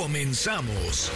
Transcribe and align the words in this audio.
Comenzamos. 0.00 1.12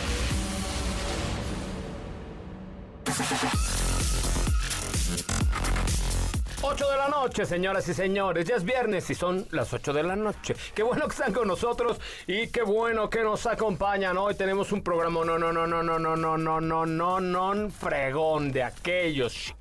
8 6.61 6.91
de 6.91 6.97
la 6.99 7.09
noche, 7.09 7.47
señoras 7.47 7.89
y 7.89 7.95
señores. 7.95 8.47
Ya 8.47 8.57
es 8.57 8.65
viernes 8.65 9.09
y 9.09 9.15
son 9.15 9.47
las 9.53 9.73
8 9.73 9.91
de 9.95 10.03
la 10.03 10.17
noche. 10.17 10.55
Qué 10.75 10.83
bueno 10.83 11.07
que 11.07 11.13
están 11.13 11.33
con 11.33 11.49
nosotros 11.49 11.99
y 12.27 12.49
qué 12.49 12.61
bueno 12.61 13.09
que 13.09 13.23
nos 13.23 13.47
acompañan. 13.47 14.19
Hoy 14.19 14.35
tenemos 14.35 14.71
un 14.71 14.83
programa 14.83 15.25
no, 15.25 15.39
no, 15.39 15.51
no, 15.51 15.67
no, 15.67 15.83
no, 15.83 15.99
no, 15.99 16.17
no, 16.17 16.37
no, 16.37 16.61
no, 16.61 16.87
no, 16.87 17.21
no, 17.21 17.71
fregón 17.71 18.53
de 18.53 18.65
aquellos. 18.65 19.55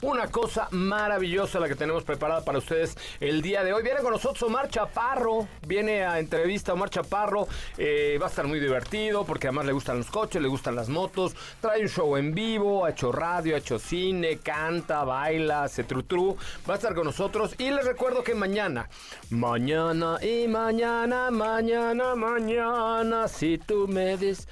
Una 0.00 0.28
cosa 0.28 0.66
maravillosa 0.70 1.60
la 1.60 1.68
que 1.68 1.74
tenemos 1.74 2.04
preparada 2.04 2.42
para 2.42 2.56
ustedes 2.56 2.96
el 3.20 3.42
día 3.42 3.62
de 3.64 3.74
hoy. 3.74 3.82
Viene 3.82 4.00
con 4.00 4.12
nosotros 4.12 4.42
Omar 4.44 4.70
Chaparro. 4.70 5.46
Viene 5.66 6.04
a 6.04 6.18
entrevista 6.18 6.72
Omar 6.72 6.88
Chaparro. 6.88 7.46
Eh, 7.76 8.16
va 8.20 8.26
a 8.26 8.28
estar 8.30 8.46
muy 8.46 8.60
divertido 8.60 9.26
porque 9.26 9.48
además 9.48 9.66
le 9.66 9.72
gustan 9.72 9.98
los 9.98 10.10
coches, 10.10 10.40
le 10.40 10.48
gustan 10.48 10.74
las 10.74 10.88
motos. 10.88 11.36
Trae 11.60 11.82
un 11.82 11.88
show 11.88 12.16
en 12.16 12.34
vivo, 12.34 12.86
ha 12.86 12.90
hecho 12.90 13.12
radio, 13.12 13.56
ha 13.56 13.58
hecho 13.58 13.78
cine, 13.78 14.38
canta, 14.38 15.04
baila, 15.04 15.68
se 15.68 15.84
trutru. 15.84 16.34
Va 16.68 16.74
a 16.74 16.76
estar 16.78 16.94
con 16.94 17.04
nosotros. 17.04 17.54
Y 17.58 17.70
les 17.70 17.84
recuerdo 17.84 18.22
que 18.22 18.34
mañana, 18.34 18.88
mañana 19.28 20.16
y 20.22 20.48
mañana, 20.48 21.30
mañana, 21.30 22.14
mañana, 22.14 23.28
si 23.28 23.58
tú 23.58 23.86
me 23.86 24.16
dices... 24.16 24.48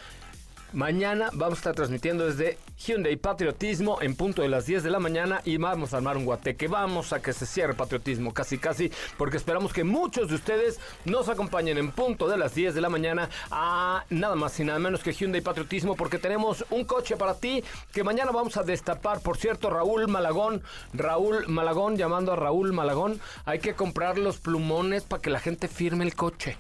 Mañana 0.75 1.31
vamos 1.35 1.59
a 1.59 1.61
estar 1.61 1.75
transmitiendo 1.77 2.27
desde 2.27 2.59
Hyundai 2.85 3.15
Patriotismo 3.15 4.03
en 4.03 4.17
punto 4.17 4.43
de 4.43 4.49
las 4.49 4.67
10 4.67 4.83
de 4.83 4.91
la 4.91 4.99
mañana 4.99 5.41
y 5.45 5.57
vamos 5.57 5.95
a 5.95 5.99
armar 5.99 6.17
un 6.17 6.25
guateque. 6.25 6.67
Vamos 6.67 7.13
a 7.13 7.23
que 7.23 7.33
se 7.33 7.47
cierre 7.47 7.75
Patriotismo 7.75 8.35
casi 8.35 8.59
casi 8.59 8.91
porque 9.17 9.37
esperamos 9.37 9.73
que 9.73 9.85
muchos 9.85 10.29
de 10.29 10.35
ustedes 10.35 10.81
nos 11.05 11.29
acompañen 11.29 11.79
en 11.79 11.93
punto 11.93 12.27
de 12.27 12.39
las 12.39 12.57
10 12.57 12.75
de 12.75 12.81
la 12.81 12.89
mañana 12.89 13.31
a 13.53 14.05
nada 14.11 14.35
más 14.35 14.59
y 14.59 14.65
nada 14.65 14.81
menos 14.81 15.05
que 15.05 15.13
Hyundai 15.13 15.43
Patriotismo 15.43 15.95
porque 15.95 16.19
tenemos 16.19 16.65
un 16.71 16.85
coche 16.85 17.17
para 17.17 17.35
ti 17.35 17.63
que 17.93 18.03
mañana 18.03 18.33
vamos 18.33 18.57
a 18.57 18.65
destapar. 18.65 19.21
Por 19.21 19.37
cierto, 19.37 19.71
Raúl 19.71 20.09
Malagón, 20.09 20.61
Raúl 20.93 21.47
Malagón 21.47 21.97
llamando 21.97 22.33
a 22.33 22.37
Raúl 22.37 22.73
Malagón, 22.73 23.21
hay 23.45 23.61
que 23.61 23.75
comprar 23.75 24.19
los 24.19 24.39
plumones 24.39 25.05
para 25.05 25.23
que 25.23 25.31
la 25.31 25.39
gente 25.39 25.69
firme 25.69 26.05
el 26.05 26.17
coche. 26.17 26.59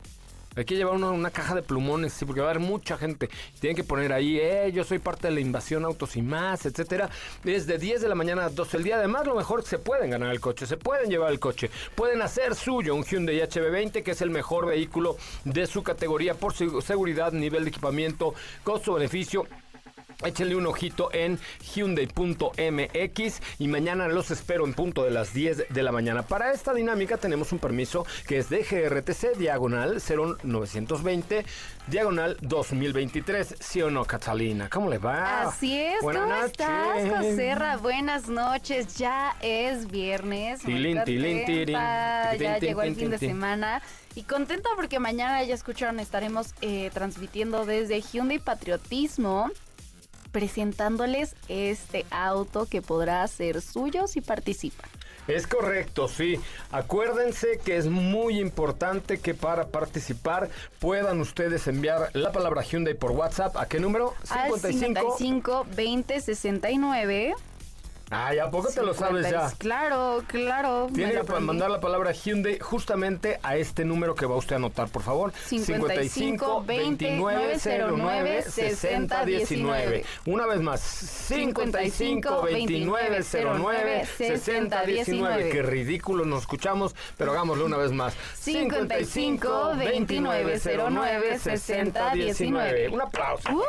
Hay 0.57 0.65
que 0.65 0.77
llevar 0.77 0.95
una, 0.95 1.31
caja 1.31 1.55
de 1.55 1.63
plumones, 1.63 2.13
sí, 2.13 2.25
porque 2.25 2.41
va 2.41 2.49
a 2.49 2.51
haber 2.51 2.63
mucha 2.63 2.97
gente. 2.97 3.29
Tienen 3.59 3.77
que 3.77 3.83
poner 3.83 4.13
ahí, 4.13 4.39
eh, 4.39 4.71
yo 4.73 4.85
soy 4.85 4.99
parte 5.01 5.29
de 5.29 5.35
la 5.35 5.41
invasión 5.41 5.85
autos 5.85 6.17
y 6.17 6.23
más, 6.23 6.65
etcétera. 6.65 7.11
Desde 7.43 7.77
10 7.77 8.03
de 8.03 8.09
la 8.09 8.15
mañana 8.15 8.45
a 8.45 8.51
12 8.51 8.77
del 8.77 8.85
día. 8.85 8.97
Además, 8.97 9.27
lo 9.27 9.35
mejor 9.35 9.65
se 9.65 9.79
pueden 9.79 10.11
ganar 10.11 10.31
el 10.31 10.41
coche, 10.41 10.67
se 10.67 10.77
pueden 10.77 11.11
llevar 11.11 11.33
el 11.33 11.41
coche. 11.41 11.71
Pueden 11.95 12.23
hacer 12.23 12.55
suyo 12.55 12.95
un 12.95 13.05
Hyundai 13.05 13.41
HB20, 13.41 14.03
que 14.03 14.13
es 14.13 14.21
el 14.21 14.31
mejor 14.31 14.67
vehículo 14.67 15.17
de 15.45 15.67
su 15.67 15.83
categoría 15.83 16.35
por 16.35 16.55
seguridad, 16.55 17.33
nivel 17.33 17.65
de 17.65 17.71
equipamiento, 17.71 18.35
costo-beneficio 18.63 19.47
Échenle 20.23 20.57
un 20.57 20.67
ojito 20.67 21.11
en 21.13 21.39
Hyundai.mx 21.75 23.41
y 23.59 23.69
mañana 23.69 24.09
los 24.09 24.31
espero 24.31 24.65
en 24.65 24.75
punto 24.75 25.05
de 25.05 25.11
las 25.11 25.35
10 25.35 25.67
de 25.71 25.83
la 25.83 25.93
mañana. 25.93 26.23
Para 26.23 26.53
esta 26.53 26.73
dinámica 26.73 27.17
tenemos 27.17 27.53
un 27.53 27.59
permiso 27.59 28.07
que 28.27 28.39
es 28.39 28.49
de 28.49 28.63
GRTC 28.63 29.37
diagonal 29.37 30.01
0920 30.01 31.45
diagonal 31.87 32.37
2023. 32.41 33.57
¿Sí 33.61 33.83
o 33.83 33.91
no, 33.91 34.05
Catalina? 34.05 34.69
¿Cómo 34.71 34.89
le 34.89 34.99
va? 34.99 35.43
Así 35.43 35.79
es. 35.79 36.01
Buenas 36.03 36.23
¿Cómo 36.23 36.35
noches. 36.35 36.51
estás, 36.53 37.11
Joserra? 37.11 37.77
Buenas 37.79 38.29
noches. 38.29 38.97
Ya 38.97 39.37
es 39.41 39.91
viernes. 39.91 40.61
Tilín, 40.61 41.03
tilín, 41.05 41.45
tirín. 41.45 41.75
Ya 41.77 42.59
llegó 42.61 42.83
el 42.83 42.95
fin 42.95 43.11
de 43.11 43.19
semana. 43.19 43.83
Y 44.17 44.23
contenta 44.23 44.69
porque 44.77 45.01
mañana, 45.01 45.43
ya 45.43 45.55
escucharon, 45.55 45.99
estaremos 45.99 46.55
eh, 46.61 46.91
transmitiendo 46.95 47.67
desde 47.67 48.01
Hyundai 48.01 48.39
Patriotismo 48.39 49.51
presentándoles 50.35 51.37
este 51.49 52.05
auto 52.11 52.67
que 52.67 52.83
podrá 52.83 53.25
ser 53.29 53.63
suyo 53.63 54.09
si 54.09 54.21
participan. 54.21 54.91
Es 55.29 55.47
correcto, 55.47 56.09
sí. 56.09 56.41
Acuérdense 56.73 57.61
que 57.65 57.77
es 57.77 57.87
muy 57.87 58.41
importante 58.41 59.21
que 59.21 59.33
para 59.33 59.69
participar 59.69 60.51
puedan 60.81 61.21
ustedes 61.21 61.69
enviar 61.69 62.11
la 62.15 62.33
palabra 62.33 62.63
Hyundai 62.63 62.95
por 62.95 63.13
WhatsApp. 63.13 63.57
¿A 63.57 63.67
qué 63.67 63.79
número? 63.79 64.13
Al 64.29 64.53
55 64.61 65.67
20 65.75 66.21
69. 66.21 67.35
Ay, 68.17 68.39
¿a 68.39 68.49
poco 68.49 68.69
te 68.69 68.83
lo 68.83 68.95
sabes 68.95 69.29
ya? 69.29 69.51
Claro, 69.59 70.23
claro. 70.29 70.89
Tiene 70.95 71.21
que 71.21 71.41
mandar 71.41 71.69
la 71.69 71.81
palabra 71.81 72.13
Hyundai 72.13 72.61
justamente 72.61 73.41
a 73.43 73.57
este 73.57 73.85
número 73.85 74.15
que 74.15 74.25
va 74.25 74.37
usted 74.37 74.55
a 74.55 74.57
anotar, 74.57 74.89
por 74.89 75.03
favor. 75.03 75.33
55 75.47 76.63
29 76.65 77.59
09 77.91 78.43
60 78.43 79.25
19. 79.25 80.05
Una 80.27 80.47
vez 80.47 80.61
más, 80.61 80.81
55 80.81 82.43
29 82.43 83.25
09 83.33 84.07
60 84.17 84.85
19. 84.85 85.51
Qué 85.51 85.63
ridículo 85.63 86.25
nos 86.25 86.43
escuchamos, 86.43 86.95
pero 87.17 87.33
hagámoslo 87.33 87.67
una 87.67 87.79
vez 87.79 87.91
más. 87.91 88.15
55 88.35 89.75
29 89.77 90.61
09 90.65 91.39
60 91.41 92.15
19. 92.15 92.89
Un 92.91 93.03
aplauso. 93.03 93.51
¡Uh! 93.53 93.63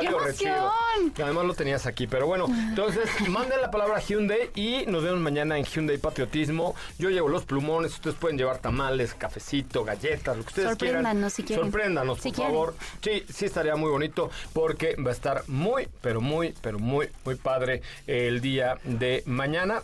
¡Qué 0.00 0.06
emoción! 0.06 1.10
Que 1.14 1.22
además 1.22 1.44
lo 1.44 1.54
tenías 1.54 1.86
aquí, 1.86 2.06
pero 2.06 2.26
bueno, 2.26 2.46
entonces 2.48 3.08
la 3.60 3.70
palabra 3.70 4.00
Hyundai 4.00 4.50
y 4.54 4.84
nos 4.86 5.02
vemos 5.02 5.20
mañana 5.20 5.58
en 5.58 5.64
Hyundai 5.64 5.98
Patriotismo. 5.98 6.74
Yo 6.98 7.10
llevo 7.10 7.28
los 7.28 7.44
plumones, 7.44 7.92
ustedes 7.94 8.16
pueden 8.16 8.38
llevar 8.38 8.58
tamales, 8.58 9.14
cafecito, 9.14 9.84
galletas, 9.84 10.36
lo 10.36 10.42
que 10.44 10.48
ustedes 10.48 10.76
quieran. 10.76 11.02
Sorpréndanos 11.04 11.32
si 11.32 11.42
quieren. 11.42 11.64
Sorpréndanos, 11.64 12.18
Si 12.20 12.28
por 12.30 12.34
quieren. 12.36 12.52
favor. 12.52 12.74
Sí, 13.02 13.24
sí 13.32 13.44
estaría 13.46 13.76
muy 13.76 13.90
bonito 13.90 14.30
porque 14.52 14.96
va 14.96 15.10
a 15.10 15.14
estar 15.14 15.42
muy, 15.48 15.88
pero 16.00 16.20
muy, 16.20 16.54
pero 16.60 16.78
muy, 16.78 17.08
muy 17.24 17.34
padre 17.36 17.82
el 18.06 18.40
día 18.40 18.78
de 18.84 19.22
mañana. 19.26 19.80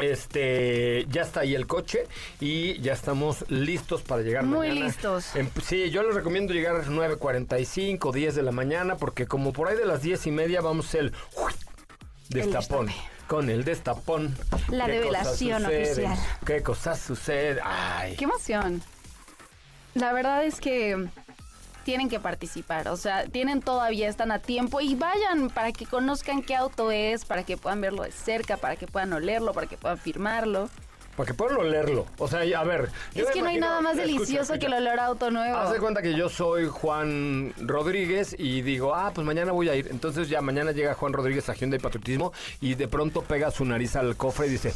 Este, 0.00 1.06
ya 1.10 1.22
está 1.22 1.40
ahí 1.40 1.56
el 1.56 1.66
coche 1.66 2.06
y 2.38 2.78
ya 2.80 2.92
estamos 2.92 3.44
listos 3.50 4.02
para 4.02 4.22
llegar 4.22 4.44
Muy 4.44 4.68
mañana. 4.68 4.86
listos. 4.86 5.32
Sí, 5.64 5.90
yo 5.90 6.04
les 6.04 6.14
recomiendo 6.14 6.52
llegar 6.54 6.76
a 6.76 6.78
las 6.78 6.88
9.45, 6.88 8.12
10 8.12 8.34
de 8.36 8.42
la 8.42 8.52
mañana, 8.52 8.96
porque 8.96 9.26
como 9.26 9.52
por 9.52 9.66
ahí 9.68 9.76
de 9.76 9.86
las 9.86 10.00
10 10.02 10.28
y 10.28 10.30
media 10.30 10.60
vamos 10.60 10.94
el 10.94 11.12
destapón. 12.28 12.88
Con 13.26 13.50
el 13.50 13.64
destapón. 13.64 14.36
La 14.68 14.86
¿Qué 14.86 14.92
revelación 14.92 15.66
oficial. 15.66 16.18
¿Qué 16.46 16.62
cosas 16.62 16.98
suceden? 16.98 17.58
Ay. 17.62 18.16
¡Qué 18.16 18.24
emoción! 18.24 18.82
La 19.94 20.12
verdad 20.12 20.44
es 20.44 20.60
que 20.60 21.08
tienen 21.84 22.10
que 22.10 22.20
participar, 22.20 22.88
o 22.88 22.98
sea, 22.98 23.26
tienen 23.26 23.62
todavía, 23.62 24.10
están 24.10 24.30
a 24.30 24.40
tiempo 24.40 24.82
y 24.82 24.94
vayan 24.94 25.48
para 25.48 25.72
que 25.72 25.86
conozcan 25.86 26.42
qué 26.42 26.54
auto 26.54 26.90
es, 26.90 27.24
para 27.24 27.44
que 27.44 27.56
puedan 27.56 27.80
verlo 27.80 28.02
de 28.02 28.12
cerca, 28.12 28.58
para 28.58 28.76
que 28.76 28.86
puedan 28.86 29.12
olerlo, 29.14 29.54
para 29.54 29.66
que 29.66 29.78
puedan 29.78 29.96
firmarlo. 29.96 30.68
Para 31.18 31.26
que 31.26 31.34
puedan 31.34 31.56
olerlo. 31.56 32.06
O 32.18 32.28
sea, 32.28 32.42
a 32.60 32.62
ver. 32.62 32.90
yo 33.12 33.24
es 33.24 33.32
que 33.32 33.42
no 33.42 33.48
hay 33.48 33.58
nada 33.58 33.80
más 33.80 33.96
delicioso 33.96 34.54
escucha. 34.54 34.58
que 34.60 34.66
el 34.66 34.74
olor 34.74 35.00
a 35.00 35.06
auto 35.06 35.32
nuevo. 35.32 35.58
Haz 35.58 35.72
de 35.72 35.80
cuenta 35.80 36.00
que 36.00 36.14
yo 36.14 36.28
soy 36.28 36.68
Juan 36.68 37.52
Rodríguez 37.58 38.36
y 38.38 38.62
digo, 38.62 38.94
ah, 38.94 39.10
pues 39.12 39.26
mañana 39.26 39.50
voy 39.50 39.68
a 39.68 39.74
ir. 39.74 39.88
Entonces 39.90 40.28
ya 40.28 40.40
mañana 40.42 40.70
llega 40.70 40.94
Juan 40.94 41.12
Rodríguez 41.12 41.48
a 41.48 41.54
Hyundai 41.54 41.80
Patriotismo 41.80 42.32
y 42.60 42.76
de 42.76 42.86
pronto 42.86 43.22
pega 43.22 43.50
su 43.50 43.64
nariz 43.64 43.96
al 43.96 44.16
cofre 44.16 44.46
y 44.46 44.50
dice... 44.50 44.72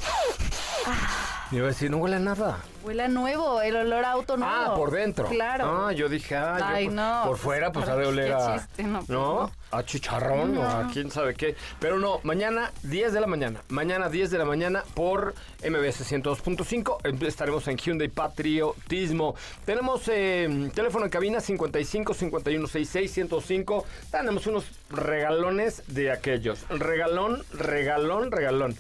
Y 1.53 1.61
va 1.61 1.67
a 1.67 1.69
decir, 1.69 1.91
no 1.93 1.99
huele 1.99 2.17
a 2.17 2.19
nada. 2.19 2.59
Huele 2.83 3.05
a 3.05 3.09
nuevo, 3.09 3.61
el 3.61 3.77
olor 3.77 4.05
a 4.05 4.11
auto 4.11 4.37
nuevo. 4.37 4.53
Ah, 4.53 4.75
por 4.75 4.91
dentro. 4.91 5.29
Claro. 5.29 5.87
Ah, 5.87 5.93
yo 5.93 6.09
dije, 6.09 6.35
ah, 6.35 6.57
yo 6.59 6.65
Ay, 6.67 6.87
por, 6.87 6.95
no, 6.95 7.21
por 7.21 7.31
pues, 7.31 7.41
fuera, 7.41 7.71
pues 7.71 7.89
ha 7.89 7.95
de 7.95 8.07
oler 8.07 8.33
a. 8.33 8.57
chiste, 8.57 8.83
no, 8.83 8.99
pues, 8.99 9.09
¿No? 9.11 9.53
A 9.73 9.83
chicharrón 9.85 10.59
o 10.59 10.69
a 10.69 10.87
quién 10.93 11.11
sabe 11.11 11.35
qué. 11.35 11.57
Pero 11.81 11.99
no, 11.99 12.21
mañana 12.25 12.71
10 12.83 13.15
de 13.15 13.21
la 13.23 13.27
mañana. 13.27 13.63
Mañana 13.71 14.11
10 14.11 14.31
de 14.31 14.37
la 14.37 14.45
mañana 14.45 14.85
por 14.95 15.35
MBS 15.65 16.05
102.5. 16.05 16.99
em- 17.05 17.19
Estaremos 17.27 17.67
en 17.69 17.79
Hyundai 17.79 18.09
Patriotismo. 18.09 19.35
Tenemos 19.65 20.03
eh, 20.09 20.71
teléfono 20.75 21.07
en 21.07 21.11
cabina 21.11 21.41
55 21.41 22.13
51 22.13 22.67
66 22.67 23.11
105. 23.13 23.87
Tenemos 24.11 24.47
unos 24.47 24.67
regalones 24.91 25.83
de 25.87 26.13
aquellos. 26.13 26.67
Regalón, 26.69 27.43
regalón, 27.55 28.31
regalón. 28.31 28.77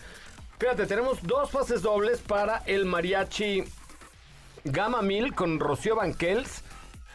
Fíjate, 0.59 0.87
tenemos 0.87 1.23
dos 1.23 1.49
pases 1.51 1.81
dobles 1.81 2.21
para 2.21 2.59
el 2.67 2.85
mariachi 2.85 3.65
Gama 4.65 5.01
1000 5.01 5.35
con 5.35 5.59
Rocío 5.59 5.97
Banquels. 5.97 6.63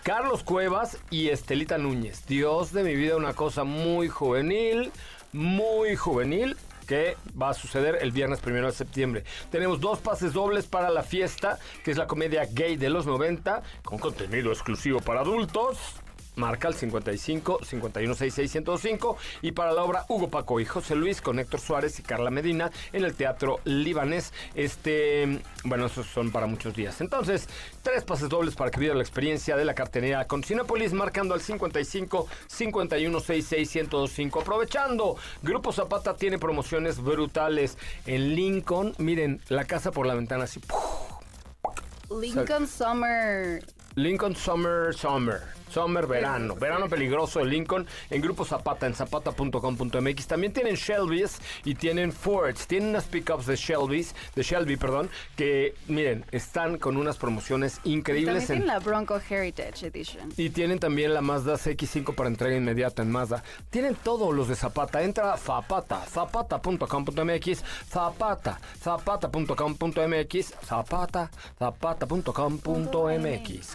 Carlos 0.08 0.42
Cuevas 0.42 1.00
y 1.10 1.28
Estelita 1.28 1.78
Núñez. 1.78 2.26
Dios 2.28 2.72
de 2.72 2.82
mi 2.82 2.96
vida, 2.96 3.18
una 3.18 3.34
cosa 3.34 3.66
muy 3.66 4.08
juvenil, 4.08 4.94
muy 5.34 5.98
juvenil 5.98 6.56
que 6.88 7.18
va 7.40 7.50
a 7.50 7.54
suceder 7.54 7.98
el 8.00 8.14
viernes 8.14 8.40
primero 8.40 8.68
de 8.68 8.72
septiembre. 8.72 9.26
Tenemos 9.52 9.82
dos 9.82 10.00
pases 10.00 10.32
dobles 10.32 10.66
para 10.66 10.92
la 10.92 11.04
fiesta, 11.04 11.60
que 11.84 11.92
es 11.92 11.98
la 11.98 12.08
comedia 12.08 12.46
gay 12.50 12.78
de 12.78 12.90
los 12.90 13.06
90, 13.06 13.62
con 13.84 14.00
contenido 14.00 14.54
exclusivo 14.54 15.02
para 15.02 15.20
adultos 15.20 15.78
marca 16.38 16.68
el 16.70 16.76
55 16.76 17.60
5166 17.64 18.52
105 18.52 19.18
y 19.42 19.52
para 19.52 19.74
la 19.74 19.84
obra 19.84 20.06
Hugo 20.08 20.30
Paco 20.30 20.60
y 20.60 20.66
José 20.66 20.96
Luis 20.96 21.22
con 21.22 21.40
Héctor 21.40 21.60
Suárez 21.60 22.00
y 22.00 22.04
Carla 22.04 22.32
Medina 22.32 22.72
en 22.94 23.04
el 23.04 23.14
Teatro 23.14 23.60
Libanés. 23.66 24.32
Este, 24.56 25.42
bueno, 25.64 25.88
esos 25.88 26.08
son 26.08 26.32
para 26.32 26.48
muchos 26.48 26.76
días. 26.76 27.02
Entonces, 27.02 27.48
tres 27.82 28.04
pases 28.04 28.30
dobles 28.30 28.56
para 28.56 28.72
que 28.72 28.80
viva 28.80 28.96
la 28.96 29.02
experiencia 29.02 29.58
de 29.58 29.66
la 29.66 29.74
cartería 29.74 30.26
con 30.26 30.44
Cinepolis 30.44 30.94
marcando 30.94 31.34
al 31.34 31.42
55 31.42 32.28
5166 32.48 33.70
105. 33.70 34.42
Aprovechando, 34.42 35.18
Grupo 35.42 35.72
Zapata 35.72 36.16
tiene 36.16 36.40
promociones 36.40 37.02
brutales 37.02 37.78
en 38.06 38.36
Lincoln. 38.36 38.94
Miren, 38.98 39.42
la 39.50 39.66
casa 39.66 39.92
por 39.92 40.06
la 40.06 40.16
ventana 40.16 40.46
así. 40.46 40.62
Lincoln 42.10 42.68
Summer. 42.68 43.64
Lincoln 43.96 44.36
Summer 44.36 44.94
Summer. 44.94 45.42
Summer, 45.70 46.08
verano. 46.08 46.56
Verano 46.56 46.88
peligroso 46.88 47.40
de 47.40 47.46
Lincoln 47.46 47.86
en 48.10 48.22
Grupo 48.22 48.46
Zapata, 48.46 48.88
en 48.88 48.94
zapata.com.mx. 48.96 50.28
También 50.28 50.54
tienen 50.54 50.76
Shelby's 50.76 51.40
y 51.66 51.76
tienen 51.76 52.12
Fords. 52.12 52.68
Tienen 52.68 52.90
unas 52.90 53.06
pickups 53.06 53.46
de 53.46 53.56
Shelby's, 53.56 54.16
de 54.36 54.44
Shelby, 54.44 54.78
perdón, 54.78 55.10
que 55.36 55.76
miren, 55.88 56.26
están 56.32 56.78
con 56.78 56.98
unas 56.98 57.18
promociones 57.18 57.80
increíbles. 57.84 58.44
Y 58.44 58.48
tienen 58.48 58.68
la 58.68 58.80
Bronco 58.80 59.20
Heritage 59.30 59.88
Edition. 59.88 60.32
Y 60.38 60.50
tienen 60.50 60.80
también 60.80 61.14
la 61.14 61.22
Mazda 61.22 61.56
CX5 61.56 62.16
para 62.16 62.30
entrega 62.30 62.56
inmediata 62.56 63.02
en 63.02 63.12
Mazda. 63.12 63.44
Tienen 63.70 63.96
todos 63.96 64.34
los 64.34 64.48
de 64.48 64.56
Zapata. 64.56 65.04
Entra 65.04 65.34
a 65.34 65.38
Zapata, 65.38 66.06
zapata.com.mx, 66.06 67.64
Zapata, 67.90 68.60
zapata.com.mx, 68.82 70.54
Zapata, 70.66 71.30
zapata.com.mx. 71.60 72.36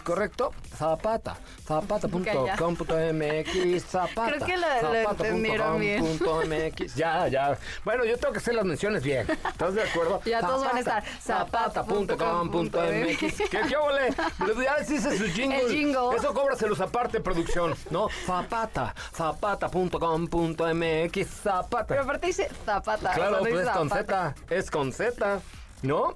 ¿Correcto? 0.01 0.51
Zapata, 0.75 1.37
Zapata 1.65 1.82
zapata.com.mx, 1.83 3.83
zapata. 3.83 4.31
Creo 4.31 4.45
que 4.45 4.57
lo, 4.57 4.67
lo 4.81 4.95
entendieron 5.11 5.79
bien. 5.79 6.03
.mx. 6.03 6.95
Ya, 7.03 7.27
ya. 7.27 7.57
Bueno, 7.83 8.05
yo 8.05 8.17
tengo 8.17 8.31
que 8.33 8.39
hacer 8.39 8.55
las 8.55 8.65
menciones 8.65 9.03
bien. 9.03 9.27
¿Estás 9.29 9.75
de 9.75 9.83
acuerdo? 9.83 10.21
Ya 10.33 10.39
zapata, 10.41 10.53
todos 10.53 10.65
van 10.65 10.77
a 10.77 10.79
estar. 10.79 11.03
Zapata.com.mx. 11.21 13.49
¿Qué, 13.49 13.61
qué 13.67 13.75
ole? 13.77 14.15
Ya 14.63 14.77
les 14.77 14.89
hice 14.89 15.17
su 15.17 15.25
jingle. 15.25 15.59
El 15.61 15.69
jingle. 15.71 16.15
Eso 16.15 16.33
cóbraselos 16.33 16.79
aparte, 16.81 17.19
producción. 17.19 17.75
¿No? 17.89 18.07
Zapata. 18.25 18.95
Zapata.com.mx. 19.13 21.27
Zapata. 21.27 21.87
Pero 21.87 22.03
aparte 22.03 22.27
dice 22.27 22.49
zapata. 22.65 23.11
Claro, 23.13 23.41
o 23.41 23.43
sea, 23.43 23.43
no 23.43 23.49
pues 23.49 23.67
es 23.67 23.69
con 23.69 23.89
zapata. 23.89 24.33
Z. 24.47 24.55
Es 24.55 24.71
con 24.71 24.93
Z. 24.93 25.41
¿No? 25.81 26.13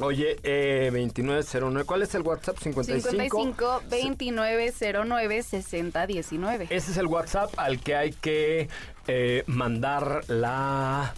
Oye, 0.00 0.36
eh, 0.42 0.90
2909, 0.92 1.84
¿cuál 1.84 2.02
es 2.02 2.14
el 2.14 2.22
WhatsApp? 2.22 2.58
55. 2.58 3.10
55 3.10 3.82
2909 3.90 5.42
6019. 5.42 6.66
Ese 6.70 6.90
es 6.90 6.96
el 6.96 7.06
WhatsApp 7.06 7.52
al 7.58 7.80
que 7.80 7.94
hay 7.94 8.12
que 8.12 8.68
eh, 9.06 9.44
mandar 9.46 10.22
la 10.28 11.14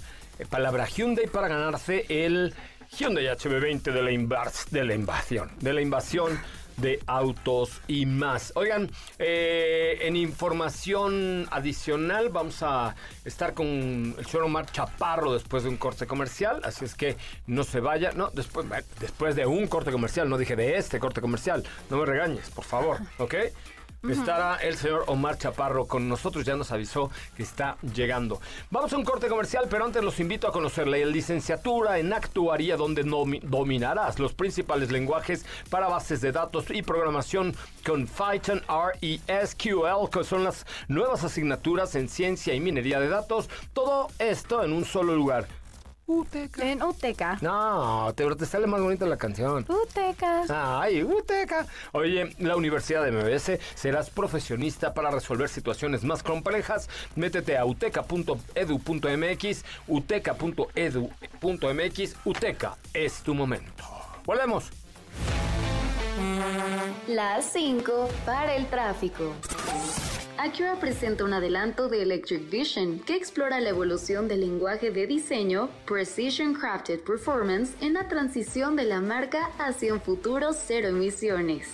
palabra 0.51 0.87
Hyundai 0.87 1.27
para 1.27 1.49
ganarse 1.49 2.07
el 2.09 2.55
Hyundai 2.99 3.25
HB20 3.27 3.93
de 3.93 4.03
la, 4.03 4.11
invas- 4.11 4.69
de 4.71 4.85
la 4.85 4.95
invasión. 4.95 5.51
De 5.61 5.73
la 5.73 5.81
invasión 5.81 6.39
de 6.77 7.01
autos 7.07 7.81
y 7.87 8.07
más. 8.07 8.53
Oigan, 8.57 8.91
eh, 9.19 9.99
en 10.03 10.17
información 10.17 11.47
adicional 11.51 12.31
vamos 12.31 12.63
a 12.63 12.95
estar 13.25 13.53
con 13.55 14.15
el 14.19 14.27
señor 14.27 14.45
Omar 14.47 14.67
Chaparro 14.67 15.35
después 15.35 15.65
de 15.65 15.69
un 15.69 15.77
corte 15.77 16.07
comercial, 16.07 16.61
así 16.65 16.85
es 16.87 16.95
que 16.95 17.17
no 17.47 17.63
se 17.65 17.81
vaya, 17.81 18.13
no, 18.13 18.31
después, 18.31 18.67
después 19.01 19.37
de 19.37 19.45
un 19.47 19.67
corte 19.69 19.93
comercial, 19.93 20.29
no 20.31 20.39
dije 20.39 20.57
de 20.57 20.77
este 20.79 20.99
corte 20.99 21.21
comercial, 21.21 21.63
no 21.91 21.99
me 21.99 22.07
regañes, 22.07 22.49
por 22.51 22.65
favor, 22.65 22.99
¿ok? 23.19 23.35
Estará 24.09 24.57
el 24.57 24.77
señor 24.77 25.05
Omar 25.07 25.39
Chaparro 25.39 25.87
con 25.87 26.09
nosotros, 26.09 26.45
ya 26.45 26.57
nos 26.57 26.73
avisó 26.73 27.09
que 27.37 27.45
está 27.45 27.77
llegando. 27.95 28.41
Vamos 28.69 28.93
a 28.93 28.97
un 28.97 29.05
corte 29.05 29.29
comercial, 29.29 29.67
pero 29.71 29.85
antes 29.85 30.03
los 30.03 30.19
invito 30.19 30.49
a 30.49 30.53
conocer 30.53 30.89
la 30.89 30.97
licenciatura 30.97 32.01
en 32.01 32.13
actuaría 32.13 32.77
donde 32.77 33.05
dominarás 33.05 34.19
los 34.19 34.33
principales 34.33 34.91
lenguajes 34.91 35.47
para 35.71 35.87
bases 35.87 36.21
de 36.21 36.33
datos 36.33 36.65
y 36.71 36.83
programación 36.83 37.55
con 37.87 38.09
Python, 38.09 38.63
R 38.69 38.99
y 39.01 39.21
SQL, 39.29 40.11
que 40.11 40.25
son 40.25 40.43
las 40.43 40.67
nuevas 40.89 41.23
asignaturas 41.23 41.95
en 41.95 42.09
ciencia 42.09 42.55
y 42.55 42.61
minería 42.61 42.99
de 42.99 43.09
datos. 43.09 43.49
Todo 43.73 44.09
esto 44.19 44.65
en 44.65 44.73
un 44.73 44.85
solo 44.85 45.15
lugar. 45.15 45.47
UTECA. 46.07 46.71
En 46.71 46.83
UTECA. 46.83 47.39
No, 47.41 48.13
te, 48.15 48.25
te 48.35 48.47
sale 48.47 48.67
más 48.67 48.81
bonita 48.81 49.07
la 49.07 49.17
canción. 49.17 49.65
UTECA. 49.69 50.81
Ay, 50.81 51.03
UTECA. 51.03 51.67
Oye, 51.93 52.35
la 52.39 52.57
Universidad 52.57 53.05
de 53.05 53.13
MBS 53.13 53.59
serás 53.75 54.11
profesionista 54.11 54.95
para 54.95 55.11
resolver 55.11 55.49
situaciones 55.49 56.05
más 56.05 56.23
complejas. 56.23 56.89
Métete 57.17 57.57
a 57.57 57.65
uteca.edu.mx, 57.65 59.65
uteca.edu.mx. 59.89 62.17
UTECA 62.25 62.77
es 62.93 63.23
tu 63.23 63.35
momento. 63.35 63.85
Volvemos. 64.25 64.71
Las 67.09 67.47
5 67.53 68.09
para 68.25 68.55
el 68.55 68.67
tráfico. 68.67 69.35
Acura 70.39 70.77
presenta 70.81 71.25
un 71.25 71.33
adelanto 71.35 71.89
de 71.89 72.03
Electric 72.03 72.49
Vision 72.51 72.99
que 73.01 73.15
explora 73.15 73.61
la 73.61 73.69
evolución 73.69 74.29
del 74.29 74.41
lenguaje 74.41 74.91
de 74.91 75.07
diseño 75.07 75.69
Precision 75.87 76.55
Crafted 76.55 77.01
Performance 77.01 77.75
en 77.81 77.95
la 77.95 78.09
transición 78.09 78.75
de 78.75 78.85
la 78.85 79.01
marca 79.01 79.51
hacia 79.59 79.93
un 79.93 80.01
futuro 80.01 80.53
cero 80.53 80.89
emisiones. 80.89 81.69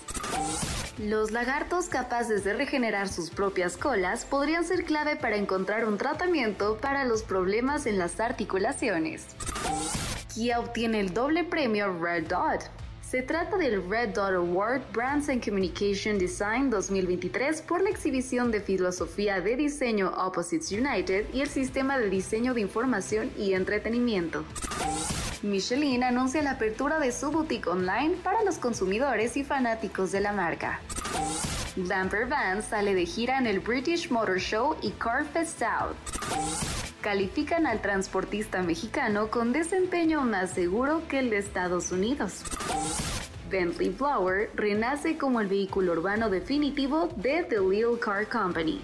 Los 0.99 1.31
lagartos 1.31 1.87
capaces 1.87 2.43
de 2.43 2.55
regenerar 2.55 3.09
sus 3.09 3.31
propias 3.31 3.77
colas 3.77 4.25
podrían 4.25 4.65
ser 4.65 4.85
clave 4.85 5.15
para 5.17 5.37
encontrar 5.37 5.87
un 5.87 5.97
tratamiento 5.97 6.79
para 6.79 7.05
los 7.05 7.23
problemas 7.23 7.87
en 7.87 7.99
las 7.99 8.19
articulaciones. 8.19 9.27
Kia 10.35 10.59
obtiene 10.59 11.01
el 11.01 11.15
doble 11.15 11.45
premio 11.45 11.97
Red 12.01 12.27
Dot. 12.27 12.78
Se 13.11 13.23
trata 13.23 13.57
del 13.57 13.89
Red 13.89 14.11
Dot 14.11 14.35
Award 14.35 14.83
Brands 14.93 15.31
and 15.31 15.43
Communication 15.43 16.19
Design 16.19 16.69
2023 16.69 17.63
por 17.63 17.81
la 17.81 17.89
exhibición 17.89 18.51
de 18.51 18.61
filosofía 18.61 19.41
de 19.41 19.57
diseño 19.57 20.13
Opposites 20.15 20.71
United 20.71 21.25
y 21.33 21.41
el 21.41 21.49
sistema 21.49 21.97
de 21.97 22.11
diseño 22.11 22.53
de 22.53 22.61
información 22.61 23.31
y 23.39 23.55
entretenimiento. 23.55 24.45
Michelin 25.41 26.05
anuncia 26.05 26.43
la 26.43 26.51
apertura 26.51 26.99
de 26.99 27.11
su 27.11 27.31
boutique 27.31 27.69
online 27.69 28.15
para 28.23 28.45
los 28.45 28.59
consumidores 28.59 29.39
y 29.39 29.45
fanáticos 29.45 30.13
de 30.13 30.21
la 30.21 30.33
marca. 30.33 30.79
Damper 31.77 32.27
Van 32.27 32.63
sale 32.63 32.95
de 32.95 33.07
gira 33.07 33.39
en 33.39 33.47
el 33.47 33.61
British 33.61 34.11
Motor 34.11 34.39
Show 34.39 34.77
y 34.83 34.91
Carfest 34.91 35.61
South. 35.61 36.78
Califican 37.01 37.67
al 37.67 37.81
transportista 37.81 38.63
mexicano 38.63 39.31
con 39.31 39.53
desempeño 39.53 40.23
más 40.23 40.51
seguro 40.51 41.03
que 41.09 41.21
el 41.21 41.31
de 41.31 41.39
Estados 41.39 41.93
Unidos. 41.93 42.43
Bentley 43.49 43.91
Blower 43.91 44.51
renace 44.55 45.17
como 45.17 45.41
el 45.41 45.47
vehículo 45.47 45.93
urbano 45.93 46.29
definitivo 46.29 47.09
de 47.17 47.45
The 47.45 47.61
Little 47.61 47.99
Car 48.01 48.29
Company. 48.29 48.81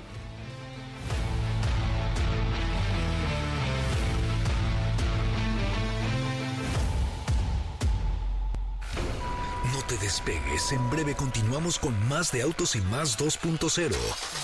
No 9.73 9.83
te 9.89 9.97
despegues, 9.99 10.71
en 10.71 10.89
breve 10.89 11.15
continuamos 11.15 11.81
con 11.81 11.95
más 12.09 12.31
de 12.31 12.43
Autos 12.43 12.77
y 12.77 12.81
Más 12.83 13.19
2.0. 13.19 14.44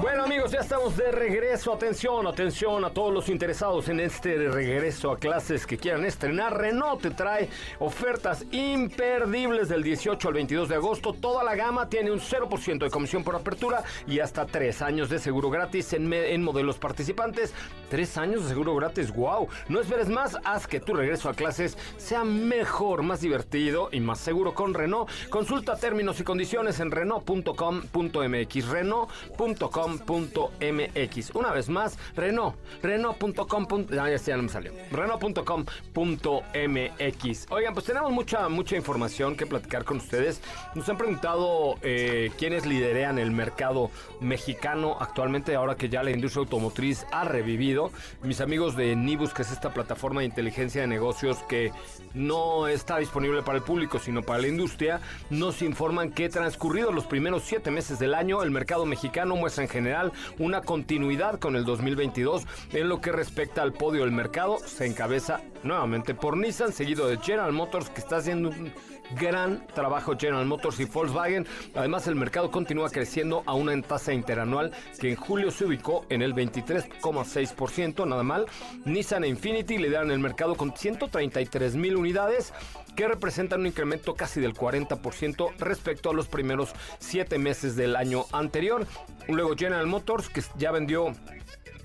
Bueno 0.00 0.24
amigos, 0.24 0.50
ya 0.50 0.60
estamos 0.60 0.96
de 0.96 1.12
regreso. 1.12 1.74
Atención, 1.74 2.26
atención 2.26 2.86
a 2.86 2.90
todos 2.90 3.12
los 3.12 3.28
interesados 3.28 3.86
en 3.90 4.00
este 4.00 4.48
regreso 4.48 5.10
a 5.10 5.18
clases 5.18 5.66
que 5.66 5.76
quieran 5.76 6.06
estrenar. 6.06 6.56
Renault 6.56 7.02
te 7.02 7.10
trae 7.10 7.50
ofertas 7.80 8.46
imperdibles 8.50 9.68
del 9.68 9.82
18 9.82 10.26
al 10.26 10.32
22 10.32 10.70
de 10.70 10.76
agosto. 10.76 11.12
Toda 11.12 11.44
la 11.44 11.54
gama 11.54 11.90
tiene 11.90 12.10
un 12.10 12.18
0% 12.18 12.78
de 12.78 12.90
comisión 12.90 13.22
por 13.22 13.36
apertura 13.36 13.84
y 14.06 14.20
hasta 14.20 14.46
3 14.46 14.80
años 14.80 15.10
de 15.10 15.18
seguro 15.18 15.50
gratis 15.50 15.92
en, 15.92 16.42
modelos 16.42 16.78
participantes. 16.78 17.52
Tres 17.90 18.16
años 18.16 18.44
de 18.44 18.48
seguro 18.48 18.74
gratis, 18.76 19.12
wow. 19.12 19.48
No 19.68 19.80
esperes 19.80 20.08
más, 20.08 20.38
haz 20.44 20.68
que 20.68 20.80
tu 20.80 20.94
regreso 20.94 21.28
a 21.28 21.34
clases 21.34 21.76
sea 21.96 22.22
mejor, 22.24 23.02
más 23.02 23.20
divertido 23.20 23.88
y 23.90 23.98
más 24.00 24.20
seguro 24.20 24.54
con 24.54 24.74
Renault. 24.74 25.10
Consulta 25.28 25.76
términos 25.76 26.20
y 26.20 26.24
condiciones 26.24 26.78
en 26.78 26.92
Renault.com.mx. 26.92 28.68
Renault.com.mx. 28.68 31.30
Una 31.34 31.50
vez 31.50 31.68
más, 31.68 31.98
Renault. 32.14 32.54
Renault.com. 32.82 33.66
Ah, 33.98 34.08
ya, 34.08 34.16
ya 34.16 34.36
me 34.36 34.48
salió. 34.48 34.72
Renault.com.mx. 34.92 37.46
Oigan, 37.50 37.74
pues 37.74 37.86
tenemos 37.86 38.12
mucha, 38.12 38.48
mucha 38.48 38.76
información 38.76 39.34
que 39.36 39.46
platicar 39.46 39.84
con 39.84 39.96
ustedes. 39.96 40.40
Nos 40.74 40.88
han 40.88 40.96
preguntado 40.96 41.74
eh, 41.82 42.30
quiénes 42.38 42.66
liderean 42.66 43.18
el 43.18 43.32
mercado 43.32 43.90
mexicano 44.20 44.96
actualmente, 45.00 45.56
ahora 45.56 45.74
que 45.74 45.88
ya 45.88 46.04
la 46.04 46.12
industria 46.12 46.42
automotriz 46.42 47.04
ha 47.10 47.24
revivido. 47.24 47.79
Mis 48.22 48.40
amigos 48.40 48.76
de 48.76 48.94
Nibus, 48.96 49.32
que 49.32 49.42
es 49.42 49.52
esta 49.52 49.72
plataforma 49.72 50.20
de 50.20 50.26
inteligencia 50.26 50.82
de 50.82 50.86
negocios 50.86 51.38
que 51.48 51.72
no 52.14 52.68
está 52.68 52.98
disponible 52.98 53.42
para 53.42 53.58
el 53.58 53.64
público, 53.64 53.98
sino 53.98 54.22
para 54.22 54.40
la 54.40 54.48
industria, 54.48 55.00
nos 55.30 55.62
informan 55.62 56.10
que 56.10 56.28
transcurridos 56.28 56.94
los 56.94 57.06
primeros 57.06 57.44
siete 57.44 57.70
meses 57.70 57.98
del 57.98 58.14
año, 58.14 58.42
el 58.42 58.50
mercado 58.50 58.84
mexicano 58.86 59.36
muestra 59.36 59.64
en 59.64 59.70
general 59.70 60.12
una 60.38 60.60
continuidad 60.62 61.38
con 61.38 61.56
el 61.56 61.64
2022 61.64 62.44
en 62.72 62.88
lo 62.88 63.00
que 63.00 63.12
respecta 63.12 63.62
al 63.62 63.72
podio 63.72 64.02
del 64.02 64.12
mercado. 64.12 64.58
Se 64.58 64.86
encabeza 64.86 65.40
nuevamente 65.62 66.14
por 66.14 66.36
Nissan, 66.36 66.72
seguido 66.72 67.08
de 67.08 67.18
General 67.18 67.52
Motors, 67.52 67.90
que 67.90 68.00
está 68.00 68.16
haciendo 68.16 68.50
un 68.50 68.72
gran 69.18 69.66
trabajo 69.68 70.16
General 70.18 70.46
Motors 70.46 70.80
y 70.80 70.84
Volkswagen. 70.84 71.46
Además, 71.74 72.06
el 72.06 72.14
mercado 72.14 72.50
continúa 72.50 72.90
creciendo 72.90 73.42
a 73.46 73.54
una 73.54 73.80
tasa 73.82 74.12
interanual 74.12 74.72
que 74.98 75.10
en 75.10 75.16
julio 75.16 75.50
se 75.50 75.64
ubicó 75.64 76.04
en 76.08 76.22
el 76.22 76.34
23,6%, 76.34 77.69
nada 78.06 78.22
mal. 78.22 78.46
Nissan 78.84 79.24
Infinity 79.24 79.78
lideran 79.78 80.10
el 80.10 80.18
mercado 80.18 80.56
con 80.56 80.76
133 80.76 81.76
mil 81.76 81.96
unidades 81.96 82.52
que 82.96 83.06
representan 83.06 83.60
un 83.60 83.68
incremento 83.68 84.14
casi 84.14 84.40
del 84.40 84.54
40% 84.54 85.52
respecto 85.58 86.10
a 86.10 86.14
los 86.14 86.28
primeros 86.28 86.70
siete 86.98 87.38
meses 87.38 87.76
del 87.76 87.96
año 87.96 88.24
anterior. 88.32 88.86
Luego 89.28 89.56
General 89.56 89.86
Motors, 89.86 90.28
que 90.28 90.42
ya 90.58 90.72
vendió 90.72 91.12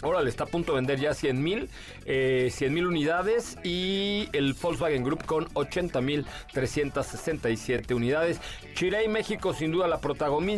Órale, 0.05 0.29
está 0.29 0.43
a 0.43 0.47
punto 0.47 0.73
de 0.73 0.75
vender 0.77 0.99
ya 0.99 1.15
100 1.15 1.41
mil 1.41 1.67
eh, 2.05 2.53
mil 2.69 2.85
unidades 2.85 3.57
y 3.63 4.29
el 4.33 4.53
Volkswagen 4.53 5.03
Group 5.03 5.25
con 5.25 5.47
80 5.53 5.99
mil 6.01 6.27
367 6.53 7.91
unidades. 7.93 8.39
Chile 8.75 9.03
México 9.07 9.53
sin 9.53 9.71
duda 9.71 9.87
la, 9.87 10.01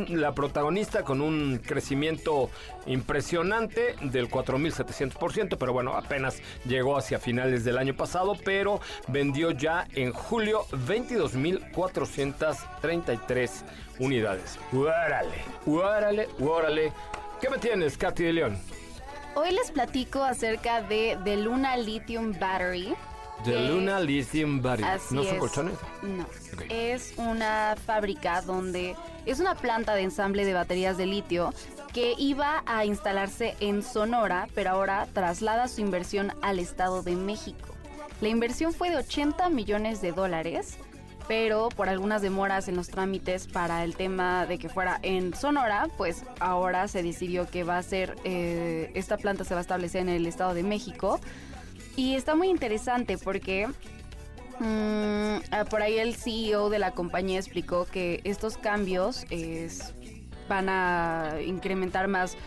la 0.10 0.34
protagonista 0.34 1.04
con 1.04 1.22
un 1.22 1.60
crecimiento 1.60 2.50
impresionante 2.88 3.96
del 4.02 4.28
4.700%, 4.30 5.56
pero 5.58 5.72
bueno, 5.72 5.96
apenas 5.96 6.42
llegó 6.66 6.98
hacia 6.98 7.20
finales 7.20 7.64
del 7.64 7.78
año 7.78 7.96
pasado, 7.96 8.36
pero 8.44 8.82
vendió 9.08 9.52
ya 9.52 9.88
en 9.94 10.12
julio 10.12 10.66
22.433 10.72 13.64
unidades. 14.00 14.60
¡Órale! 14.74 15.38
¡Órale! 15.66 16.28
¡Órale! 16.40 16.92
¿Qué 17.40 17.50
me 17.50 17.60
tienes, 17.60 17.98
Katy 17.98 18.24
de 18.24 18.34
León? 18.34 18.58
Hoy 19.40 19.52
les 19.52 19.70
platico 19.70 20.24
acerca 20.24 20.82
de 20.82 21.16
The 21.24 21.38
Luna 21.38 21.78
Lithium 21.78 22.34
Battery. 22.40 22.96
The 23.44 23.70
Luna 23.70 24.00
Lithium 24.00 24.64
Battery. 24.64 24.88
¿No 25.12 25.24
son 25.24 25.38
colchones? 25.38 25.76
No. 26.02 26.26
Es 26.70 27.14
una 27.18 27.76
fábrica 27.86 28.42
donde 28.42 28.96
es 29.28 29.40
una 29.40 29.54
planta 29.54 29.94
de 29.94 30.02
ensamble 30.02 30.44
de 30.44 30.56
baterías 30.56 30.98
de 30.98 31.06
litio 31.06 31.54
que 31.94 32.16
iba 32.18 32.64
a 32.66 32.86
instalarse 32.86 33.56
en 33.60 33.84
Sonora, 33.84 34.48
pero 34.56 34.72
ahora 34.72 35.08
traslada 35.14 35.68
su 35.68 35.82
inversión 35.82 36.34
al 36.42 36.58
Estado 36.58 37.04
de 37.04 37.16
México. 37.16 37.76
La 38.22 38.30
inversión 38.30 38.74
fue 38.74 38.90
de 38.90 38.98
80 38.98 39.52
millones 39.52 40.02
de 40.02 40.14
dólares 40.14 40.80
pero 41.28 41.70
por 41.70 41.90
algunas 41.90 42.22
demoras 42.22 42.68
en 42.68 42.76
los 42.76 42.88
trámites 42.88 43.48
para 43.48 43.84
el 43.84 43.96
tema 43.96 44.46
de 44.46 44.58
que 44.58 44.70
fuera 44.70 45.00
en 45.02 45.34
Sonora, 45.34 45.88
pues 45.98 46.24
ahora 46.40 46.88
se 46.88 47.04
decidió 47.04 47.48
que 47.48 47.64
va 47.64 47.78
a 47.78 47.84
ser, 47.84 48.16
eh, 48.24 48.92
esta 48.94 49.18
planta 49.18 49.44
se 49.44 49.54
va 49.54 49.60
a 49.60 49.62
establecer 49.62 50.02
en 50.02 50.10
el 50.10 50.26
Estado 50.26 50.54
de 50.54 50.64
México. 50.64 51.20
Y 51.96 52.16
está 52.16 52.36
muy 52.36 52.50
interesante 52.50 53.18
porque 53.18 53.68
mm, 54.60 55.38
ah, 55.52 55.66
por 55.70 55.82
ahí 55.82 55.98
el 55.98 56.16
CEO 56.16 56.70
de 56.70 56.80
la 56.80 56.92
compañía 56.92 57.40
explicó 57.40 57.86
que 57.86 58.22
estos 58.24 58.58
cambios 58.58 59.26
van 60.48 60.70
a 60.70 61.36
incrementar 61.46 62.08
más 62.08 62.38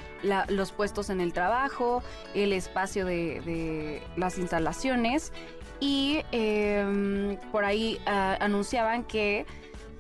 los 0.49 0.73
puestos 0.73 1.11
en 1.11 1.21
el 1.21 1.33
trabajo, 1.33 2.03
el 2.35 2.53
espacio 2.53 3.05
de, 3.05 3.41
de 3.43 4.03
las 4.17 4.39
instalaciones 4.39 5.33
y 5.81 6.23
em, 6.31 7.37
por 7.51 7.65
ahí 7.65 7.99
ah, 8.07 8.37
anunciaban 8.41 9.05
que 9.05 9.47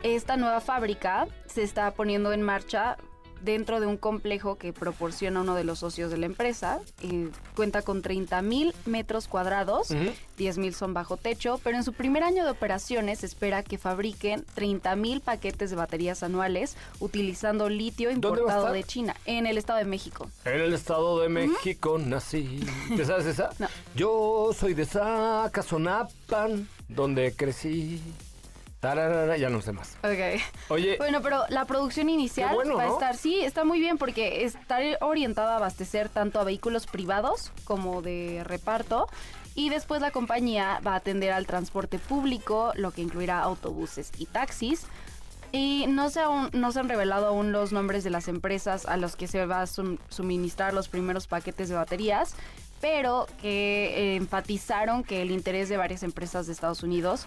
esta 0.03 0.37
nueva 0.37 0.61
fábrica 0.61 1.27
se 1.47 1.63
está 1.63 1.91
poniendo 1.93 2.33
en 2.33 2.43
marcha 2.43 2.97
dentro 3.43 3.81
de 3.81 3.87
un 3.87 3.97
complejo 3.97 4.57
que 4.57 4.73
proporciona 4.73 5.41
uno 5.41 5.55
de 5.55 5.65
los 5.65 5.81
socios 5.81 6.11
de 6.11 6.19
la 6.19 6.27
empresa. 6.27 6.81
cuenta 7.55 7.83
con 7.83 8.03
30 8.03 8.43
mil 8.43 8.75
metros 8.87 9.29
cuadrados, 9.29 9.89
10 10.37 10.59
mil 10.59 10.75
son 10.75 10.95
bajo 10.95 11.17
techo, 11.17 11.61
pero 11.63 11.77
en 11.77 11.85
su 11.85 11.93
primer 11.93 12.23
año 12.23 12.45
de 12.45 12.51
operaciones 12.51 13.25
espera 13.25 13.63
que 13.63 13.79
fabriquen 13.79 14.45
30 14.55 14.97
mil 14.97 15.21
paquetes 15.21 15.71
de 15.71 15.77
baterías 15.77 16.23
anuales 16.23 16.77
utilizando 16.99 17.69
litio 17.69 18.11
importado 18.11 18.73
de 18.73 18.85
China, 18.85 19.17
en 19.27 19.47
el 19.47 19.59
Estado 19.59 19.79
de 19.79 19.85
México. 19.85 20.29
En 20.45 20.61
el 20.61 20.73
Estado 20.75 21.21
de 21.21 21.29
México 21.29 21.99
nací. 21.99 22.61
¿Te 22.97 23.05
sabes 23.05 23.27
esa? 23.27 23.51
No. 23.61 23.69
Yo 23.95 24.53
soy 24.59 24.73
de 24.73 24.87
Zacazonapan, 24.87 26.67
donde 26.89 27.35
crecí 27.35 28.01
ya 28.83 29.51
no 29.51 29.61
sé 29.61 29.73
más. 29.73 29.97
Ok. 30.03 30.41
Oye. 30.69 30.97
Bueno, 30.97 31.21
pero 31.23 31.45
la 31.49 31.67
producción 31.67 32.09
inicial 32.09 32.57
va 32.57 32.85
a 32.85 32.89
estar, 32.89 33.17
sí, 33.17 33.41
está 33.41 33.65
muy 33.65 33.79
bien 33.79 33.99
porque 33.99 34.45
está 34.45 34.79
orientada 35.01 35.55
a 35.55 35.57
abastecer 35.57 36.09
tanto 36.09 36.41
a 36.41 36.45
vehículos 36.45 36.87
privados 36.87 37.53
como 37.65 38.01
de 38.03 38.43
reparto. 38.45 39.09
Y 39.55 39.69
después 39.69 40.01
la 40.01 40.13
compañía 40.13 40.81
va 40.87 40.93
a 40.93 40.97
atender 40.97 41.33
al 41.33 41.47
transporte 41.47 41.99
público, 41.99 42.73
lo 42.77 42.93
que 42.93 43.03
incluirá 43.03 43.41
autobuses 43.41 44.13
y 44.17 44.27
taxis. 44.27 44.87
Y 45.53 45.87
no 45.89 46.09
se, 46.09 46.21
no 46.53 46.73
se 46.73 46.79
han 46.79 46.89
revelado 46.89 47.27
aún 47.27 47.51
los 47.53 47.73
nombres 47.73 48.05
de 48.05 48.11
las 48.11 48.29
empresas 48.29 48.87
a 48.87 48.97
los 48.97 49.17
que 49.17 49.27
se 49.27 49.45
va 49.45 49.63
a 49.63 49.67
suministrar 49.67 50.73
los 50.73 50.89
primeros 50.89 51.27
paquetes 51.27 51.69
de 51.69 51.75
baterías, 51.75 52.37
pero 52.81 53.27
que 53.43 54.15
enfatizaron 54.15 55.03
que 55.03 55.23
el 55.23 55.33
interés 55.33 55.69
de 55.69 55.77
varias 55.77 56.05
empresas 56.05 56.47
de 56.47 56.53
Estados 56.53 56.85
Unidos 56.85 57.27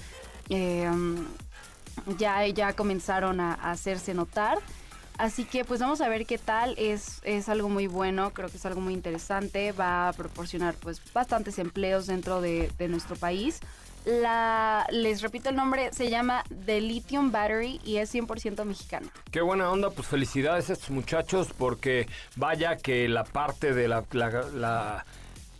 Em, 0.50 1.26
ya, 2.18 2.46
ya 2.48 2.74
comenzaron 2.74 3.40
a, 3.40 3.54
hacerse 3.54 4.14
notar. 4.14 4.60
Así 5.18 5.46
que 5.46 5.64
pues 5.64 5.80
vamos 5.80 6.02
a 6.02 6.10
ver 6.10 6.26
qué 6.26 6.40
tal, 6.40 6.74
es, 6.78 7.22
es 7.24 7.48
algo 7.48 7.70
muy 7.70 7.86
bueno, 7.86 8.32
creo 8.34 8.50
que 8.50 8.58
es 8.58 8.66
algo 8.66 8.82
muy 8.82 8.96
interesante, 8.96 9.72
va 9.72 10.10
a 10.10 10.14
proporcionar 10.14 10.74
pues 10.74 11.02
bastantes 11.14 11.60
empleos 11.60 12.08
dentro 12.08 12.42
de, 12.42 12.72
nuestro 12.90 13.16
país. 13.16 13.60
La, 14.06 14.88
les 14.90 15.22
repito 15.22 15.50
el 15.50 15.56
nombre, 15.56 15.94
se 15.94 16.10
llama 16.10 16.44
The 16.66 16.82
Lithium 16.82 17.32
Battery 17.32 17.80
y 17.86 17.98
es 17.98 18.14
100% 18.14 18.66
mexicano. 18.66 19.08
Qué 19.32 19.42
buena 19.42 19.70
onda, 19.70 19.92
pues 19.92 20.08
felicidades 20.08 20.72
a 20.72 20.74
estos 20.74 20.90
muchachos 20.90 21.50
porque 21.58 22.08
vaya 22.36 22.76
que 22.78 23.08
la 23.08 23.24
parte 23.24 23.74
de 23.74 23.88
la 23.88 25.06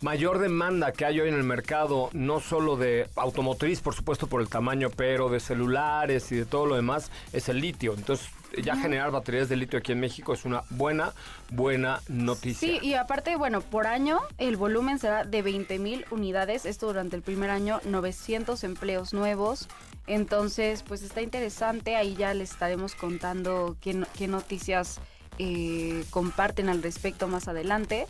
mayor 0.04 0.38
demanda 0.38 0.92
que 0.92 1.06
hay 1.06 1.18
hoy 1.18 1.30
en 1.30 1.34
el 1.34 1.44
mercado, 1.44 2.10
no 2.12 2.38
solo 2.38 2.76
de 2.76 3.08
automotriz, 3.16 3.80
por 3.80 3.94
supuesto 3.94 4.26
por 4.26 4.42
el 4.42 4.48
tamaño, 4.50 4.90
pero 4.94 5.30
de 5.30 5.40
celulares 5.40 6.30
y 6.30 6.36
de 6.36 6.44
todo 6.44 6.66
lo 6.66 6.76
demás, 6.76 7.10
es 7.32 7.48
el 7.48 7.58
litio. 7.62 7.94
Entonces, 7.96 8.28
ya 8.62 8.76
generar 8.76 9.10
baterías 9.12 9.48
de 9.48 9.56
litio 9.56 9.78
aquí 9.78 9.92
en 9.92 10.00
México 10.00 10.34
es 10.34 10.44
una 10.44 10.62
buena, 10.68 11.14
buena 11.50 12.02
noticia. 12.08 12.68
Sí, 12.68 12.78
y 12.82 12.94
aparte, 12.94 13.36
bueno, 13.36 13.62
por 13.62 13.86
año 13.86 14.20
el 14.36 14.58
volumen 14.58 14.98
será 14.98 15.24
de 15.24 15.40
20 15.40 15.78
mil 15.78 16.04
unidades. 16.10 16.66
Esto 16.66 16.86
durante 16.86 17.16
el 17.16 17.22
primer 17.22 17.48
año, 17.48 17.80
900 17.86 18.62
empleos 18.62 19.14
nuevos. 19.14 19.68
Entonces, 20.06 20.82
pues 20.82 21.02
está 21.02 21.22
interesante. 21.22 21.96
Ahí 21.96 22.14
ya 22.14 22.34
les 22.34 22.50
estaremos 22.50 22.94
contando 22.94 23.74
qué, 23.80 24.04
qué 24.18 24.28
noticias 24.28 25.00
eh, 25.38 26.04
comparten 26.10 26.68
al 26.68 26.82
respecto 26.82 27.26
más 27.26 27.48
adelante. 27.48 28.06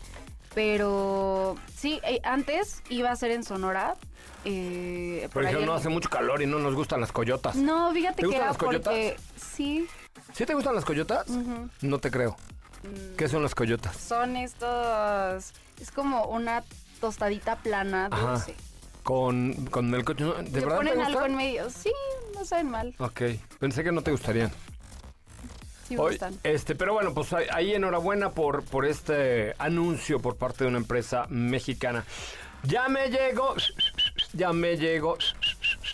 Pero 0.55 1.57
sí, 1.75 1.99
eh, 2.03 2.21
antes 2.23 2.81
iba 2.89 3.11
a 3.11 3.15
ser 3.15 3.31
en 3.31 3.43
Sonora. 3.43 3.95
Eh, 4.45 5.27
por 5.33 5.43
ejemplo, 5.43 5.65
no 5.65 5.73
hace 5.73 5.89
mucho 5.89 6.09
calor 6.09 6.41
y 6.41 6.45
no 6.45 6.59
nos 6.59 6.73
gustan 6.73 7.01
las 7.01 7.11
coyotas. 7.11 7.55
No, 7.55 7.91
fíjate 7.91 8.15
¿Te 8.15 8.21
que 8.21 8.27
gustan 8.27 8.47
las 8.47 8.57
coyotas? 8.57 8.95
sí. 9.35 9.87
¿Sí 10.33 10.45
te 10.45 10.53
gustan 10.53 10.75
las 10.75 10.85
coyotas? 10.85 11.27
No 11.81 11.99
te 11.99 12.09
creo. 12.09 12.37
Mm. 12.83 13.15
¿Qué 13.17 13.27
son 13.27 13.43
las 13.43 13.53
coyotas? 13.53 13.95
Son 13.97 14.35
estos... 14.37 15.53
Es 15.79 15.91
como 15.91 16.25
una 16.27 16.63
tostadita 17.01 17.57
plana 17.57 18.09
dulce. 18.09 18.55
Con, 19.03 19.53
con 19.67 19.93
el 19.93 20.03
coche. 20.03 20.23
¿De 20.23 20.61
Le 20.61 20.67
ponen 20.67 21.01
algo 21.01 21.25
en 21.25 21.35
medio. 21.35 21.69
Sí, 21.69 21.91
no 22.33 22.45
saben 22.45 22.69
mal. 22.69 22.95
Ok. 22.97 23.21
Pensé 23.59 23.83
que 23.83 23.91
no 23.91 24.01
te 24.01 24.11
gustarían. 24.11 24.51
Sí 25.87 25.95
me 25.95 26.01
Hoy, 26.01 26.11
gustan. 26.13 26.37
este, 26.43 26.75
pero 26.75 26.93
bueno, 26.93 27.13
pues 27.13 27.31
ahí- 27.33 27.73
enhorabuena 27.73 28.31
por, 28.31 28.63
por 28.63 28.85
este 28.85 29.53
anuncio 29.59 30.19
por 30.19 30.35
parte 30.35 30.63
de 30.63 30.69
una 30.69 30.77
empresa 30.79 31.25
mexicana. 31.29 32.05
Ya 32.63 32.87
me 32.89 33.09
llegó, 33.09 33.53
ya 34.33 34.51
me 34.51 34.75
llegó, 34.77 35.17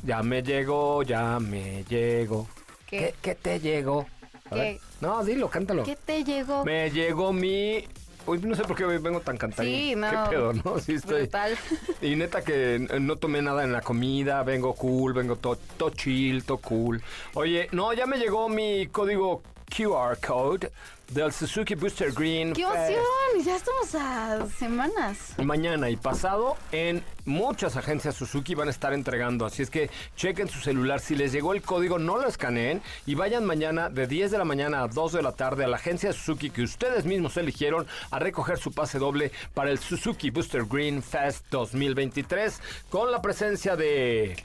ya 0.04 0.24
me 0.24 0.42
llegó, 0.42 1.04
ya 1.04 1.40
me 1.40 1.84
llegó. 1.90 2.48
¿Qué? 2.88 2.98
¿Qué, 3.00 3.16
qué 3.22 3.36
te 3.36 3.60
llegó? 3.60 4.06
A 4.50 4.56
¿Qué? 4.56 4.60
ver. 4.62 4.78
No, 5.02 5.24
dilo, 5.26 5.50
cántalo. 5.50 5.84
¿Qué 5.84 5.96
te 5.98 6.24
llegó? 6.24 6.64
Me 6.64 6.90
llegó 6.92 7.34
mi... 7.34 7.86
Uy, 8.28 8.38
no 8.44 8.56
sé 8.56 8.64
por 8.64 8.78
qué 8.78 8.86
hoy 8.86 9.00
vengo 9.00 9.20
tan 9.22 9.36
cantarín. 9.36 9.74
Sí, 9.76 9.96
no. 9.96 10.10
¿Qué 10.10 10.30
pedo, 10.30 10.54
no? 10.54 10.80
Sí 10.80 10.94
estoy... 10.94 11.22
Brutal. 11.24 11.58
Y 12.02 12.16
neta 12.16 12.42
que 12.44 12.88
no 13.02 13.16
tomé 13.18 13.42
nada 13.42 13.64
en 13.64 13.74
la 13.74 13.82
comida, 13.82 14.44
vengo 14.44 14.74
cool, 14.76 15.12
vengo 15.14 15.36
todo 15.38 15.58
to 15.78 15.90
chill, 15.90 16.44
todo 16.46 16.58
cool. 16.60 17.02
Oye, 17.34 17.68
no, 17.72 17.92
ya 17.94 18.06
me 18.06 18.18
llegó 18.18 18.48
mi 18.48 18.88
código 18.88 19.42
QR 19.76 20.18
code 20.20 20.72
del 21.08 21.32
Suzuki 21.32 21.76
Booster 21.76 22.12
Green. 22.12 22.54
¡Qué 22.54 22.66
Fest. 22.66 22.76
emoción! 22.76 23.46
Ya 23.46 23.56
estamos 23.56 23.96
a 23.96 24.48
semanas. 24.58 25.34
Mañana 25.44 25.90
y 25.90 25.96
pasado 25.96 26.58
en 26.72 27.04
muchas 27.26 27.76
agencias 27.76 28.16
Suzuki 28.16 28.56
van 28.56 28.68
a 28.68 28.72
estar 28.72 28.94
entregando, 28.94 29.46
así 29.46 29.62
es 29.62 29.70
que 29.70 29.90
chequen 30.16 30.48
su 30.48 30.60
celular, 30.60 31.00
si 31.00 31.16
les 31.16 31.32
llegó 31.32 31.54
el 31.54 31.62
código 31.62 32.00
no 32.00 32.18
lo 32.18 32.28
escaneen 32.28 32.82
y 33.06 33.16
vayan 33.16 33.46
mañana 33.46 33.90
de 33.90 34.08
10 34.08 34.32
de 34.32 34.38
la 34.38 34.46
mañana 34.46 34.84
a 34.84 34.88
2 34.88 35.14
de 35.14 35.22
la 35.22 35.32
tarde 35.32 35.64
a 35.66 35.68
la 35.68 35.78
agencia 35.78 36.14
Suzuki 36.14 36.50
que 36.50 36.64
ustedes 36.64 37.06
mismos 37.06 37.38
eligieron 37.38 37.88
a 38.12 38.20
recoger 38.20 38.58
su 38.58 38.72
pase 38.72 39.00
doble 39.00 39.32
para 39.54 39.72
el 39.72 39.80
Suzuki 39.80 40.30
Booster 40.30 40.66
Green 40.66 41.02
Fest 41.02 41.46
2023 41.52 42.60
con 42.90 43.12
la 43.12 43.22
presencia 43.22 43.76
de... 43.76 44.36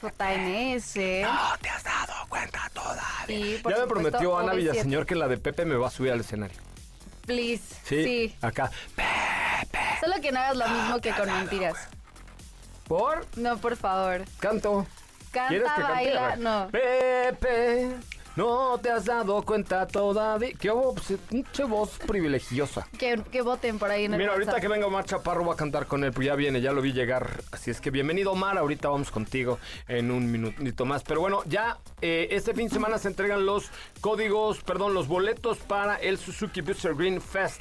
JNS. 0.00 0.96
No 1.22 1.56
te 1.60 1.68
has 1.68 1.82
dado 1.84 2.12
cuenta 2.28 2.70
todavía. 2.72 3.26
Sí, 3.26 3.40
ya 3.40 3.46
me 3.46 3.56
supuesto, 3.58 3.88
prometió 3.88 4.38
Ana 4.38 4.52
OV7. 4.52 4.56
Villaseñor 4.56 5.06
que 5.06 5.14
la 5.14 5.28
de 5.28 5.36
Pepe 5.38 5.64
me 5.64 5.76
va 5.76 5.88
a 5.88 5.90
subir 5.90 6.12
al 6.12 6.20
escenario. 6.20 6.58
Please. 7.26 7.62
Sí, 7.84 8.04
Sí. 8.04 8.36
acá. 8.40 8.70
Solo 10.00 10.14
que 10.20 10.32
no 10.32 10.40
hagas 10.40 10.56
lo 10.56 10.68
mismo 10.68 11.00
que 11.00 11.10
con 11.12 11.26
mentiras. 11.30 11.76
¿Por? 12.88 13.26
No, 13.36 13.58
por 13.58 13.76
favor. 13.76 14.24
Canto. 14.40 14.86
Canta, 15.30 15.48
¿Quieres 15.48 15.68
que 15.76 15.82
baila, 15.82 16.36
no. 16.36 16.68
Pepe, 16.72 17.90
no 18.36 18.78
te 18.78 18.90
has 18.90 19.04
dado 19.04 19.42
cuenta 19.42 19.86
todavía. 19.86 20.50
Qué 20.58 20.70
voz, 20.70 21.12
pinche 21.28 21.64
voz 21.64 21.98
privilegiosa. 22.06 22.86
Que, 22.98 23.22
que 23.30 23.42
voten 23.42 23.78
por 23.78 23.90
ahí 23.90 24.04
en 24.04 24.14
el 24.14 24.18
Mira, 24.18 24.32
ahorita 24.32 24.60
que 24.60 24.68
venga 24.68 24.86
Omar 24.86 25.04
Chaparro 25.04 25.44
va 25.44 25.54
a 25.54 25.56
cantar 25.56 25.86
con 25.86 26.04
él, 26.04 26.12
pues 26.12 26.26
ya 26.26 26.34
viene, 26.34 26.60
ya 26.60 26.72
lo 26.72 26.82
vi 26.82 26.92
llegar. 26.92 27.42
Así 27.52 27.70
es 27.70 27.80
que 27.80 27.90
bienvenido 27.90 28.32
Omar, 28.32 28.58
ahorita 28.58 28.88
vamos 28.88 29.10
contigo 29.10 29.58
en 29.88 30.10
un 30.10 30.30
minutito 30.30 30.84
más. 30.84 31.02
Pero 31.02 31.20
bueno, 31.20 31.42
ya 31.46 31.78
eh, 32.00 32.28
este 32.30 32.54
fin 32.54 32.68
de 32.68 32.74
semana 32.74 32.98
se 32.98 33.08
entregan 33.08 33.44
los 33.46 33.70
códigos, 34.00 34.62
perdón, 34.62 34.94
los 34.94 35.08
boletos 35.08 35.58
para 35.58 35.96
el 35.96 36.18
Suzuki 36.18 36.60
Booster 36.60 36.94
Green 36.94 37.20
Fest. 37.20 37.60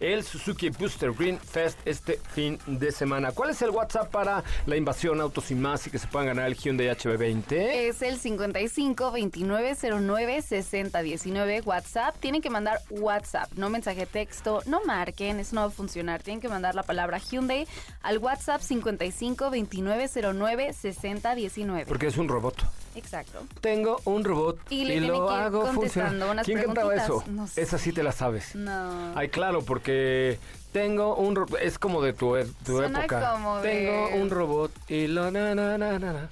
El 0.00 0.22
Suzuki 0.22 0.70
Booster 0.70 1.12
Green 1.12 1.38
Fest 1.38 1.78
este 1.84 2.20
fin 2.32 2.58
de 2.66 2.92
semana. 2.92 3.32
¿Cuál 3.32 3.50
es 3.50 3.62
el 3.62 3.70
WhatsApp 3.70 4.10
para 4.10 4.44
la 4.66 4.76
invasión 4.76 5.20
Autos 5.20 5.50
y 5.50 5.54
más 5.54 5.86
y 5.86 5.90
que 5.90 5.98
se 5.98 6.06
puedan 6.06 6.28
ganar 6.28 6.46
el 6.46 6.54
Hyundai 6.54 6.88
HB20? 6.88 7.52
Es 7.52 8.02
el 8.02 8.18
55 8.18 9.12
29 9.12 9.74
09 9.74 10.13
60 10.16 11.02
19 11.02 11.62
WhatsApp. 11.64 12.16
Tienen 12.20 12.40
que 12.40 12.50
mandar 12.50 12.78
WhatsApp, 12.90 13.52
no 13.54 13.68
mensaje 13.68 14.00
de 14.00 14.06
texto, 14.06 14.62
no 14.66 14.80
marquen, 14.84 15.40
eso 15.40 15.54
no 15.54 15.62
va 15.62 15.66
a 15.68 15.70
funcionar. 15.70 16.22
Tienen 16.22 16.40
que 16.40 16.48
mandar 16.48 16.74
la 16.74 16.82
palabra 16.82 17.18
Hyundai 17.18 17.66
al 18.02 18.18
WhatsApp 18.18 18.60
55 18.60 19.50
29 19.50 20.08
09 20.34 20.72
60 20.72 21.34
19. 21.34 21.86
Porque 21.86 22.06
es 22.06 22.16
un 22.16 22.28
robot. 22.28 22.54
Exacto. 22.96 23.42
Tengo 23.60 24.00
un 24.04 24.22
robot 24.24 24.58
Y 24.70 24.82
y, 24.90 25.00
lo 25.00 25.26
que 25.26 25.34
hago 25.34 25.66
funcionar. 25.66 26.44
¿Quién 26.44 26.62
cantaba 26.62 26.94
eso? 26.94 27.24
No 27.26 27.46
sé. 27.46 27.62
Esa 27.62 27.78
sí 27.78 27.92
te 27.92 28.02
la 28.02 28.12
sabes. 28.12 28.54
No. 28.54 29.16
Ay, 29.16 29.28
claro, 29.28 29.62
porque 29.64 30.38
tengo 30.72 31.16
un 31.16 31.34
robot. 31.34 31.58
Es 31.60 31.78
como 31.78 32.02
de 32.02 32.12
tu, 32.12 32.36
e- 32.36 32.46
tu 32.64 32.76
Suena 32.76 33.00
época. 33.00 33.32
como 33.32 33.58
de- 33.60 33.70
Tengo 33.70 34.22
un 34.22 34.30
robot 34.30 34.70
y 34.88 35.08
lo 35.08 35.30
na 35.30 35.54
na 35.54 35.76
na 35.76 35.98
na 35.98 36.12
na. 36.12 36.30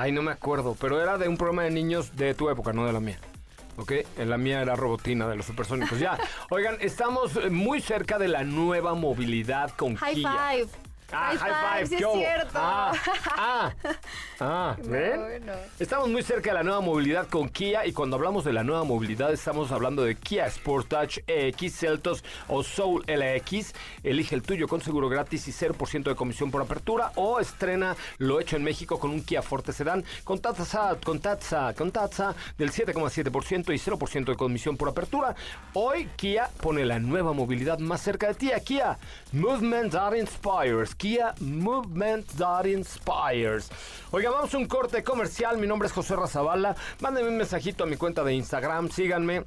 Ay, 0.00 0.12
no 0.12 0.22
me 0.22 0.30
acuerdo, 0.30 0.74
pero 0.80 0.98
era 0.98 1.18
de 1.18 1.28
un 1.28 1.36
programa 1.36 1.64
de 1.64 1.70
niños 1.72 2.16
de 2.16 2.32
tu 2.32 2.48
época, 2.48 2.72
no 2.72 2.86
de 2.86 2.92
la 2.94 3.00
mía. 3.00 3.18
¿Ok? 3.76 3.92
En 4.16 4.30
la 4.30 4.38
mía 4.38 4.62
era 4.62 4.74
robotina 4.74 5.28
de 5.28 5.36
los 5.36 5.44
supersónicos. 5.44 5.98
Ya. 5.98 6.16
Oigan, 6.50 6.78
estamos 6.80 7.38
muy 7.50 7.82
cerca 7.82 8.18
de 8.18 8.28
la 8.28 8.42
nueva 8.42 8.94
movilidad 8.94 9.72
con 9.76 9.96
High 9.96 10.14
Kia. 10.14 10.30
five. 10.30 10.68
Ah, 11.12 11.34
high 11.36 11.84
five, 11.84 11.86
sí 11.86 11.96
¿qué 11.96 12.04
es 12.04 12.12
cierto. 12.12 12.52
Ah, 12.54 12.92
ah, 13.36 13.72
ah, 14.40 14.76
¿ven? 14.84 15.20
bueno. 15.20 15.52
Estamos 15.78 16.08
muy 16.08 16.22
cerca 16.22 16.50
de 16.50 16.54
la 16.54 16.62
nueva 16.62 16.80
movilidad 16.80 17.26
con 17.28 17.48
Kia 17.48 17.86
y 17.86 17.92
cuando 17.92 18.16
hablamos 18.16 18.44
de 18.44 18.52
la 18.52 18.62
nueva 18.62 18.84
movilidad 18.84 19.32
estamos 19.32 19.72
hablando 19.72 20.04
de 20.04 20.14
Kia 20.14 20.48
Sportage 20.50 21.24
EX, 21.26 21.74
Celtos 21.74 22.24
o 22.48 22.62
Soul 22.62 23.04
LX. 23.06 23.74
Elige 24.02 24.34
el 24.34 24.42
tuyo 24.42 24.68
con 24.68 24.80
seguro 24.80 25.08
gratis 25.08 25.48
y 25.48 25.52
0% 25.52 26.04
de 26.04 26.14
comisión 26.14 26.50
por 26.50 26.62
apertura 26.62 27.12
o 27.16 27.40
estrena 27.40 27.96
lo 28.18 28.40
hecho 28.40 28.56
en 28.56 28.64
México 28.64 28.98
con 28.98 29.10
un 29.10 29.22
Kia 29.22 29.42
Forte 29.42 29.72
Sedan 29.72 30.04
con 30.24 30.38
tasa, 30.38 30.96
con 31.04 31.18
tasa, 31.20 31.74
con 31.74 31.90
tasa 31.90 32.34
del 32.56 32.70
7,7% 32.70 33.74
y 33.74 33.78
0% 33.78 34.24
de 34.24 34.36
comisión 34.36 34.76
por 34.76 34.88
apertura. 34.88 35.34
Hoy 35.74 36.08
Kia 36.16 36.50
pone 36.60 36.84
la 36.84 36.98
nueva 36.98 37.32
movilidad 37.32 37.78
más 37.78 38.00
cerca 38.00 38.28
de 38.28 38.34
ti. 38.34 38.50
Kia 38.64 38.98
Movement 39.32 39.92
That 39.92 40.14
Inspires. 40.14 40.94
Kia 41.00 41.34
Movement 41.40 42.26
That 42.36 42.66
Inspires. 42.66 43.70
Oiga, 44.10 44.28
vamos 44.28 44.52
a 44.52 44.58
un 44.58 44.66
corte 44.66 45.02
comercial. 45.02 45.56
Mi 45.56 45.66
nombre 45.66 45.86
es 45.86 45.94
José 45.94 46.14
Razabala. 46.14 46.76
Mándenme 47.00 47.30
un 47.30 47.38
mensajito 47.38 47.84
a 47.84 47.86
mi 47.86 47.96
cuenta 47.96 48.22
de 48.22 48.34
Instagram. 48.34 48.90
Síganme 48.90 49.44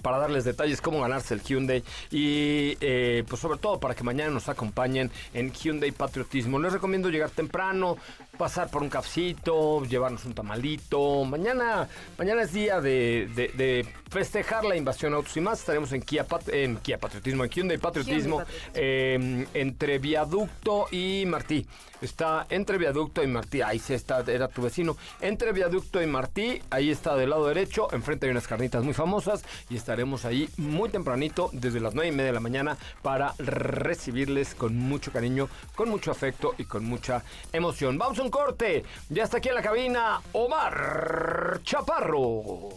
para 0.00 0.18
darles 0.18 0.44
detalles 0.44 0.80
cómo 0.80 1.00
ganarse 1.00 1.34
el 1.34 1.42
Hyundai 1.42 1.82
y 2.10 2.76
eh, 2.80 3.24
pues 3.28 3.40
sobre 3.40 3.58
todo 3.58 3.78
para 3.78 3.94
que 3.94 4.02
mañana 4.04 4.30
nos 4.30 4.48
acompañen 4.48 5.10
en 5.34 5.52
Hyundai 5.52 5.90
Patriotismo. 5.92 6.58
Les 6.58 6.72
recomiendo 6.72 7.10
llegar 7.10 7.30
temprano, 7.30 7.96
pasar 8.38 8.70
por 8.70 8.82
un 8.82 8.88
cafecito, 8.88 9.84
llevarnos 9.84 10.24
un 10.24 10.34
tamalito. 10.34 11.24
Mañana, 11.24 11.88
mañana 12.18 12.42
es 12.42 12.52
día 12.52 12.80
de, 12.80 13.28
de- 13.34 13.48
de 13.48 13.86
festejar 14.10 14.64
la 14.64 14.76
invasión 14.76 15.12
a 15.12 15.16
autos 15.16 15.36
y 15.36 15.40
más. 15.40 15.60
Estaremos 15.60 15.92
en 15.92 16.02
Kia, 16.02 16.24
Pat- 16.24 16.48
en 16.48 16.76
Kia 16.78 16.98
Patriotismo, 16.98 17.44
en 17.44 17.50
Hyundai 17.50 17.78
Patriotismo, 17.78 18.38
Hyundai 18.38 18.46
Patriotismo. 18.46 18.72
eh, 18.74 19.46
entre 19.54 19.98
Viaducto 19.98 20.86
y 20.90 21.24
Martí. 21.26 21.66
Está 22.00 22.46
entre 22.50 22.78
Viaducto 22.78 23.22
y 23.22 23.28
Martí. 23.28 23.62
Ahí 23.62 23.78
sí 23.78 23.94
está, 23.94 24.20
era 24.26 24.48
tu 24.48 24.60
vecino. 24.62 24.96
Entre 25.20 25.52
Viaducto 25.52 26.02
y 26.02 26.06
Martí, 26.06 26.60
ahí 26.70 26.90
está 26.90 27.14
del 27.16 27.30
lado 27.30 27.46
derecho. 27.46 27.86
Enfrente 27.92 28.26
hay 28.26 28.32
unas 28.32 28.48
carnitas 28.48 28.82
muy 28.82 28.92
famosas 28.92 29.44
y 29.70 29.76
estaremos 29.82 30.24
ahí 30.24 30.48
muy 30.56 30.90
tempranito, 30.90 31.50
desde 31.52 31.80
las 31.80 31.94
nueve 31.94 32.08
y 32.08 32.12
media 32.12 32.26
de 32.26 32.32
la 32.32 32.40
mañana, 32.40 32.76
para 33.02 33.34
recibirles 33.38 34.54
con 34.54 34.76
mucho 34.76 35.10
cariño, 35.12 35.48
con 35.74 35.88
mucho 35.88 36.12
afecto 36.12 36.54
y 36.56 36.64
con 36.64 36.84
mucha 36.84 37.24
emoción. 37.52 37.98
Vamos 37.98 38.18
a 38.20 38.22
un 38.22 38.30
corte. 38.30 38.84
Ya 39.10 39.24
está 39.24 39.38
aquí 39.38 39.48
en 39.48 39.56
la 39.56 39.62
cabina 39.62 40.20
Omar 40.32 41.60
Chaparro. 41.64 42.68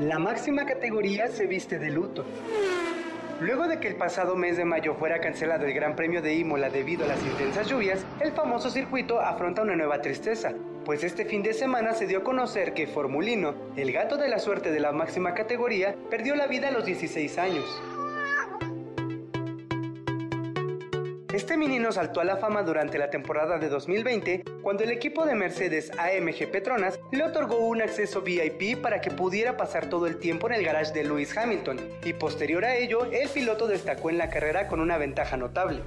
La 0.00 0.18
máxima 0.18 0.66
categoría 0.66 1.28
se 1.28 1.46
viste 1.46 1.78
de 1.78 1.90
luto. 1.90 2.24
Luego 3.40 3.68
de 3.68 3.78
que 3.78 3.88
el 3.88 3.96
pasado 3.96 4.34
mes 4.34 4.56
de 4.56 4.64
mayo 4.64 4.94
fuera 4.94 5.20
cancelado 5.20 5.64
el 5.64 5.74
Gran 5.74 5.94
Premio 5.94 6.22
de 6.22 6.34
Imola 6.34 6.70
debido 6.70 7.04
a 7.04 7.08
las 7.08 7.22
intensas 7.22 7.68
lluvias, 7.68 8.04
el 8.20 8.32
famoso 8.32 8.68
circuito 8.68 9.20
afronta 9.20 9.62
una 9.62 9.76
nueva 9.76 10.00
tristeza, 10.00 10.54
pues 10.84 11.02
este 11.02 11.24
fin 11.24 11.42
de 11.42 11.54
semana 11.54 11.94
se 11.94 12.06
dio 12.06 12.18
a 12.18 12.24
conocer 12.24 12.74
que 12.74 12.86
Formulino, 12.86 13.54
el 13.76 13.92
gato 13.92 14.16
de 14.16 14.28
la 14.28 14.38
suerte 14.38 14.70
de 14.70 14.80
la 14.80 14.92
máxima 14.92 15.34
categoría, 15.34 15.96
perdió 16.10 16.36
la 16.36 16.46
vida 16.46 16.68
a 16.68 16.72
los 16.72 16.84
16 16.84 17.38
años. 17.38 17.64
Este 21.34 21.56
menino 21.56 21.90
saltó 21.90 22.20
a 22.20 22.24
la 22.24 22.36
fama 22.36 22.62
durante 22.62 22.96
la 22.96 23.10
temporada 23.10 23.58
de 23.58 23.68
2020 23.68 24.44
cuando 24.62 24.84
el 24.84 24.92
equipo 24.92 25.26
de 25.26 25.34
Mercedes 25.34 25.90
AMG 25.98 26.48
Petronas 26.48 27.00
le 27.10 27.24
otorgó 27.24 27.56
un 27.56 27.82
acceso 27.82 28.22
VIP 28.22 28.80
para 28.80 29.00
que 29.00 29.10
pudiera 29.10 29.56
pasar 29.56 29.90
todo 29.90 30.06
el 30.06 30.18
tiempo 30.18 30.46
en 30.46 30.54
el 30.54 30.64
garage 30.64 30.92
de 30.92 31.02
Lewis 31.02 31.36
Hamilton 31.36 31.80
y 32.04 32.12
posterior 32.12 32.64
a 32.64 32.76
ello 32.76 33.06
el 33.06 33.28
piloto 33.30 33.66
destacó 33.66 34.10
en 34.10 34.18
la 34.18 34.30
carrera 34.30 34.68
con 34.68 34.78
una 34.78 34.96
ventaja 34.96 35.36
notable. 35.36 35.80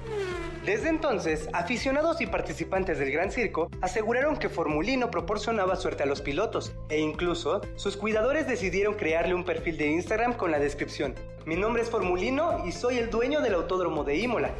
Desde 0.66 0.90
entonces, 0.90 1.48
aficionados 1.54 2.20
y 2.20 2.26
participantes 2.26 2.98
del 2.98 3.10
Gran 3.10 3.32
Circo 3.32 3.70
aseguraron 3.80 4.36
que 4.36 4.50
Formulino 4.50 5.10
proporcionaba 5.10 5.76
suerte 5.76 6.02
a 6.02 6.06
los 6.06 6.20
pilotos 6.20 6.74
e 6.90 6.98
incluso 6.98 7.62
sus 7.76 7.96
cuidadores 7.96 8.46
decidieron 8.46 8.96
crearle 8.96 9.32
un 9.32 9.46
perfil 9.46 9.78
de 9.78 9.86
Instagram 9.86 10.34
con 10.34 10.50
la 10.50 10.58
descripción 10.58 11.14
Mi 11.48 11.56
nombre 11.56 11.80
es 11.80 11.88
Formulino 11.88 12.66
y 12.66 12.72
soy 12.72 12.98
el 12.98 13.08
dueño 13.08 13.40
del 13.40 13.54
autódromo 13.54 14.04
de 14.04 14.18
Imola. 14.18 14.50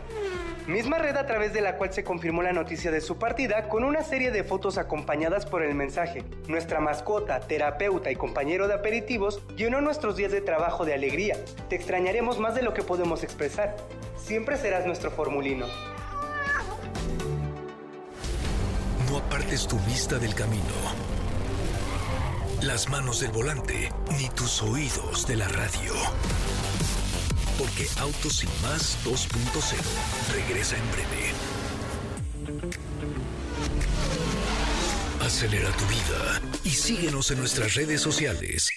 Misma 0.66 0.96
red 0.96 1.16
a 1.16 1.26
través 1.26 1.52
de 1.52 1.60
la 1.60 1.76
cual 1.76 1.92
se 1.92 2.02
confirmó 2.02 2.42
la 2.42 2.54
noticia 2.54 2.90
de 2.90 3.02
su 3.02 3.18
partida 3.18 3.68
con 3.68 3.84
una 3.84 4.02
serie 4.02 4.30
de 4.30 4.42
fotos 4.42 4.78
acompañadas 4.78 5.44
por 5.44 5.62
el 5.62 5.74
mensaje. 5.74 6.24
Nuestra 6.46 6.80
mascota, 6.80 7.40
terapeuta 7.40 8.10
y 8.10 8.16
compañero 8.16 8.68
de 8.68 8.72
aperitivos 8.72 9.42
llenó 9.54 9.82
nuestros 9.82 10.16
días 10.16 10.32
de 10.32 10.40
trabajo 10.40 10.86
de 10.86 10.94
alegría. 10.94 11.36
Te 11.68 11.76
extrañaremos 11.76 12.38
más 12.38 12.54
de 12.54 12.62
lo 12.62 12.72
que 12.72 12.82
podemos 12.82 13.22
expresar. 13.22 13.76
Siempre 14.16 14.56
serás 14.56 14.86
nuestro 14.86 15.10
formulino. 15.10 15.66
No 19.10 19.18
apartes 19.18 19.68
tu 19.68 19.78
vista 19.80 20.18
del 20.18 20.34
camino. 20.34 20.64
las 22.62 22.88
manos 22.88 23.20
del 23.20 23.30
volante, 23.30 23.92
ni 24.18 24.28
tus 24.30 24.62
oídos 24.62 25.26
de 25.26 25.36
la 25.36 25.48
radio. 25.48 25.92
Porque 27.58 27.88
Autos 27.98 28.44
y 28.44 28.46
más 28.62 28.96
2.0 29.04 29.74
regresa 30.32 30.76
en 30.76 30.90
breve. 30.92 31.32
Acelera 35.20 35.70
tu 35.72 35.84
vida 35.86 36.40
y 36.62 36.70
síguenos 36.70 37.32
en 37.32 37.38
nuestras 37.38 37.74
redes 37.74 38.00
sociales. 38.00 38.70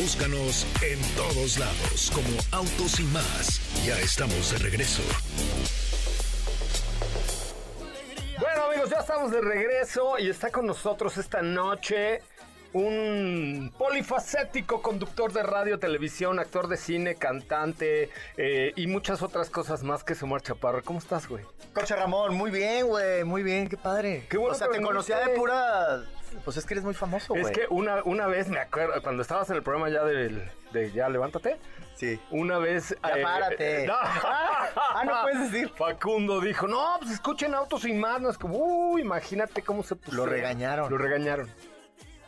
Búscanos 0.00 0.66
en 0.82 1.00
todos 1.16 1.58
lados 1.58 2.12
como 2.14 2.28
Autos 2.52 3.00
y 3.00 3.04
más. 3.04 3.60
Ya 3.84 3.98
estamos 4.00 4.52
de 4.52 4.58
regreso. 4.58 5.02
Bueno 8.38 8.64
amigos, 8.70 8.90
ya 8.90 9.00
estamos 9.00 9.32
de 9.32 9.40
regreso 9.40 10.18
y 10.18 10.28
está 10.28 10.50
con 10.50 10.66
nosotros 10.66 11.18
esta 11.18 11.42
noche 11.42 12.20
un 12.72 13.72
polifacético 13.76 14.80
conductor 14.82 15.32
de 15.32 15.42
radio, 15.42 15.78
televisión, 15.78 16.38
actor 16.38 16.68
de 16.68 16.76
cine, 16.76 17.14
cantante 17.16 18.10
eh, 18.36 18.72
y 18.76 18.86
muchas 18.86 19.22
otras 19.22 19.50
cosas 19.50 19.82
más 19.82 20.04
que 20.04 20.14
Omar 20.22 20.42
Chaparro. 20.42 20.82
¿Cómo 20.82 20.98
estás, 20.98 21.28
güey? 21.28 21.44
Coche 21.74 21.94
Ramón, 21.96 22.34
muy 22.34 22.50
bien, 22.50 22.86
güey, 22.86 23.24
muy 23.24 23.42
bien, 23.42 23.68
qué 23.68 23.76
padre. 23.76 24.26
Qué 24.28 24.36
bueno 24.36 24.54
o 24.54 24.58
sea, 24.58 24.68
te 24.68 24.80
conocía 24.80 25.18
de 25.20 25.30
pura... 25.30 26.02
Pues 26.44 26.56
es 26.56 26.64
que 26.64 26.72
eres 26.72 26.84
muy 26.84 26.94
famoso, 26.94 27.34
güey. 27.34 27.44
Es 27.44 27.50
que 27.50 27.66
una, 27.68 28.02
una 28.04 28.26
vez 28.26 28.48
me 28.48 28.58
acuerdo, 28.58 29.02
cuando 29.02 29.20
estabas 29.20 29.50
en 29.50 29.56
el 29.56 29.62
programa 29.62 29.90
ya 29.90 30.02
del, 30.02 30.42
de 30.72 30.90
Ya 30.90 31.10
Levántate, 31.10 31.58
Sí. 31.94 32.18
una 32.30 32.56
vez... 32.56 32.96
Ya 33.04 33.18
eh, 33.18 33.22
párate. 33.22 33.82
eh, 33.82 33.86
no. 33.86 33.94
Ah, 34.94 35.04
no 35.04 35.12
puedes 35.22 35.50
decir. 35.50 35.70
Facundo 35.76 36.40
dijo, 36.40 36.66
no, 36.66 36.96
pues 37.00 37.12
escuchen 37.12 37.54
Autos 37.54 37.82
sin 37.82 37.98
más. 38.00 38.20
No 38.20 38.30
es 38.30 38.38
como, 38.38 38.56
uy, 38.56 39.02
imagínate 39.02 39.62
cómo 39.62 39.82
se 39.82 39.94
puso. 39.96 40.16
Lo 40.16 40.26
regañaron. 40.26 40.90
Lo 40.90 40.96
regañaron. 40.96 41.50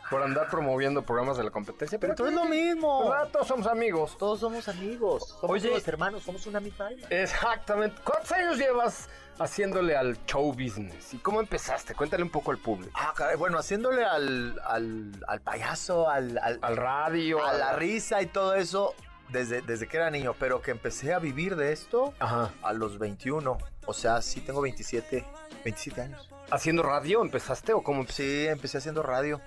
Por 0.09 0.21
andar 0.21 0.47
promoviendo 0.49 1.01
programas 1.03 1.37
de 1.37 1.43
la 1.43 1.49
competencia. 1.51 1.97
Pero 1.99 2.13
Pero 2.15 2.29
todo 2.29 2.29
es 2.29 2.33
lo 2.35 2.49
mismo. 2.49 3.09
¿verdad? 3.09 3.29
Todos 3.31 3.47
somos 3.47 3.65
amigos. 3.67 4.17
Todos 4.17 4.39
somos 4.39 4.67
amigos. 4.67 5.27
Somos 5.41 5.49
Oye. 5.63 5.81
hermanos, 5.87 6.23
somos 6.23 6.45
una 6.45 6.59
misma 6.59 6.87
alma. 6.87 7.07
Exactamente. 7.09 7.99
¿Cuántos 8.03 8.31
años 8.31 8.57
llevas 8.57 9.09
haciéndole 9.39 9.95
al 9.97 10.23
show 10.25 10.51
business? 10.53 11.13
¿Y 11.13 11.17
cómo 11.17 11.39
empezaste? 11.39 11.95
Cuéntale 11.95 12.21
un 12.23 12.29
poco 12.29 12.51
al 12.51 12.57
público. 12.59 12.91
Ah, 12.95 13.13
caray, 13.15 13.35
bueno, 13.35 13.57
haciéndole 13.57 14.05
al, 14.05 14.59
al, 14.65 15.11
al 15.27 15.41
payaso, 15.41 16.07
al, 16.09 16.37
al- 16.37 16.59
Al 16.61 16.77
radio. 16.77 17.43
a 17.43 17.53
la 17.53 17.73
risa 17.73 18.21
y 18.21 18.27
todo 18.27 18.53
eso 18.55 18.93
desde, 19.29 19.61
desde 19.63 19.87
que 19.87 19.97
era 19.97 20.11
niño, 20.11 20.35
pero 20.39 20.61
que 20.61 20.69
empecé 20.71 21.13
a 21.13 21.19
vivir 21.19 21.55
de 21.55 21.71
esto 21.73 22.13
Ajá. 22.19 22.51
a 22.61 22.73
los 22.73 22.99
21. 22.99 23.57
O 23.87 23.93
sea, 23.93 24.21
sí 24.21 24.41
tengo 24.41 24.61
27, 24.61 25.25
27 25.63 26.01
años. 26.01 26.29
¿Haciendo 26.51 26.83
radio 26.83 27.23
empezaste 27.23 27.73
o 27.73 27.81
cómo 27.81 28.01
empezaste? 28.01 28.23
Sí, 28.43 28.47
empecé 28.47 28.77
haciendo 28.77 29.01
radio. 29.01 29.41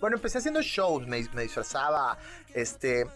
Bueno, 0.00 0.16
empecé 0.16 0.38
haciendo 0.38 0.62
shows, 0.62 1.06
me, 1.06 1.22
me 1.34 1.42
disfrazaba, 1.42 2.16
este, 2.54 3.06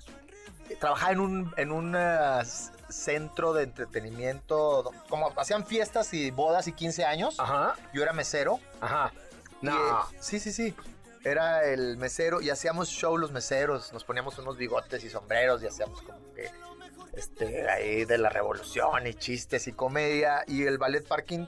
trabajaba 0.79 1.13
en 1.13 1.21
un, 1.21 1.55
en 1.57 1.73
un 1.73 1.97
s- 1.97 2.71
centro 2.91 3.53
de 3.55 3.65
entretenimiento, 3.65 4.93
como 5.09 5.33
hacían 5.37 5.65
fiestas 5.67 6.13
y 6.15 6.31
bodas 6.31 6.69
y 6.69 6.73
15 6.73 7.05
años, 7.05 7.41
Ajá. 7.41 7.75
yo 7.93 8.03
era 8.03 8.13
mesero. 8.13 8.61
Ajá. 8.81 9.13
y, 9.63 9.67
No. 9.67 9.73
eh, 9.77 10.17
sí, 10.21 10.39
sí, 10.39 10.53
sí. 10.53 10.75
Era 11.25 11.65
el 11.65 11.97
mesero 11.97 12.43
y 12.43 12.51
hacíamos 12.51 12.89
show 12.91 13.17
los 13.17 13.33
meseros, 13.33 13.95
nos 13.95 14.05
poníamos 14.05 14.39
unos 14.39 14.59
bigotes 14.59 15.03
y 15.05 15.09
sombreros 15.09 15.63
y 15.63 15.67
hacíamos 15.67 16.03
como 16.03 16.35
que, 16.35 16.51
este, 17.15 17.67
ahí 17.71 18.05
de 18.05 18.19
la 18.19 18.29
revolución 18.29 19.07
y 19.07 19.15
chistes 19.15 19.67
y 19.67 19.73
comedia. 19.73 20.45
Y 20.47 20.65
el 20.67 20.77
ballet 20.77 21.07
parking 21.09 21.47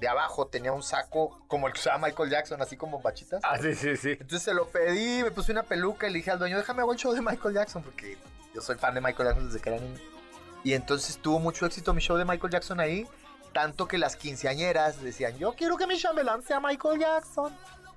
de 0.00 0.08
abajo 0.08 0.46
tenía 0.46 0.72
un 0.72 0.82
saco 0.82 1.44
como 1.46 1.66
el 1.66 1.74
que 1.74 1.80
usaba 1.80 1.98
Michael 1.98 2.30
Jackson, 2.30 2.60
así 2.62 2.76
como 2.76 3.00
bachitas. 3.00 3.40
Ah, 3.44 3.58
sí, 3.58 3.74
sí, 3.74 3.96
sí. 3.96 4.12
Entonces 4.12 4.42
se 4.42 4.54
lo 4.54 4.66
pedí, 4.68 5.22
me 5.22 5.30
puse 5.30 5.52
una 5.52 5.62
peluca 5.62 6.08
y 6.08 6.10
le 6.10 6.18
dije 6.18 6.30
al 6.30 6.38
dueño, 6.38 6.56
déjame 6.56 6.80
hago 6.80 6.92
el 6.92 6.98
show 6.98 7.12
de 7.12 7.20
Michael 7.20 7.54
Jackson, 7.54 7.82
porque 7.82 8.16
yo 8.54 8.62
soy 8.62 8.76
fan 8.76 8.94
de 8.94 9.02
Michael 9.02 9.28
Jackson 9.28 9.46
desde 9.46 9.60
que 9.60 9.68
era 9.68 9.78
niño. 9.78 9.98
Y 10.64 10.72
entonces 10.72 11.18
tuvo 11.18 11.38
mucho 11.38 11.66
éxito 11.66 11.92
mi 11.92 12.00
show 12.00 12.16
de 12.16 12.24
Michael 12.24 12.50
Jackson 12.50 12.80
ahí, 12.80 13.06
tanto 13.52 13.86
que 13.86 13.98
las 13.98 14.16
quinceañeras 14.16 15.02
decían, 15.02 15.36
yo 15.38 15.52
quiero 15.52 15.76
que 15.76 15.86
mi 15.86 15.98
chambelán 15.98 16.42
sea 16.42 16.60
Michael 16.60 16.98
Jackson. 16.98 17.54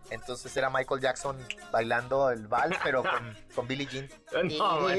Entonces 0.09 0.55
era 0.57 0.69
Michael 0.69 0.99
Jackson 0.99 1.37
bailando 1.71 2.29
el 2.29 2.47
vals, 2.47 2.77
pero 2.83 3.01
con, 3.03 3.37
con 3.55 3.67
Billie 3.67 3.87
Jean. 3.87 4.09
No. 4.57 4.89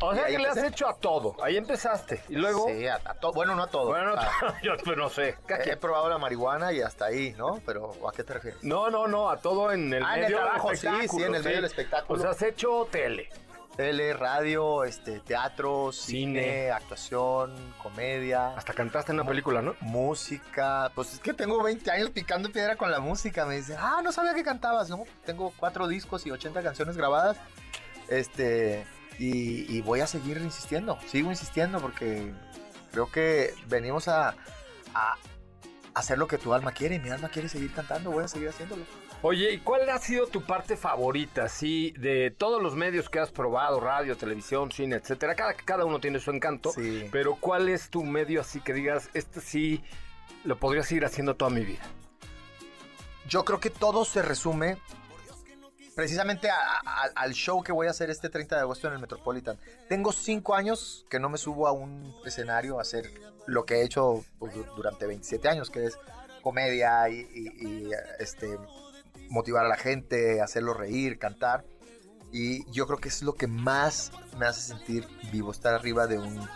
O 0.00 0.14
sea 0.14 0.26
que 0.26 0.38
le 0.38 0.48
has 0.48 0.56
hecho 0.58 0.86
a 0.88 0.94
todo. 0.94 1.36
Ahí 1.42 1.56
empezaste. 1.56 2.22
Y 2.28 2.36
luego. 2.36 2.66
Sí, 2.68 2.86
a, 2.86 2.96
a 3.04 3.14
to- 3.14 3.32
bueno, 3.32 3.54
no 3.56 3.64
a 3.64 3.66
todo. 3.66 3.86
Bueno, 3.88 4.14
Ah, 4.16 4.54
yo 4.62 4.72
pues 4.84 4.96
no 4.96 5.08
sé. 5.08 5.36
he 5.48 5.76
probado 5.76 6.08
la 6.08 6.18
marihuana 6.18 6.72
y 6.72 6.80
hasta 6.80 7.06
ahí, 7.06 7.34
¿no? 7.36 7.60
Pero 7.66 7.92
¿a 8.08 8.12
qué 8.12 8.22
te 8.22 8.34
refieres? 8.34 8.62
No, 8.62 8.90
no, 8.90 9.08
no, 9.08 9.28
a 9.30 9.38
todo 9.38 9.72
en 9.72 9.92
el 9.92 10.04
Ah, 10.04 10.16
en 10.18 10.24
el 10.24 10.30
medio 10.30 10.36
del 10.36 10.44
trabajo, 10.46 10.70
sí, 10.74 10.86
sí, 11.08 11.22
en 11.22 11.34
el 11.34 11.42
medio 11.42 11.56
del 11.56 11.64
espectáculo. 11.64 12.18
O 12.18 12.22
sea, 12.22 12.30
has 12.30 12.42
hecho 12.42 12.86
tele. 12.90 13.28
Tele, 13.76 14.12
radio, 14.12 14.82
este, 14.82 15.20
teatro, 15.20 15.92
Cine. 15.92 16.40
cine, 16.42 16.70
actuación, 16.72 17.54
comedia, 17.80 18.56
Hasta 18.56 18.74
cantaste 18.74 19.12
en 19.12 19.20
una 19.20 19.28
película, 19.28 19.62
¿no? 19.62 19.76
música. 19.80 20.90
Pues 20.96 21.12
es 21.14 21.20
que 21.20 21.32
tengo 21.32 21.62
20 21.62 21.88
años 21.92 22.10
picando 22.10 22.50
piedra 22.50 22.74
con 22.74 22.90
la 22.90 22.98
música. 22.98 23.46
Me 23.46 23.54
dicen, 23.56 23.76
ah, 23.78 24.00
no 24.02 24.10
sabía 24.10 24.34
que 24.34 24.42
cantabas, 24.42 24.90
¿no? 24.90 25.04
Tengo 25.24 25.52
cuatro 25.56 25.86
discos 25.86 26.26
y 26.26 26.32
80 26.32 26.60
canciones 26.62 26.96
grabadas. 26.96 27.36
Este, 28.08 28.84
y, 29.18 29.76
y 29.76 29.80
voy 29.82 30.00
a 30.00 30.06
seguir 30.06 30.38
insistiendo, 30.38 30.98
sigo 31.06 31.30
insistiendo 31.30 31.80
porque 31.80 32.32
creo 32.92 33.10
que 33.10 33.52
venimos 33.66 34.08
a, 34.08 34.34
a 34.94 35.16
hacer 35.94 36.18
lo 36.18 36.26
que 36.28 36.38
tu 36.38 36.54
alma 36.54 36.72
quiere 36.72 36.94
y 36.96 36.98
mi 37.00 37.10
alma 37.10 37.28
quiere 37.28 37.48
seguir 37.48 37.72
cantando, 37.72 38.10
voy 38.10 38.24
a 38.24 38.28
seguir 38.28 38.48
haciéndolo. 38.48 38.84
Oye, 39.20 39.52
¿y 39.52 39.58
cuál 39.58 39.90
ha 39.90 39.98
sido 39.98 40.28
tu 40.28 40.42
parte 40.44 40.76
favorita, 40.76 41.48
sí, 41.48 41.92
de 41.98 42.30
todos 42.30 42.62
los 42.62 42.76
medios 42.76 43.10
que 43.10 43.18
has 43.18 43.32
probado, 43.32 43.80
radio, 43.80 44.16
televisión, 44.16 44.70
cine, 44.70 44.94
etcétera? 44.96 45.34
Cada, 45.34 45.54
cada 45.54 45.84
uno 45.84 45.98
tiene 45.98 46.20
su 46.20 46.30
encanto, 46.30 46.70
Sí. 46.70 47.08
pero 47.10 47.34
¿cuál 47.34 47.68
es 47.68 47.90
tu 47.90 48.04
medio 48.04 48.40
así 48.40 48.60
que 48.60 48.72
digas, 48.72 49.10
este 49.14 49.40
sí 49.40 49.82
lo 50.44 50.56
podría 50.56 50.84
seguir 50.84 51.04
haciendo 51.04 51.34
toda 51.34 51.50
mi 51.50 51.64
vida? 51.64 51.82
Yo 53.28 53.44
creo 53.44 53.58
que 53.58 53.70
todo 53.70 54.04
se 54.04 54.22
resume 54.22 54.78
precisamente 55.98 56.48
al 57.16 57.32
show 57.32 57.60
que 57.60 57.72
voy 57.72 57.88
a 57.88 57.90
hacer 57.90 58.08
este 58.08 58.28
30 58.28 58.54
de 58.54 58.60
agosto 58.60 58.86
en 58.86 58.92
el 58.92 59.00
Metropolitan. 59.00 59.58
Tengo 59.88 60.12
cinco 60.12 60.54
años 60.54 61.04
que 61.10 61.18
no 61.18 61.28
me 61.28 61.38
subo 61.38 61.66
a 61.66 61.72
un 61.72 62.14
escenario 62.24 62.78
a 62.78 62.82
hacer 62.82 63.10
lo 63.48 63.64
que 63.64 63.80
he 63.80 63.82
hecho 63.82 64.24
pues, 64.38 64.54
du- 64.54 64.64
durante 64.76 65.06
27 65.08 65.48
años, 65.48 65.70
que 65.70 65.86
es 65.86 65.98
comedia 66.40 67.08
y, 67.08 67.90
este, 68.20 68.46
motivar 69.28 69.64
a 69.64 69.68
la 69.68 69.76
gente, 69.76 70.40
hacerlo 70.40 70.72
reír, 70.72 71.18
cantar. 71.18 71.64
Y 72.30 72.64
yo 72.70 72.86
creo 72.86 73.00
que 73.00 73.08
es 73.08 73.22
lo 73.22 73.34
que 73.34 73.48
más 73.48 74.12
me 74.38 74.46
hace 74.46 74.60
sentir 74.68 75.04
vivo, 75.32 75.50
estar 75.50 75.74
arriba 75.74 76.06
de 76.06 76.18
un, 76.20 76.48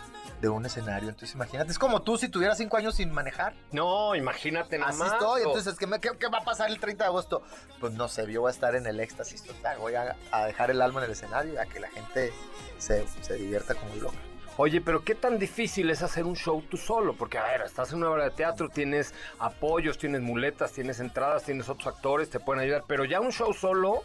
de 0.43 0.49
un 0.49 0.65
escenario. 0.65 1.07
Entonces 1.07 1.33
imagínate, 1.35 1.71
es 1.71 1.79
como 1.79 2.01
tú 2.01 2.17
si 2.17 2.27
tuvieras 2.27 2.57
cinco 2.57 2.75
años 2.75 2.95
sin 2.95 3.13
manejar. 3.13 3.53
No, 3.71 4.13
imagínate 4.13 4.77
nada 4.77 4.89
Así 4.89 4.99
más. 4.99 5.13
estoy, 5.13 5.41
o- 5.43 5.45
entonces, 5.47 5.75
¿qué, 5.75 5.87
me- 5.87 6.01
qué- 6.01 6.17
qué 6.19 6.27
va 6.27 6.39
a 6.39 6.43
pasar 6.43 6.69
el 6.69 6.81
30 6.81 7.05
de 7.05 7.07
agosto? 7.07 7.43
Pues 7.79 7.93
no 7.93 8.09
sé, 8.09 8.29
yo 8.29 8.41
voy 8.41 8.49
a 8.49 8.51
estar 8.51 8.75
en 8.75 8.85
el 8.85 8.99
éxtasis 8.99 9.41
total, 9.43 9.77
voy 9.77 9.95
a, 9.95 10.17
a 10.31 10.45
dejar 10.45 10.69
el 10.69 10.81
alma 10.81 10.99
en 10.99 11.05
el 11.05 11.11
escenario 11.11 11.53
y 11.53 11.57
a 11.57 11.65
que 11.65 11.79
la 11.79 11.89
gente 11.89 12.33
se, 12.77 13.07
se 13.21 13.35
divierta 13.35 13.73
como 13.73 13.95
loca. 13.95 14.17
Oye, 14.57 14.81
pero 14.81 15.03
qué 15.05 15.15
tan 15.15 15.39
difícil 15.39 15.89
es 15.89 16.03
hacer 16.03 16.25
un 16.25 16.35
show 16.35 16.61
tú 16.69 16.75
solo, 16.75 17.15
porque 17.15 17.37
a 17.37 17.43
ver, 17.43 17.61
estás 17.61 17.91
en 17.93 17.99
una 17.99 18.09
obra 18.11 18.25
de 18.25 18.31
teatro, 18.31 18.67
tienes 18.67 19.13
apoyos, 19.39 19.97
tienes 19.97 20.21
muletas, 20.21 20.73
tienes 20.73 20.99
entradas, 20.99 21.43
tienes 21.43 21.69
otros 21.69 21.95
actores, 21.95 22.29
te 22.29 22.41
pueden 22.41 22.61
ayudar, 22.61 22.83
pero 22.85 23.05
ya 23.05 23.21
un 23.21 23.31
show 23.31 23.53
solo 23.53 24.03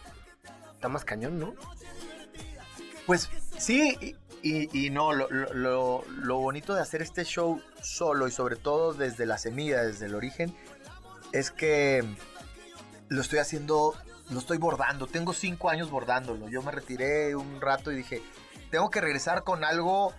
está 0.72 0.88
más 0.88 1.05
cañón, 1.05 1.38
¿no? 1.40 1.55
Pues 3.07 3.29
sí 3.59 4.14
y, 4.73 4.91
no, 4.91 5.13
lo, 5.13 5.29
lo- 5.31 5.53
lo- 5.55 6.05
lo 6.09 6.37
bonito 6.39 6.75
de 6.75 6.81
hacer 6.83 7.03
este 7.03 7.25
show 7.25 7.61
solo 7.83 8.29
y 8.29 8.31
sobre 8.31 8.57
todo 8.57 8.93
desde 8.95 9.27
la 9.27 9.39
semilla, 9.39 9.83
desde 9.83 10.07
el 10.07 10.15
origen, 10.15 10.55
es 11.33 11.51
que 11.51 12.05
lo 13.09 13.21
estoy 13.21 13.39
haciendo, 13.39 13.95
lo 14.31 14.39
estoy 14.39 14.59
bordando. 14.59 15.07
Tengo 15.07 15.33
cinco 15.33 15.71
años 15.71 15.91
bordándolo. 15.91 16.49
Yo 16.49 16.63
me 16.63 16.71
retiré 16.73 17.35
un 17.37 17.61
rato 17.61 17.91
y 17.93 17.97
dije, 17.97 18.23
tengo 18.71 18.91
que 18.91 19.01
regresar 19.01 19.45
con 19.45 19.65
algo, 19.65 20.13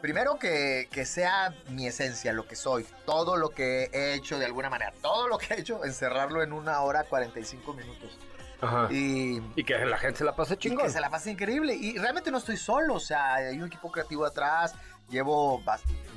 primero 0.00 0.38
que, 0.38 0.88
que 0.90 1.04
sea 1.06 1.54
mi 1.70 1.86
esencia, 1.86 2.32
lo 2.32 2.46
que 2.46 2.56
soy. 2.56 2.86
Todo 3.04 3.36
lo 3.36 3.50
que 3.50 3.90
he 3.92 4.14
hecho 4.14 4.38
de 4.38 4.44
alguna 4.46 4.70
manera, 4.70 4.92
todo 5.02 5.28
lo 5.28 5.38
que 5.38 5.54
he 5.54 5.60
hecho, 5.60 5.84
encerrarlo 5.86 6.42
en 6.42 6.52
una 6.52 6.80
hora 6.82 7.04
45 7.04 7.72
minutos. 7.74 8.18
Ajá. 8.60 8.88
Y, 8.90 9.42
Y 9.54 9.64
que 9.64 9.76
la 9.84 9.98
gente 9.98 10.18
se 10.18 10.24
la 10.24 10.34
pase 10.34 10.54
y 10.54 10.56
chingón. 10.56 10.86
que 10.86 10.92
se 10.92 11.00
la 11.00 11.10
pase 11.10 11.30
increíble. 11.30 11.74
Y 11.74 11.98
realmente 11.98 12.30
no 12.30 12.38
estoy 12.38 12.56
solo, 12.56 12.94
o 12.94 13.00
sea, 13.00 13.34
hay 13.34 13.58
un 13.58 13.66
equipo 13.66 13.90
creativo 13.90 14.24
atrás. 14.24 14.74
Llevo, 15.08 15.62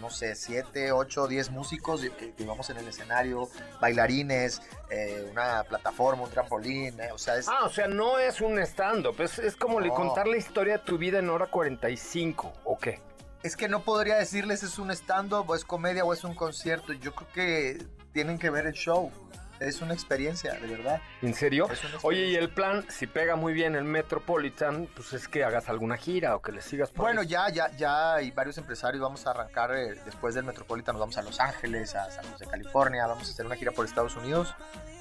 no 0.02 0.10
sé, 0.10 0.34
7, 0.34 0.92
8, 0.92 1.28
10 1.28 1.52
músicos 1.52 2.02
que, 2.02 2.34
que 2.34 2.44
vamos 2.44 2.72
en 2.72 2.78
el 2.78 2.88
escenario, 2.88 3.48
bailarines, 3.80 4.64
eh, 4.90 5.28
una 5.32 5.64
plataforma, 5.64 6.24
un 6.24 6.32
trampolín, 6.32 7.00
eh, 7.00 7.12
o 7.14 7.18
sea, 7.20 7.36
es... 7.36 7.48
Ah, 7.48 7.66
o 7.66 7.70
sea, 7.70 7.88
no 7.88 8.18
es 8.18 8.42
un 8.42 8.58
stand-up, 8.58 9.22
es, 9.22 9.38
es 9.38 9.56
como 9.56 9.80
le 9.80 9.90
contar 9.90 10.28
la 10.28 10.38
historia 10.38 10.80
de 10.80 10.84
tu 10.86 10.98
vida 10.98 11.20
en 11.20 11.30
hora 11.30 11.46
45, 11.46 12.52
¿o 12.64 12.80
qué? 12.80 13.00
Es 13.44 13.56
que 13.56 13.70
no 13.70 13.84
podría 13.84 14.16
decirles 14.16 14.64
es 14.64 14.80
un 14.80 14.90
stand-up 14.90 15.48
o 15.48 15.54
es 15.54 15.64
comedia 15.64 16.04
o 16.04 16.12
es 16.12 16.24
un 16.24 16.34
concierto. 16.34 16.92
Yo 16.94 17.14
creo 17.14 17.32
que 17.32 17.86
tienen 18.12 18.38
que 18.40 18.50
ver 18.50 18.66
el 18.66 18.74
show. 18.74 19.12
Es 19.60 19.82
una 19.82 19.94
experiencia, 19.94 20.54
de 20.54 20.68
verdad. 20.68 21.02
¿En 21.22 21.34
serio? 21.34 21.68
Oye, 22.04 22.28
y 22.28 22.36
el 22.36 22.50
plan, 22.50 22.86
si 22.90 23.08
pega 23.08 23.36
muy 23.36 23.54
bien 23.54 23.76
el 23.76 23.84
Metropolitan, 23.84 24.88
pues 24.96 25.14
es 25.14 25.28
que 25.28 25.44
hagas 25.44 25.70
alguna 25.70 25.98
gira 25.98 26.36
o 26.36 26.42
que 26.42 26.52
le 26.52 26.62
sigas 26.62 26.90
por 26.90 27.06
Bueno, 27.06 27.22
ahí. 27.22 27.28
ya, 27.28 27.50
ya, 27.50 27.72
ya 27.78 28.14
hay 28.16 28.32
varios 28.32 28.58
empresarios. 28.58 29.02
Vamos 29.02 29.26
a 29.28 29.32
arrancar 29.32 29.76
eh, 29.76 29.96
después 30.06 30.36
del 30.36 30.46
Metropolitan. 30.46 30.94
Nos 30.94 31.00
vamos 31.02 31.18
a 31.18 31.22
Los 31.22 31.40
Ángeles, 31.40 31.96
a 31.96 32.10
San 32.12 32.26
José, 32.32 32.46
California. 32.48 33.06
Vamos 33.08 33.28
a 33.28 33.32
hacer 33.32 33.46
una 33.46 33.56
gira 33.56 33.72
por 33.72 33.86
Estados 33.86 34.16
Unidos. 34.16 34.54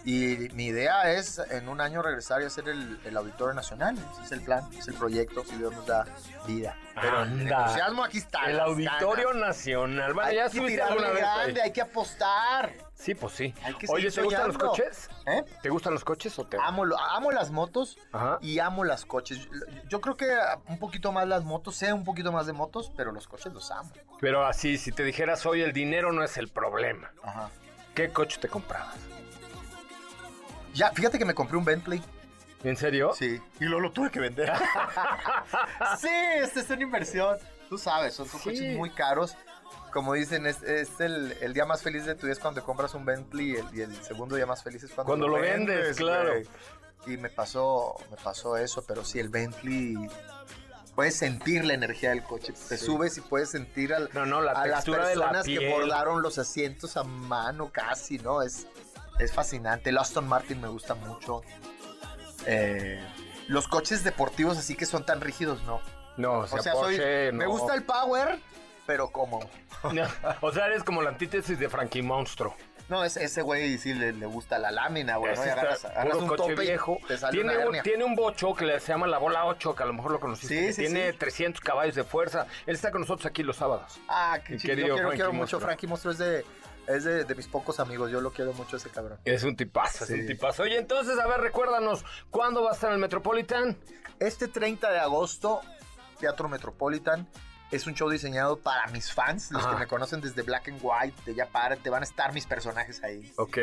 Y 0.05 0.49
mi 0.55 0.67
idea 0.67 1.11
es 1.13 1.39
en 1.51 1.69
un 1.69 1.81
año 1.81 2.01
regresar 2.03 2.41
y 2.41 2.45
hacer 2.47 2.69
el, 2.69 2.99
el 3.05 3.17
Auditorio 3.17 3.53
Nacional. 3.55 3.97
Ese 4.13 4.23
es 4.25 4.33
el 4.33 4.41
plan, 4.43 4.65
es 4.73 4.89
el 4.89 4.95
proyecto, 4.95 5.45
si 5.45 5.57
Dios 5.57 5.73
nos 5.75 5.87
da 5.87 6.07
vida. 6.47 6.77
Pero 6.95 7.23
el 7.23 7.29
Anda. 7.29 7.61
entusiasmo 7.63 8.05
aquí 8.05 8.19
está. 8.19 8.45
El 8.47 8.59
Auditorio 8.61 9.29
ganas. 9.29 9.49
Nacional. 9.49 10.15
Bueno, 10.15 10.29
Hay 10.31 10.37
ya 10.37 10.49
que 10.49 10.61
vez. 10.61 10.81
ahí. 10.81 11.17
grande, 11.17 11.63
hay 11.63 11.73
que 11.73 11.81
apostar. 11.83 12.73
Sí, 12.95 13.15
pues 13.15 13.33
sí. 13.35 13.55
Hay 13.63 13.75
que 13.75 13.87
Oye, 13.91 14.11
¿te 14.11 14.23
gustan 14.23 14.49
los 14.49 14.59
coches? 14.59 15.11
¿Eh? 15.27 15.45
¿Te 15.63 15.69
gustan 15.69 15.93
los 15.93 16.05
coches 16.05 16.37
o 16.39 16.47
te.? 16.47 16.57
Amo, 16.61 16.85
amo 17.11 17.31
las 17.31 17.51
motos 17.51 17.97
Ajá. 18.13 18.39
y 18.41 18.59
amo 18.59 18.85
las 18.85 19.05
coches. 19.05 19.49
Yo 19.89 20.01
creo 20.01 20.17
que 20.17 20.27
un 20.69 20.79
poquito 20.79 21.13
más 21.13 21.29
las 21.29 21.45
motos, 21.45 21.77
sé 21.77 21.93
un 21.93 22.05
poquito 22.05 22.33
más 22.33 22.47
de 22.47 22.55
motos, 22.55 22.91
pero 22.97 23.13
los 23.13 23.29
coches 23.29 23.53
los 23.53 23.71
amo. 23.71 23.91
Pero 24.21 24.45
así, 24.47 24.79
si 24.79 24.91
te 24.91 25.05
dijeras 25.05 25.45
hoy 25.47 25.63
el 25.63 25.73
dinero 25.73 26.13
no 26.13 26.25
es 26.25 26.37
el 26.39 26.49
problema, 26.49 27.13
Ajá. 27.23 27.51
¿qué 27.95 28.11
coche 28.11 28.39
te 28.41 28.49
comprabas? 28.49 28.97
Ya, 30.79 30.91
fíjate 30.93 31.19
que 31.19 31.25
me 31.25 31.35
compré 31.35 31.57
un 31.57 31.65
Bentley. 31.65 32.01
¿En 32.63 32.77
serio? 32.77 33.13
Sí. 33.17 33.41
Y 33.61 33.65
luego 33.65 33.81
lo 33.81 33.93
tuve 33.93 34.11
que 34.11 34.21
vender. 34.21 34.53
sí, 36.01 36.09
esta 36.43 36.61
es 36.61 36.71
una 36.71 36.83
inversión. 36.83 37.37
Tú 37.69 37.79
sabes, 37.79 38.15
son, 38.15 38.29
son 38.29 38.41
Sí. 38.41 38.49
coches 38.51 38.77
muy 38.77 38.91
caros. 38.91 39.37
Como 39.93 40.15
dicen, 40.15 40.47
es, 40.47 40.63
es 40.63 41.01
el, 41.01 41.33
el 41.41 41.53
día 41.53 41.65
más 41.65 41.83
feliz 41.83 42.05
de 42.05 42.15
tu 42.15 42.23
vida 42.27 42.33
es 42.35 42.39
cuando 42.39 42.63
compras 42.63 42.95
un 42.95 43.05
Bentley 43.05 43.53
y 43.53 43.57
el, 43.57 43.67
y 43.75 43.81
el 43.81 44.03
segundo 44.05 44.37
día 44.37 44.47
más 44.47 44.63
feliz 44.63 44.83
es 44.85 44.91
cuando, 44.93 45.09
Cuando 45.11 45.29
lo 45.29 45.41
vendes, 45.41 45.97
claro. 45.97 46.35
Y 47.07 47.17
me 47.17 47.29
pasó, 47.31 47.97
me 48.11 48.17
pasó 48.17 48.57
eso, 48.57 48.85
pero 48.87 49.05
sí, 49.05 49.19
el 49.19 49.29
Bentley... 49.31 49.97
Puedes 50.95 51.15
sentir 51.15 51.65
la 51.65 51.75
energía 51.75 52.11
del 52.11 52.25
coche. 52.25 52.53
Te 52.69 52.77
Sí. 52.77 52.85
subes 52.87 53.17
y 53.19 53.21
puedes 53.21 53.51
sentir 53.51 53.95
al, 53.95 54.11
No, 54.15 54.27
no, 54.27 54.41
la 54.41 54.51
a 54.51 54.67
las 54.67 54.89
la 54.89 54.97
personas 54.97 55.47
que 55.47 55.71
bordaron 55.71 56.23
los 56.23 56.39
asientos 56.39 56.97
a 56.97 57.05
mano 57.05 57.71
casi, 57.71 58.19
¿no? 58.19 58.43
Es, 58.43 58.67
es 59.19 59.33
fascinante. 59.33 59.91
El 59.91 59.99
Aston 59.99 60.27
Martin 60.27 60.61
me 60.61 60.69
gusta 60.69 60.95
mucho. 60.95 61.43
Eh, 62.47 63.01
los 63.49 63.69
coches 63.69 64.05
deportivos 64.05 64.59
así 64.59 64.75
que 64.75 64.87
son 64.87 65.05
tan 65.05 65.21
rígidos, 65.21 65.63
no. 65.65 65.81
No, 66.17 66.41
o 66.41 66.47
sea, 66.47 66.59
O 66.59 66.63
sea, 66.63 66.73
soy, 66.73 66.97
Porsche, 66.97 67.33
me 67.33 67.45
no. 67.45 67.51
gusta 67.51 67.75
el 67.75 67.85
power, 67.85 68.39
pero 68.87 69.11
como... 69.11 69.41
No, 69.93 70.03
O 70.41 70.53
sea, 70.53 70.67
eres 70.67 70.83
como 70.83 71.03
la 71.03 71.11
antítesis 71.11 71.59
de 71.59 71.69
Frankie 71.69 72.03
Monstruo. 72.03 72.57
No, 72.89 73.05
ese, 73.05 73.23
ese 73.23 73.43
güey 73.43 73.77
sí 73.77 73.93
le, 73.93 74.13
le 74.13 74.27
gusta 74.27 74.59
la 74.59 74.71
lámina, 74.71 75.17
güey. 75.19 75.37
¿no? 75.37 75.43
Agarras, 75.43 75.85
agarras 75.85 76.17
un 76.17 76.27
coche 76.27 76.55
viejo. 76.55 76.99
te 77.07 77.19
sale 77.19 77.33
Tiene 77.35 77.57
una 77.59 77.69
un, 77.69 77.83
tiene 77.83 78.03
un 78.03 78.15
bocho 78.17 78.55
que 78.55 78.81
se 78.81 78.89
llama 78.89 79.07
la 79.07 79.19
bola 79.19 79.45
8, 79.45 79.75
que 79.75 79.83
a 79.83 79.87
lo 79.87 79.93
mejor 79.93 80.13
lo 80.13 80.21
conociste. 80.21 80.69
Sí, 80.69 80.73
sí, 80.73 80.81
tiene 80.91 81.13
sí. 81.13 81.19
300 81.19 81.61
caballos 81.61 81.95
de 81.95 82.05
fuerza. 82.05 82.47
Él 82.67 82.75
está 82.75 82.91
con 82.91 83.03
nosotros 83.03 83.27
aquí 83.27 83.43
los 83.43 83.57
sábados. 83.57 84.01
Ah, 84.09 84.39
qué 84.45 84.57
chido. 84.57 84.75
Yo 84.75 84.81
quiero, 84.81 84.97
Frankie 84.97 85.17
quiero 85.17 85.33
mucho. 85.35 85.61
Frankie 85.61 85.87
Monstruo 85.87 86.13
es 86.13 86.19
de, 86.19 86.47
es 86.89 87.05
de, 87.05 87.25
de 87.25 87.35
mis 87.35 87.47
pocos 87.47 87.79
amigos. 87.81 88.11
Yo 88.11 88.21
lo 88.21 88.33
quiero 88.33 88.53
mucho 88.55 88.77
ese 88.77 88.89
cabrón. 88.91 89.19
Es 89.25 89.45
un 89.45 89.55
tipazo, 89.57 90.05
es 90.05 90.11
un 90.11 90.27
tipazo. 90.27 90.63
Oye, 90.65 90.79
entonces, 90.79 91.19
a 91.19 91.27
ver, 91.27 91.41
recuérdanos, 91.41 92.05
¿cuándo 92.31 92.63
va 92.65 92.71
a 92.71 92.75
estar 92.75 92.91
en 92.91 92.95
el 92.95 93.01
Metropolitan? 93.01 93.77
Este 94.19 94.49
30 94.49 94.91
de 94.91 94.99
agosto, 94.99 95.61
Teatro 96.19 96.49
Metropolitan. 96.49 97.29
Es 97.71 97.87
un 97.87 97.95
show 97.95 98.09
diseñado 98.09 98.57
para 98.59 98.87
mis 98.89 99.13
fans, 99.13 99.51
los 99.53 99.63
Ajá. 99.63 99.75
que 99.75 99.81
me 99.81 99.87
conocen 99.87 100.23
desde 100.23 100.41
Black 100.43 100.69
and 100.69 100.81
White, 100.83 101.23
de 101.27 101.35
Ya 101.35 101.47
Párate, 101.47 101.91
van 101.91 102.03
a 102.03 102.07
estar 102.07 102.33
mis 102.33 102.47
personajes 102.47 103.03
ahí. 103.05 103.31
Ok. 103.37 103.59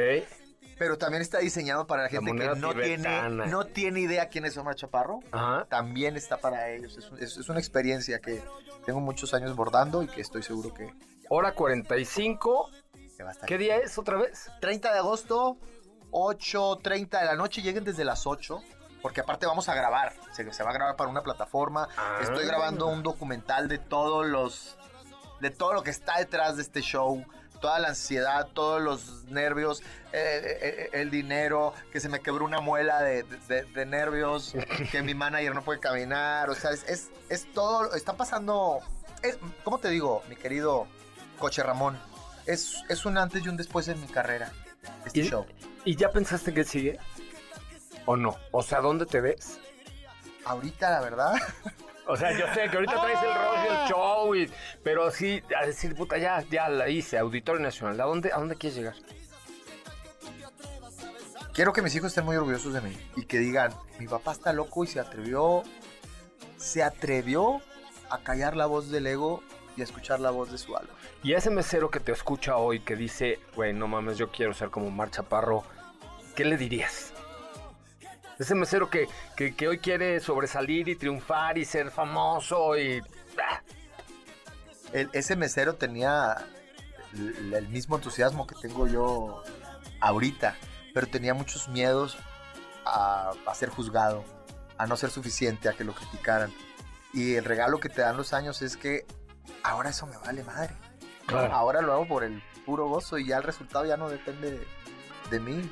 Pero 0.78 0.98
también 0.98 1.22
está 1.24 1.40
diseñado 1.40 1.88
para 1.88 2.04
la 2.04 2.10
gente 2.10 2.32
que 2.36 2.56
no 2.58 2.74
tiene, 2.76 3.30
no 3.48 3.66
tiene 3.66 4.02
idea 4.02 4.28
quién 4.30 4.46
es 4.46 4.56
Omar 4.58 4.76
Chaparro. 4.76 5.22
Ajá. 5.32 5.66
También 5.70 6.18
está 6.18 6.38
para 6.38 6.70
ellos. 6.70 6.98
Es, 6.98 7.10
un- 7.10 7.18
es- 7.24 7.38
es 7.38 7.50
una 7.50 7.60
experiencia 7.60 8.20
que 8.20 8.44
tengo 8.86 9.00
muchos 9.00 9.34
años 9.34 9.56
bordando 9.56 10.04
y 10.04 10.08
que 10.08 10.22
estoy 10.22 10.44
seguro 10.44 10.72
que, 10.74 10.94
Hora 11.30 11.54
45. 11.54 12.70
Que 13.16 13.24
va 13.24 13.30
a 13.30 13.34
estar. 13.34 13.48
¿Qué 13.48 13.58
día 13.58 13.78
es 13.78 13.98
otra 13.98 14.18
vez? 14.18 14.50
30 14.62 14.92
de 14.94 15.00
agosto, 15.00 15.58
8.30 16.12 17.20
de 17.20 17.26
la 17.26 17.36
noche. 17.36 17.62
Lleguen 17.62 17.84
desde 17.84 18.04
las 18.06 18.26
8. 18.28 18.62
Porque 19.02 19.22
aparte 19.22 19.46
vamos 19.46 19.70
a 19.70 19.76
grabar. 19.76 20.14
Se, 20.34 20.52
se 20.52 20.64
va 20.64 20.72
a 20.72 20.74
grabar 20.74 20.96
para 20.96 21.10
una 21.10 21.22
plataforma. 21.22 21.88
Ah. 21.96 22.20
Estoy 22.22 22.46
grabando 22.46 22.88
un 22.88 23.04
documental 23.04 23.68
de 23.68 23.78
todos 23.78 24.26
los. 24.26 24.78
de 25.42 25.52
todo 25.52 25.74
lo 25.74 25.84
que 25.84 25.92
está 25.92 26.18
detrás 26.18 26.56
de 26.56 26.64
este 26.64 26.82
show. 26.82 27.24
Toda 27.62 27.80
la 27.80 27.90
ansiedad, 27.90 28.48
todos 28.54 28.82
los 28.82 29.24
nervios, 29.26 29.82
eh, 30.12 30.60
eh, 30.62 30.90
el 30.94 31.10
dinero, 31.10 31.74
que 31.92 32.00
se 32.00 32.10
me 32.10 32.20
quebró 32.20 32.44
una 32.46 32.60
muela 32.60 33.02
de, 33.02 33.24
de- 33.24 33.64
de 33.64 33.86
nervios, 33.86 34.54
que 34.92 35.02
mi 35.02 35.14
manager 35.16 35.56
no 35.56 35.64
puede 35.64 35.80
caminar. 35.80 36.50
O 36.50 36.56
sea, 36.56 36.72
es, 36.72 36.84
es, 36.88 37.10
es 37.30 37.52
todo. 37.54 37.94
Está 37.96 38.14
pasando. 38.14 38.80
Es, 39.24 39.38
¿Cómo 39.64 39.78
te 39.80 39.90
digo, 39.90 40.22
mi 40.30 40.36
querido 40.36 40.86
Coche 41.40 41.64
Ramón? 41.64 41.98
Es, 42.46 42.84
es 42.90 43.06
un 43.06 43.18
antes 43.18 43.44
y 43.46 43.50
un 43.50 43.58
después 43.58 43.88
en 43.88 44.00
mi 44.02 44.08
carrera. 44.08 44.52
Este 45.06 45.22
¿Y, 45.22 45.30
show. 45.30 45.46
¿Y 45.84 45.96
ya 45.96 46.12
pensaste 46.12 46.54
que 46.54 46.64
sigue? 46.64 47.00
¿O 48.06 48.16
no? 48.16 48.38
O 48.52 48.62
sea, 48.62 48.82
¿dónde 48.82 49.06
te 49.06 49.22
ves? 49.22 49.60
Ahorita, 50.46 50.92
la 50.92 51.02
verdad. 51.02 51.34
O 52.08 52.16
sea, 52.16 52.32
yo 52.38 52.46
sé 52.54 52.70
que 52.70 52.76
ahorita 52.76 53.02
traes 53.02 53.20
el 53.24 53.34
rollo 53.34 53.80
del 53.80 53.90
show, 53.90 54.36
y, 54.36 54.52
pero 54.84 55.10
sí, 55.10 55.42
a 55.60 55.66
decir, 55.66 55.96
puta, 55.96 56.20
ya, 56.20 56.44
ya 56.52 56.70
la 56.70 56.88
hice, 56.88 57.18
Auditorio 57.18 57.64
Nacional. 57.64 58.00
¿A 58.00 58.04
dónde, 58.04 58.32
¿A 58.32 58.38
dónde 58.38 58.56
quieres 58.56 58.78
llegar? 58.78 58.94
Quiero 61.52 61.74
que 61.74 61.82
mis 61.82 61.96
hijos 61.96 62.10
estén 62.10 62.26
muy 62.26 62.36
orgullosos 62.36 62.74
de 62.74 62.82
mí 62.82 62.96
y 63.16 63.26
que 63.26 63.40
digan, 63.40 63.74
mi 63.98 64.08
papá 64.08 64.34
está 64.34 64.52
loco 64.54 64.84
y 64.84 64.88
se 64.88 65.00
atrevió, 65.00 65.64
se 66.58 66.84
atrevió 66.84 67.62
a 68.10 68.20
callar 68.20 68.56
la 68.56 68.66
voz 68.66 68.92
del 68.92 69.08
ego 69.08 69.42
y 69.78 69.82
escuchar 69.82 70.20
la 70.20 70.32
voz 70.32 70.52
de 70.52 70.58
su 70.58 70.76
alma. 70.76 70.94
Y 71.24 71.34
ese 71.34 71.50
mesero 71.50 71.90
que 71.90 72.00
te 72.00 72.12
escucha 72.12 72.58
hoy 72.58 72.80
que 72.80 72.96
dice, 72.96 73.40
güey, 73.56 73.74
no 73.74 73.88
mames, 73.88 74.18
yo 74.18 74.32
quiero 74.32 74.54
ser 74.54 74.70
como 74.70 74.90
Mar 74.92 75.12
Chaparro, 75.12 75.64
¿qué 76.36 76.46
le 76.46 76.58
dirías? 76.58 77.12
Ese 78.40 78.56
mesero 78.56 78.90
que, 78.90 79.08
que, 79.36 79.56
que 79.56 79.68
hoy 79.68 79.80
quiere 79.80 80.20
sobresalir 80.20 80.90
y 80.90 80.96
triunfar 80.96 81.58
y 81.58 81.66
ser 81.66 81.90
famoso 81.92 82.78
y... 82.78 83.02
ah, 83.42 83.62
El- 84.94 85.10
ese 85.14 85.36
mesero 85.36 85.76
tenía 85.76 86.36
el, 87.14 87.54
el 87.54 87.68
mismo 87.70 87.96
entusiasmo 87.96 88.46
que 88.46 88.56
tengo 88.62 88.88
yo 88.88 89.42
ahorita, 90.02 90.58
pero 90.94 91.08
tenía 91.08 91.34
muchos 91.34 91.70
miedos 91.70 92.18
a, 92.86 93.32
a 93.46 93.56
ser 93.56 93.70
juzgado, 93.70 94.24
a 94.78 94.86
no 94.86 94.98
ser 94.98 95.10
suficiente, 95.12 95.70
a 95.70 95.74
que 95.74 95.84
lo 95.86 95.94
criticaran. 95.94 96.54
Y 97.14 97.36
el 97.36 97.46
regalo 97.46 97.80
que 97.80 97.88
te 97.88 98.02
dan 98.02 98.18
los 98.18 98.34
años 98.34 98.62
es 98.62 98.76
que 98.76 99.06
ahora 99.64 99.90
eso 99.90 100.06
me 100.08 100.18
vale 100.18 100.44
madre. 100.44 100.74
Claro. 101.26 101.54
Ahora 101.54 101.82
lo 101.82 101.94
hago 101.94 102.08
por 102.08 102.24
el 102.24 102.42
puro 102.66 102.88
gozo 102.88 103.18
y 103.18 103.28
ya 103.28 103.38
el 103.38 103.44
resultado 103.44 103.86
ya 103.86 103.98
no 103.98 104.10
depende 104.10 104.52
de, 104.52 104.68
de 105.32 105.40
mí. 105.40 105.70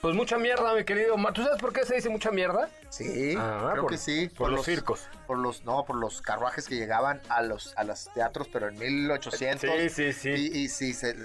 Pues 0.00 0.14
mucha 0.14 0.38
mierda, 0.38 0.74
mi 0.74 0.84
querido. 0.84 1.16
¿Tú 1.34 1.42
sabes 1.42 1.60
por 1.60 1.72
qué 1.72 1.84
se 1.84 1.96
dice 1.96 2.08
mucha 2.08 2.30
mierda? 2.30 2.68
Sí, 2.88 3.34
Ah, 3.36 3.70
creo 3.72 3.82
por- 3.82 3.90
que 3.92 3.98
sí. 3.98 4.28
Por, 4.28 4.50
los, 4.50 4.64
circos. 4.64 5.08
Por 5.26 5.38
los, 5.38 5.64
no, 5.64 5.84
por 5.84 5.96
los 5.96 6.22
carruajes 6.22 6.66
que 6.68 6.76
llegaban 6.76 7.20
a 7.28 7.42
los, 7.42 7.76
a 7.76 7.82
los 7.84 8.08
teatros, 8.14 8.48
pero 8.52 8.68
en 8.68 8.78
1800. 8.78 9.68
Sí, 9.68 9.88
sí, 9.88 10.12
sí. 10.12 10.30
Y, 10.30 10.58
y 10.58 10.68
sí, 10.68 10.92
se- 10.94 11.16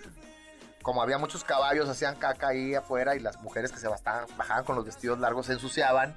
como 0.81 1.01
había 1.03 1.17
muchos 1.19 1.43
caballos, 1.43 1.87
hacían 1.87 2.15
caca 2.15 2.47
ahí 2.49 2.73
afuera 2.75 3.15
y 3.15 3.19
las 3.19 3.39
mujeres 3.41 3.71
que 3.71 3.77
se 3.79 3.87
bastaban- 3.87 4.25
bajaban 4.37 4.63
con 4.65 4.75
los 4.75 4.85
vestidos 4.85 5.19
largos 5.19 5.45
se 5.45 5.53
ensuciaban. 5.53 6.15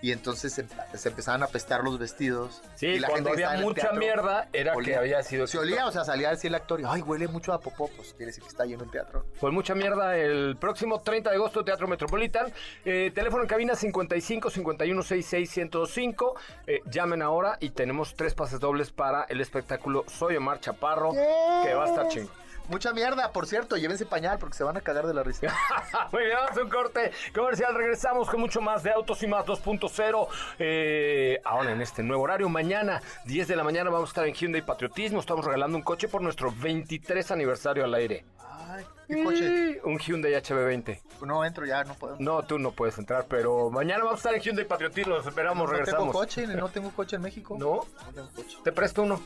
Y 0.00 0.12
entonces 0.12 0.52
se, 0.52 0.66
se 0.96 1.08
empezaban 1.08 1.42
a 1.42 1.46
apestar 1.46 1.82
los 1.82 1.98
vestidos. 1.98 2.62
Sí, 2.76 2.86
y 2.86 2.98
la 2.98 3.08
cuando 3.08 3.30
gente 3.30 3.44
había 3.44 3.60
mucha 3.60 3.82
teatro 3.82 3.98
mierda 3.98 4.48
era 4.52 4.74
que 4.76 4.96
había 4.96 5.22
sido... 5.22 5.46
Se 5.46 5.58
olía, 5.58 5.86
o 5.86 5.92
sea, 5.92 6.04
salía 6.04 6.30
así 6.30 6.46
el 6.46 6.54
actor 6.54 6.80
y, 6.80 6.84
ay, 6.86 7.02
huele 7.02 7.28
mucho 7.28 7.52
a 7.52 7.60
popó, 7.60 7.88
pues 7.96 8.14
quiere 8.14 8.26
decir 8.26 8.42
que 8.42 8.48
está 8.48 8.64
lleno 8.64 8.84
el 8.84 8.90
teatro. 8.90 9.24
Pues 9.40 9.52
mucha 9.52 9.74
mierda 9.74 10.16
el 10.16 10.56
próximo 10.56 11.00
30 11.00 11.30
de 11.30 11.36
agosto, 11.36 11.64
Teatro 11.64 11.88
Metropolitan. 11.88 12.52
Eh, 12.84 13.10
teléfono 13.14 13.42
en 13.42 13.48
cabina 13.48 13.74
55 13.74 14.50
51 14.50 15.02
66 15.02 15.50
105. 15.50 16.36
Eh, 16.66 16.80
llamen 16.90 17.22
ahora 17.22 17.56
y 17.60 17.70
tenemos 17.70 18.14
tres 18.14 18.34
pases 18.34 18.60
dobles 18.60 18.90
para 18.90 19.24
el 19.24 19.40
espectáculo 19.40 20.04
Soy 20.06 20.36
Omar 20.36 20.60
Chaparro, 20.60 21.12
que 21.12 21.74
va 21.74 21.84
a 21.84 21.88
estar 21.88 22.08
chingo. 22.08 22.30
Mucha 22.68 22.92
mierda, 22.92 23.32
por 23.32 23.46
cierto, 23.46 23.76
llévense 23.78 24.04
pañal 24.04 24.38
porque 24.38 24.56
se 24.56 24.62
van 24.62 24.76
a 24.76 24.82
cagar 24.82 25.06
de 25.06 25.14
la 25.14 25.22
risa. 25.22 25.46
Muy 26.12 26.24
bien, 26.24 26.36
vamos 26.36 26.58
a 26.58 26.62
un 26.62 26.68
corte 26.68 27.12
comercial. 27.34 27.74
Regresamos 27.74 28.28
con 28.28 28.40
mucho 28.40 28.60
más 28.60 28.82
de 28.82 28.90
Autos 28.90 29.22
y 29.22 29.26
Más 29.26 29.46
2.0. 29.46 30.28
Eh, 30.58 31.40
ahora 31.44 31.72
en 31.72 31.80
este 31.80 32.02
nuevo 32.02 32.24
horario. 32.24 32.48
Mañana, 32.50 33.00
10 33.24 33.48
de 33.48 33.56
la 33.56 33.64
mañana, 33.64 33.88
vamos 33.88 34.10
a 34.10 34.10
estar 34.10 34.26
en 34.26 34.34
Hyundai 34.34 34.60
Patriotismo. 34.60 35.18
Estamos 35.18 35.46
regalando 35.46 35.78
un 35.78 35.82
coche 35.82 36.08
por 36.08 36.20
nuestro 36.20 36.52
23 36.52 37.30
aniversario 37.30 37.84
al 37.84 37.94
aire. 37.94 38.26
Ay, 38.38 38.84
¿qué 39.06 39.24
coche? 39.24 39.80
Un 39.84 39.98
Hyundai 39.98 40.34
HB20. 40.34 41.00
No 41.22 41.46
entro 41.46 41.64
ya, 41.64 41.84
no 41.84 41.94
puedo. 41.94 42.16
No, 42.18 42.42
tú 42.42 42.58
no 42.58 42.72
puedes 42.72 42.98
entrar, 42.98 43.24
pero 43.28 43.70
mañana 43.70 44.04
vamos 44.04 44.16
a 44.16 44.18
estar 44.18 44.34
en 44.34 44.42
Hyundai 44.42 44.66
Patriotismo. 44.66 45.14
Los 45.14 45.26
esperamos, 45.26 45.66
no 45.66 45.72
regresamos. 45.72 46.08
tengo 46.08 46.12
coche, 46.12 46.46
no 46.46 46.68
tengo 46.68 46.90
coche 46.90 47.16
en 47.16 47.22
México. 47.22 47.56
¿No? 47.58 47.86
No 48.06 48.12
tengo 48.14 48.28
coche. 48.36 48.58
Te 48.62 48.72
presto 48.72 49.02
uno. 49.02 49.22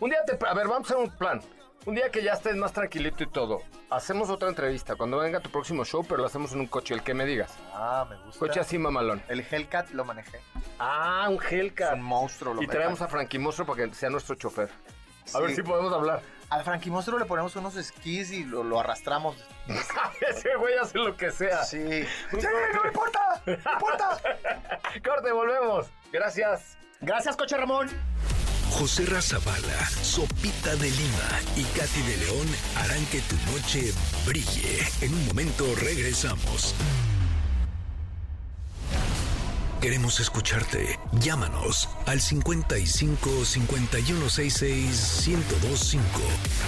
Un 0.00 0.10
día 0.10 0.24
te... 0.24 0.32
A 0.46 0.54
ver, 0.54 0.66
vamos 0.66 0.90
a 0.90 0.94
hacer 0.94 0.96
un 0.96 1.10
plan. 1.10 1.42
Un 1.86 1.94
día 1.94 2.10
que 2.10 2.22
ya 2.22 2.32
estés 2.32 2.56
más 2.56 2.72
tranquilito 2.72 3.22
y 3.24 3.26
todo, 3.26 3.62
hacemos 3.90 4.30
otra 4.30 4.48
entrevista 4.48 4.96
cuando 4.96 5.18
venga 5.18 5.40
tu 5.40 5.50
próximo 5.50 5.84
show, 5.84 6.02
pero 6.02 6.18
lo 6.22 6.26
hacemos 6.26 6.52
en 6.52 6.60
un 6.60 6.66
coche, 6.66 6.94
el 6.94 7.02
que 7.02 7.12
me 7.12 7.26
digas. 7.26 7.52
Ah, 7.74 8.06
me 8.08 8.16
gusta. 8.16 8.38
Coche 8.38 8.60
así 8.60 8.78
mamalón. 8.78 9.22
El 9.28 9.40
Hellcat 9.40 9.90
lo 9.90 10.04
manejé. 10.04 10.40
Ah, 10.78 11.26
un 11.28 11.42
Es 11.42 11.52
Hellcat. 11.52 11.94
un 11.94 12.02
monstruo. 12.02 12.54
Lo 12.54 12.62
Y 12.62 12.66
traemos 12.66 13.02
a 13.02 13.08
Frankie 13.08 13.38
Monstruo 13.38 13.66
para 13.66 13.84
que 13.86 13.94
sea 13.94 14.08
nuestro 14.08 14.34
chofer. 14.34 14.70
A 15.34 15.40
ver 15.40 15.54
si 15.54 15.62
podemos 15.62 15.92
hablar. 15.92 16.22
Al 16.48 16.64
Frankie 16.64 16.90
Monstruo 16.90 17.18
le 17.18 17.26
ponemos 17.26 17.54
unos 17.56 17.76
esquís 17.76 18.30
y 18.30 18.44
lo, 18.44 18.62
lo 18.64 18.80
arrastramos. 18.80 19.36
Ese 20.28 20.54
güey 20.56 20.74
hace 20.78 20.98
lo 20.98 21.14
que 21.16 21.30
sea. 21.32 21.64
Sí. 21.64 21.78
¡Sí, 22.30 22.46
no 22.74 22.82
me 22.82 22.88
importa! 22.88 23.42
¡No 23.44 23.52
me 23.52 23.72
importa! 23.72 24.18
Corte, 25.04 25.32
volvemos. 25.32 25.88
Gracias. 26.12 26.78
Gracias, 27.00 27.36
Coche 27.36 27.56
Ramón. 27.58 27.88
José 28.74 29.06
Razabala, 29.06 29.88
Sopita 30.02 30.74
de 30.74 30.90
Lima 30.90 31.40
y 31.54 31.62
Katy 31.78 32.02
de 32.02 32.16
León 32.16 32.46
harán 32.74 33.06
que 33.06 33.20
tu 33.20 33.36
noche 33.52 33.92
brille. 34.26 34.80
En 35.00 35.14
un 35.14 35.26
momento 35.26 35.64
regresamos. 35.76 36.74
Queremos 39.80 40.18
escucharte. 40.18 40.98
Llámanos 41.12 41.88
al 42.06 42.20
55 42.20 43.44
5166 43.44 45.24
1025 45.28 46.08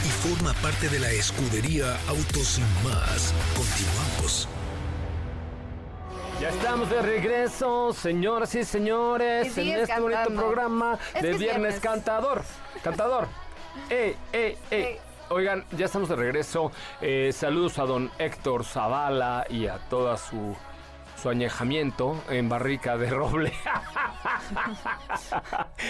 y 0.04 0.28
forma 0.28 0.54
parte 0.62 0.88
de 0.88 1.00
la 1.00 1.10
escudería 1.10 1.98
Autos 2.06 2.46
Sin 2.46 2.64
Más. 2.84 3.34
Continuamos. 3.56 4.48
Ya 6.40 6.50
estamos 6.50 6.90
de 6.90 7.00
regreso, 7.00 7.92
señoras 7.94 8.54
y 8.54 8.64
señores, 8.64 9.46
Y 9.46 9.48
en 9.48 9.54
sigues 9.54 9.88
este 9.88 10.00
bonito 10.00 10.18
cantando. 10.18 10.42
programa 10.42 10.98
Es 11.14 11.22
de 11.22 11.30
es 11.30 11.38
Viernes 11.38 11.40
viernes. 11.40 11.80
Cantador. 11.80 12.42
Cantador. 12.82 13.26
¡Eh, 13.90 14.16
eh, 14.32 14.58
eh! 14.70 14.80
Eh. 14.80 15.00
Oigan, 15.30 15.64
ya 15.72 15.86
estamos 15.86 16.08
de 16.08 16.16
regreso. 16.16 16.70
Eh, 17.00 17.30
saludos 17.32 17.78
a 17.78 17.84
don 17.84 18.10
Héctor 18.18 18.64
Zavala 18.64 19.46
y 19.48 19.66
a 19.66 19.78
toda 19.88 20.16
su, 20.18 20.54
su 21.20 21.28
añejamiento 21.30 22.22
en 22.28 22.48
barrica 22.48 22.96
de 22.96 23.10
roble. 23.10 23.48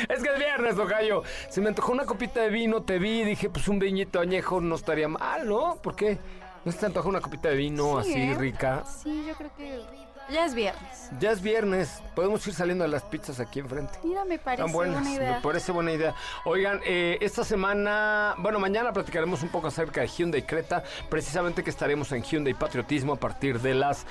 es 0.09 0.23
que 0.23 0.29
es 0.33 0.39
viernes, 0.39 0.77
tocayo. 0.77 1.23
Se 1.51 1.61
me 1.61 1.69
antojó 1.69 1.93
una 1.93 2.07
copita 2.07 2.41
de 2.41 2.49
vino, 2.49 2.83
te 2.83 2.99
vi, 2.99 3.25
dije, 3.25 3.51
pues 3.51 3.69
un 3.69 3.79
viñito 3.79 4.21
añejo 4.21 4.61
no 4.61 4.77
estaría 4.77 5.09
mal, 5.09 5.47
¿no? 5.47 5.77
¿Por 5.83 5.97
qué? 5.97 6.19
¿No 6.65 6.73
se 6.73 6.79
te 6.79 6.87
antoja 6.87 7.09
una 7.09 7.21
copita 7.21 7.51
de 7.51 7.57
vino 7.57 8.03
Sí, 8.03 8.13
así 8.13 8.23
¿eh? 8.23 8.35
rica? 8.39 8.85
Sí, 8.87 9.25
yo 9.29 9.35
creo 9.35 9.51
que 9.57 10.06
ya 10.31 10.45
es 10.45 10.55
viernes. 10.55 11.11
Ya 11.21 11.31
es 11.31 11.41
viernes, 11.41 12.03
podemos 12.15 12.47
ir 12.47 12.55
saliendo 12.55 12.85
de 12.85 12.91
las 12.91 13.03
pizzas 13.05 13.39
aquí 13.41 13.61
enfrente. 13.61 13.99
Mira, 14.03 14.25
me 14.25 14.39
parece 14.39 14.63
Están 14.63 14.73
buenas, 14.73 15.03
buena 15.03 15.11
me 15.11 15.17
idea. 15.25 15.41
parece 15.43 15.73
buena 15.73 15.93
idea. 15.93 16.15
Oigan, 16.45 16.81
eh, 16.85 17.19
esta 17.21 17.45
semana, 17.45 18.35
bueno, 18.39 18.59
mañana 18.59 18.93
platicaremos 18.93 19.43
un 19.43 19.49
poco 19.51 19.69
acerca 19.69 20.01
de 20.01 20.09
Hyundai 20.09 20.43
Creta, 20.43 20.83
precisamente 21.09 21.63
que 21.63 21.71
estaremos 21.71 22.11
en 22.13 22.23
Hyundai 22.23 22.55
Patriotismo 22.55 23.13
a 23.13 23.17
partir 23.17 23.61
de 23.61 23.75
las 23.75 24.07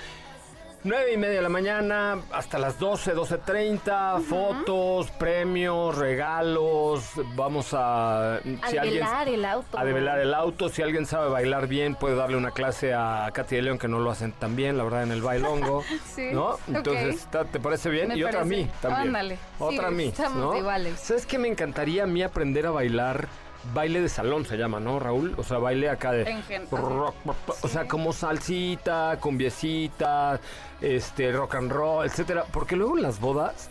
9 0.85 1.13
y 1.13 1.17
media 1.17 1.37
de 1.37 1.41
la 1.41 1.49
mañana 1.49 2.19
hasta 2.31 2.59
las 2.59 2.77
12, 2.77 3.15
12.30, 3.15 4.21
fotos, 4.21 5.09
premios, 5.11 5.97
regalos, 5.97 7.09
vamos 7.35 7.73
a... 7.73 8.35
A 8.35 8.39
si 8.69 8.77
alguien- 8.77 8.99
develar 9.03 9.27
el 9.27 9.45
auto. 9.45 9.79
a 9.79 9.83
develar 9.83 10.19
el 10.19 10.31
auto. 10.35 10.69
Si 10.69 10.83
alguien 10.83 11.07
sabe 11.07 11.29
bailar 11.29 11.65
bien, 11.67 11.95
puede 11.95 12.15
darle 12.15 12.37
una 12.37 12.51
clase 12.51 12.93
a 12.93 13.27
Katy 13.33 13.55
de 13.55 13.61
León, 13.63 13.79
que 13.79 13.87
no 13.87 13.97
lo 13.99 14.11
hacen 14.11 14.31
tan 14.33 14.55
bien, 14.55 14.77
la 14.77 14.83
verdad, 14.83 15.01
en 15.03 15.11
el 15.11 15.23
bailongo. 15.23 15.83
Sí, 16.15 16.29
¿No? 16.31 16.57
Entonces, 16.67 17.15
¿está- 17.15 17.45
¿te 17.45 17.59
parece 17.59 17.89
bien? 17.89 18.09
Me 18.09 18.17
y 18.17 18.23
otra 18.23 18.41
a 18.41 18.45
mí 18.45 18.69
también. 18.79 19.07
Ándale. 19.07 19.37
Otra 19.59 19.79
Sí, 19.79 19.85
a 19.85 19.89
mí. 19.91 20.03
estamos 20.05 20.37
¿no? 20.37 20.55
iguales. 20.55 20.99
¿Sabes 20.99 21.25
qué 21.25 21.39
me 21.39 21.47
encantaría 21.47 22.03
a 22.03 22.07
mí 22.07 22.21
aprender 22.21 22.67
a 22.67 22.71
bailar? 22.71 23.27
Baile 23.73 24.01
de 24.01 24.09
salón 24.09 24.45
se 24.45 24.57
llama, 24.57 24.79
¿no, 24.79 24.99
Raúl? 24.99 25.33
O 25.37 25.43
sea, 25.43 25.57
baile 25.57 25.89
acá 25.89 26.11
de... 26.11 26.23
Rock, 26.71 27.15
O 27.61 27.67
sea, 27.67 27.87
como 27.87 28.13
salsita, 28.13 29.17
cumbiecita, 29.19 30.39
este, 30.81 31.31
rock 31.31 31.55
and 31.55 31.71
roll, 31.71 32.05
etcétera. 32.05 32.45
Porque 32.51 32.75
luego 32.75 32.97
en 32.97 33.03
las 33.03 33.19
bodas 33.19 33.69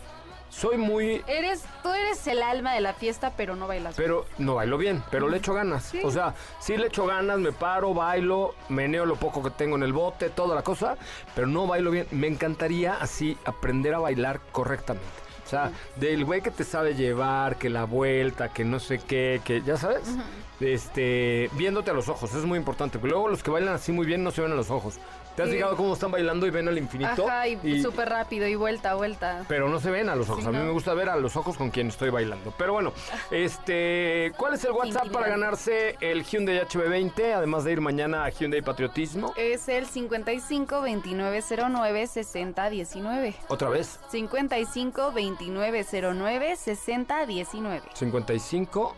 soy 0.49 0.77
muy... 0.77 1.21
Eres, 1.27 1.65
tú 1.83 1.89
eres 1.89 2.25
el 2.27 2.41
alma 2.41 2.73
de 2.73 2.81
la 2.81 2.93
fiesta, 2.93 3.33
pero 3.35 3.55
no 3.55 3.67
bailas. 3.67 3.95
Pero 3.95 4.25
no 4.37 4.55
bailo 4.55 4.77
bien, 4.77 5.03
pero 5.11 5.27
le 5.27 5.37
echo 5.37 5.53
ganas. 5.53 5.83
Sí. 5.83 5.99
O 6.03 6.11
sea, 6.11 6.33
sí 6.59 6.77
le 6.77 6.87
echo 6.87 7.05
ganas, 7.05 7.39
me 7.39 7.51
paro, 7.51 7.93
bailo, 7.93 8.55
meneo 8.69 9.05
lo 9.05 9.15
poco 9.17 9.43
que 9.43 9.49
tengo 9.49 9.75
en 9.75 9.83
el 9.83 9.91
bote, 9.91 10.29
toda 10.29 10.55
la 10.55 10.61
cosa, 10.63 10.97
pero 11.35 11.47
no 11.47 11.67
bailo 11.67 11.91
bien. 11.91 12.07
Me 12.11 12.27
encantaría 12.27 12.95
así 12.95 13.37
aprender 13.43 13.93
a 13.95 13.99
bailar 13.99 14.39
correctamente. 14.51 15.24
O 15.45 15.47
sea, 15.47 15.71
del 15.95 16.25
güey 16.25 16.41
que 16.41 16.49
te 16.49 16.63
sabe 16.63 16.95
llevar, 16.95 17.57
que 17.57 17.69
la 17.69 17.85
vuelta, 17.85 18.49
que 18.49 18.65
no 18.65 18.79
sé 18.79 18.97
qué, 18.99 19.41
que 19.45 19.61
ya 19.61 19.77
sabes, 19.77 20.17
este, 20.59 21.49
viéndote 21.53 21.91
a 21.91 21.93
los 21.93 22.09
ojos, 22.09 22.31
eso 22.31 22.39
es 22.39 22.45
muy 22.45 22.57
importante. 22.57 22.97
Porque 22.97 23.11
luego 23.11 23.29
los 23.29 23.43
que 23.43 23.51
bailan 23.51 23.75
así 23.75 23.91
muy 23.91 24.07
bien 24.07 24.23
no 24.23 24.31
se 24.31 24.41
ven 24.41 24.51
a 24.51 24.55
los 24.55 24.71
ojos. 24.71 24.99
¿Te 25.35 25.43
has 25.43 25.49
fijado 25.49 25.75
cómo 25.75 25.93
están 25.93 26.11
bailando 26.11 26.47
y 26.47 26.49
ven 26.49 26.67
al 26.67 26.77
infinito? 26.77 27.27
Ajá, 27.27 27.47
y, 27.47 27.59
Y- 27.63 27.81
súper 27.81 28.07
rápido, 28.09 28.47
y 28.47 28.55
vuelta, 28.55 28.95
vuelta. 28.95 29.43
pero 29.47 29.67
no 29.69 29.79
se 29.79 29.91
ven 29.91 30.07
a 30.09 30.15
los 30.15 30.29
ojos. 30.29 30.43
Sí, 30.43 30.47
a 30.47 30.51
mí 30.51 30.57
¿no? 30.59 30.63
me 30.65 30.71
gusta 30.71 30.93
ver 30.93 31.09
a 31.09 31.17
los 31.17 31.35
ojos 31.35 31.57
con 31.57 31.71
quien 31.71 31.87
estoy 31.87 32.09
bailando. 32.09 32.53
Pero 32.57 32.73
bueno, 32.73 32.93
este, 33.31 34.31
¿cuál 34.37 34.53
es 34.53 34.63
el 34.63 34.71
WhatsApp 34.71 35.09
para 35.09 35.27
ganarse 35.27 35.97
el 35.99 36.23
Hyundai 36.23 36.61
HB20? 36.61 37.33
Además 37.33 37.63
de 37.65 37.73
ir 37.73 37.81
mañana 37.81 38.23
a 38.25 38.29
Hyundai 38.29 38.61
Patriotismo. 38.61 39.33
Es 39.35 39.67
el 39.67 39.85
55 39.85 40.75
2909 40.75 42.07
6019. 42.07 43.35
Otra 43.49 43.69
vez, 43.69 43.99
55 44.09 45.01
2909 45.11 46.55
6019. 46.55 47.81
55 47.93 48.95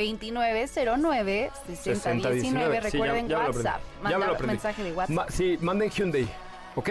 2909 0.00 0.66
6019. 0.68 1.50
6019. 1.66 2.40
Sí, 2.40 2.52
ya- 2.52 2.80
Recuerden 2.80 3.28
ya. 3.28 3.38
WhatsApp. 3.38 3.80
Mandar 4.02 4.46
mensaje 4.46 4.82
de 4.82 4.92
WhatsApp. 4.92 5.16
Ma- 5.16 5.26
sí, 5.30 5.58
manden 5.60 5.90
Hyundai, 5.90 6.28
¿ok? 6.74 6.90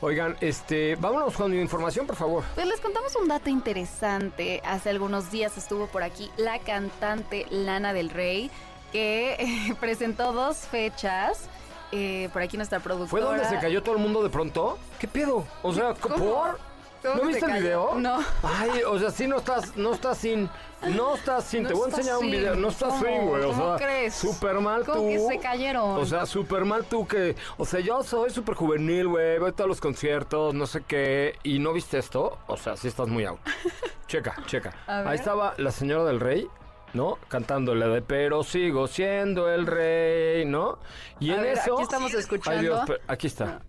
Oigan, 0.00 0.36
este, 0.40 0.96
vámonos 0.96 1.34
con 1.36 1.54
información, 1.54 2.06
por 2.08 2.16
favor. 2.16 2.42
Pues 2.56 2.66
les 2.66 2.80
contamos 2.80 3.14
un 3.14 3.28
dato 3.28 3.50
interesante. 3.50 4.60
Hace 4.64 4.90
algunos 4.90 5.30
días 5.30 5.56
estuvo 5.56 5.86
por 5.86 6.02
aquí 6.02 6.28
la 6.36 6.58
cantante 6.58 7.46
Lana 7.50 7.92
del 7.92 8.10
Rey, 8.10 8.50
que 8.90 9.34
eh, 9.38 9.74
presentó 9.80 10.32
dos 10.32 10.58
fechas. 10.58 11.48
Eh, 11.94 12.30
por 12.32 12.40
aquí 12.40 12.56
nuestra 12.56 12.80
productora. 12.80 13.10
¿Fue 13.10 13.20
donde 13.20 13.44
se 13.44 13.58
cayó 13.60 13.82
todo 13.82 13.94
el 13.96 14.00
mundo 14.00 14.22
de 14.22 14.30
pronto? 14.30 14.78
¿Qué 14.98 15.06
pedo? 15.06 15.44
O 15.62 15.74
sea, 15.74 15.92
¿Cómo? 16.00 16.16
¿por? 16.16 16.58
¿Cómo 17.02 17.14
¿No 17.16 17.28
viste 17.28 17.44
el 17.46 17.62
video? 17.62 17.94
No. 17.96 18.20
Ay, 18.42 18.82
o 18.86 18.98
sea, 18.98 19.10
sí 19.10 19.26
no 19.26 19.38
estás, 19.38 19.76
no 19.76 19.92
estás 19.92 20.18
sin, 20.18 20.48
no 20.88 21.16
estás 21.16 21.44
sin, 21.44 21.64
No 21.64 21.68
te 21.68 21.74
voy 21.74 21.90
a 21.90 21.96
enseñar 21.96 22.18
un 22.18 22.30
video, 22.30 22.54
no 22.54 22.68
estás 22.68 22.90
¿Cómo? 22.90 23.04
sin, 23.04 23.26
güey, 23.26 23.42
o 23.42 23.48
¿Cómo 23.48 23.76
sea, 23.78 23.86
crees? 23.86 24.14
súper 24.14 24.54
mal 24.60 24.84
¿Cómo 24.84 24.98
tú. 25.00 25.06
que 25.08 25.18
se 25.18 25.38
cayeron? 25.40 25.98
O 25.98 26.06
sea, 26.06 26.26
súper 26.26 26.64
mal 26.64 26.84
tú 26.84 27.06
que, 27.08 27.34
o 27.56 27.64
sea, 27.64 27.80
yo 27.80 28.02
soy 28.04 28.30
súper 28.30 28.54
juvenil, 28.54 29.08
güey, 29.08 29.38
voy 29.40 29.50
a 29.50 29.52
todos 29.52 29.66
los 29.68 29.80
conciertos, 29.80 30.54
no 30.54 30.66
sé 30.66 30.82
qué, 30.86 31.36
y 31.42 31.58
no 31.58 31.72
viste 31.72 31.98
esto, 31.98 32.38
o 32.46 32.56
sea, 32.56 32.76
sí 32.76 32.86
estás 32.88 33.08
muy 33.08 33.24
out. 33.24 33.40
checa, 34.06 34.36
checa. 34.46 34.72
Ahí 34.86 35.16
estaba 35.16 35.54
la 35.58 35.70
señora 35.72 36.04
del 36.04 36.20
rey. 36.20 36.48
¿No? 36.94 37.16
Cantándole 37.28 37.88
de 37.88 38.02
pero 38.02 38.42
sigo 38.42 38.86
siendo 38.86 39.48
el 39.50 39.66
rey, 39.66 40.44
¿no? 40.44 40.78
Y 41.20 41.30
A 41.30 41.36
en 41.36 41.40
ver, 41.42 41.52
eso. 41.56 41.72
aquí 41.72 41.82
estamos 41.84 42.12
escuchando. 42.12 42.58
Ay, 42.60 42.66
Dios, 42.66 42.80
pero- 42.86 43.00
aquí 43.08 43.26
está. 43.28 43.62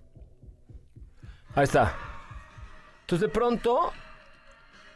Ahí 1.56 1.64
está. 1.64 1.96
Entonces 3.14 3.30
de 3.30 3.40
pronto, 3.40 3.94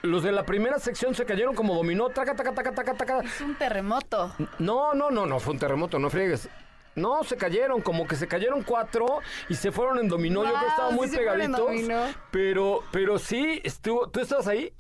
los 0.02 0.24
de 0.24 0.32
la 0.32 0.44
primera 0.44 0.80
sección 0.80 1.14
se 1.14 1.24
cayeron 1.24 1.54
como 1.54 1.76
dominó, 1.76 2.10
taca, 2.10 2.36
taca, 2.36 2.52
taca, 2.52 2.72
taca, 2.72 2.96
taca. 2.96 3.20
Es 3.20 3.42
un 3.42 3.54
terremoto. 3.54 4.34
No, 4.58 4.96
no, 4.96 5.12
no, 5.12 5.28
no, 5.28 5.40
fue 5.40 5.54
un 5.54 5.60
terremoto, 5.60 6.00
no 6.00 6.10
friegues. 6.10 6.50
No, 6.96 7.24
se 7.24 7.38
cayeron, 7.38 7.80
como 7.80 8.08
que 8.08 8.16
se 8.16 8.28
cayeron 8.28 8.64
cuatro 8.64 9.20
y 9.50 9.54
se 9.54 9.72
fueron 9.72 10.00
en 10.00 10.08
dominó. 10.08 10.44
Yo 10.44 10.50
creo 10.50 10.62
que 10.62 10.68
estaban 10.68 10.96
muy 10.96 11.08
sí 11.10 11.16
se 11.16 11.22
fueron 11.22 11.42
en 11.42 11.52
pegaditos. 11.54 12.16
Pero, 12.32 12.84
pero 12.92 13.20
sí, 13.20 13.62
estuvo, 13.64 14.10
tú 14.10 14.20
estabas 14.20 14.48
ahí 14.48 14.74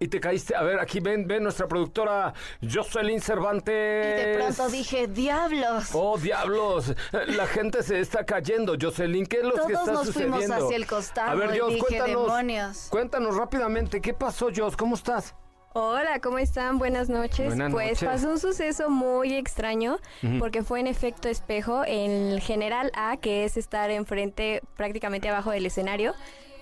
y 0.00 0.08
te 0.08 0.20
caíste. 0.20 0.54
A 0.54 0.62
ver, 0.62 0.78
aquí 0.80 1.00
ven, 1.00 1.26
ven 1.26 1.42
nuestra 1.42 1.66
productora 1.66 2.32
Jocelyn 2.62 3.16
Y 3.16 3.20
Cervantes. 3.20 4.26
de 4.26 4.34
pronto 4.38 4.68
dije, 4.70 5.06
diablos. 5.08 5.90
Oh, 5.92 6.16
diablos, 6.18 6.94
la 7.12 7.46
gente 7.46 7.82
se 7.82 8.00
está 8.00 8.24
cayendo. 8.24 8.76
Jocelyn, 8.80 9.26
¿qué 9.26 9.38
es 9.38 9.44
lo 9.44 9.52
que 9.52 9.58
Todos 9.72 9.72
está 9.72 9.92
nos 9.92 10.06
sucediendo? 10.06 10.36
fuimos 10.38 10.62
hacia 10.64 10.76
el 10.76 10.86
costado 10.86 11.30
A 11.30 11.34
ver, 11.34 11.56
y 11.56 11.58
Jos, 11.58 11.68
dije, 11.74 11.86
cuéntanos, 11.86 12.22
demonios. 12.26 12.86
cuéntanos 12.90 13.36
rápidamente, 13.36 14.00
¿qué 14.00 14.14
pasó, 14.14 14.48
Jos? 14.54 14.76
¿Cómo 14.76 14.94
estás? 14.94 15.34
Hola, 15.74 16.18
¿cómo 16.20 16.38
están? 16.38 16.78
Buenas 16.78 17.08
noches. 17.08 17.46
Buenas 17.48 17.70
pues 17.70 18.02
noches. 18.02 18.08
pasó 18.08 18.30
un 18.30 18.38
suceso 18.40 18.88
muy 18.90 19.34
extraño 19.34 19.98
porque 20.40 20.62
fue 20.64 20.80
en 20.80 20.86
efecto 20.86 21.28
espejo 21.28 21.84
en 21.86 22.10
el 22.30 22.40
General 22.40 22.90
A, 22.94 23.16
que 23.18 23.44
es 23.44 23.56
estar 23.56 23.90
enfrente 23.90 24.62
prácticamente 24.76 25.28
abajo 25.28 25.50
del 25.50 25.66
escenario. 25.66 26.14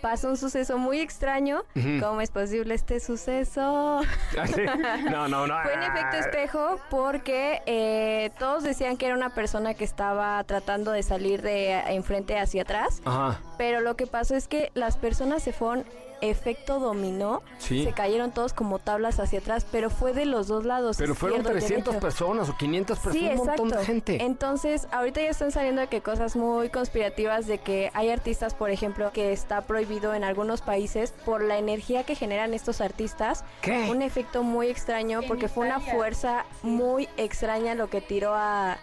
Pasó 0.07 0.29
un 0.29 0.37
suceso 0.37 0.79
muy 0.79 1.01
extraño. 1.01 1.65
¿Cómo 2.01 2.21
es 2.21 2.31
posible 2.31 2.77
este 2.77 3.01
suceso? 3.01 4.03
No, 5.11 5.27
no, 5.27 5.49
no. 5.49 5.55
Fue 5.63 5.75
en 5.75 5.83
efecto 5.83 6.17
espejo 6.17 6.79
porque 6.91 7.61
eh, 7.67 8.31
todos 8.39 8.63
decían 8.63 8.97
que 8.97 9.07
era 9.07 9.17
una 9.17 9.31
persona 9.31 9.75
que 9.75 9.83
estaba 9.83 10.43
tratando 10.45 10.93
de 10.93 11.03
salir 11.03 11.43
de 11.43 11.73
enfrente 11.89 12.39
hacia 12.39 12.63
atrás. 12.63 13.03
Ajá. 13.05 13.41
Pero 13.59 13.81
lo 13.81 13.97
que 13.97 14.07
pasó 14.07 14.37
es 14.37 14.47
que 14.47 14.71
las 14.75 14.97
personas 14.97 15.43
se 15.43 15.53
fueron 15.53 15.85
efecto 16.21 16.79
dominó. 16.81 17.43
Sí. 17.59 17.85
Se 17.85 17.93
cayeron 17.93 18.33
todos 18.33 18.53
como 18.53 18.79
tablas 18.79 19.21
hacia 19.21 19.39
atrás, 19.41 19.67
pero 19.71 19.91
fue 19.91 20.13
de 20.13 20.27
los 20.27 20.47
dos 20.49 20.65
lados. 20.65 20.97
Pero 20.99 21.15
fueron 21.15 21.41
izquierdo, 21.41 21.59
300 21.59 21.85
derecho. 21.95 22.01
personas 22.01 22.49
o 22.49 22.57
500 22.57 22.99
personas, 22.99 23.31
Sí, 23.33 23.41
un 23.41 23.47
montón 23.47 23.69
de 23.71 23.85
gente. 23.85 24.25
Entonces, 24.25 24.89
ahorita 24.93 25.21
ya 25.21 25.31
están 25.31 25.51
saliendo 25.53 25.81
de 25.81 25.89
que 25.89 26.01
cosas 26.01 26.37
muy 26.37 26.69
conspirativas 26.69 27.47
de 27.47 27.59
que 27.59 27.91
hay 27.95 28.11
artistas, 28.11 28.55
por 28.55 28.71
ejemplo, 28.71 29.11
que 29.13 29.33
está 29.33 29.63
prohibido 29.63 30.15
en 30.15 30.25
algunos 30.25 30.61
países 30.63 31.13
por 31.25 31.43
la 31.43 31.59
energía 31.59 32.05
que 32.05 32.15
generan 32.15 32.55
estos 32.55 32.81
artistas. 32.81 33.45
¿Qué? 33.63 33.89
Un 33.91 34.03
efecto 34.03 34.43
muy 34.43 34.69
extraño 34.69 35.21
porque 35.27 35.49
fue 35.49 35.67
una 35.67 35.81
fuerza 35.81 36.45
muy 36.63 37.09
extraña 37.17 37.75
lo 37.75 37.89
que 37.89 38.01
tiró 38.01 38.35
a, 38.35 38.79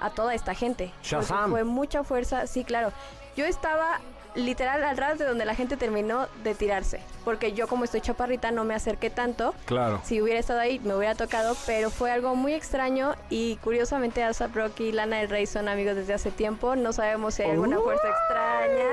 a 0.00 0.10
toda 0.10 0.34
esta 0.34 0.54
gente. 0.54 0.92
Shazam. 1.02 1.50
Fue 1.50 1.64
mucha 1.64 2.04
fuerza, 2.04 2.46
sí, 2.46 2.64
claro. 2.64 2.92
Yo 3.36 3.44
estaba 3.44 4.00
literal 4.34 4.84
al 4.84 4.96
ras 4.96 5.18
de 5.18 5.24
donde 5.24 5.44
la 5.44 5.54
gente 5.54 5.76
terminó 5.76 6.28
de 6.44 6.54
tirarse, 6.54 7.00
porque 7.24 7.52
yo 7.52 7.68
como 7.68 7.84
estoy 7.84 8.00
chaparrita 8.00 8.50
no 8.50 8.64
me 8.64 8.74
acerqué 8.74 9.10
tanto. 9.10 9.54
Claro. 9.66 10.00
Si 10.04 10.20
hubiera 10.20 10.40
estado 10.40 10.60
ahí 10.60 10.78
me 10.80 10.94
hubiera 10.94 11.14
tocado, 11.14 11.56
pero 11.66 11.90
fue 11.90 12.10
algo 12.10 12.34
muy 12.34 12.54
extraño 12.54 13.14
y 13.30 13.56
curiosamente 13.56 14.22
ASAP 14.22 14.54
Rocky 14.54 14.84
y 14.84 14.92
Lana 14.92 15.18
del 15.18 15.28
Rey 15.28 15.46
son 15.46 15.68
amigos 15.68 15.96
desde 15.96 16.14
hace 16.14 16.30
tiempo. 16.30 16.76
No 16.76 16.92
sabemos 16.92 17.34
si 17.34 17.42
hay 17.42 17.50
alguna 17.52 17.78
fuerza 17.78 18.08
extraña, 18.08 18.84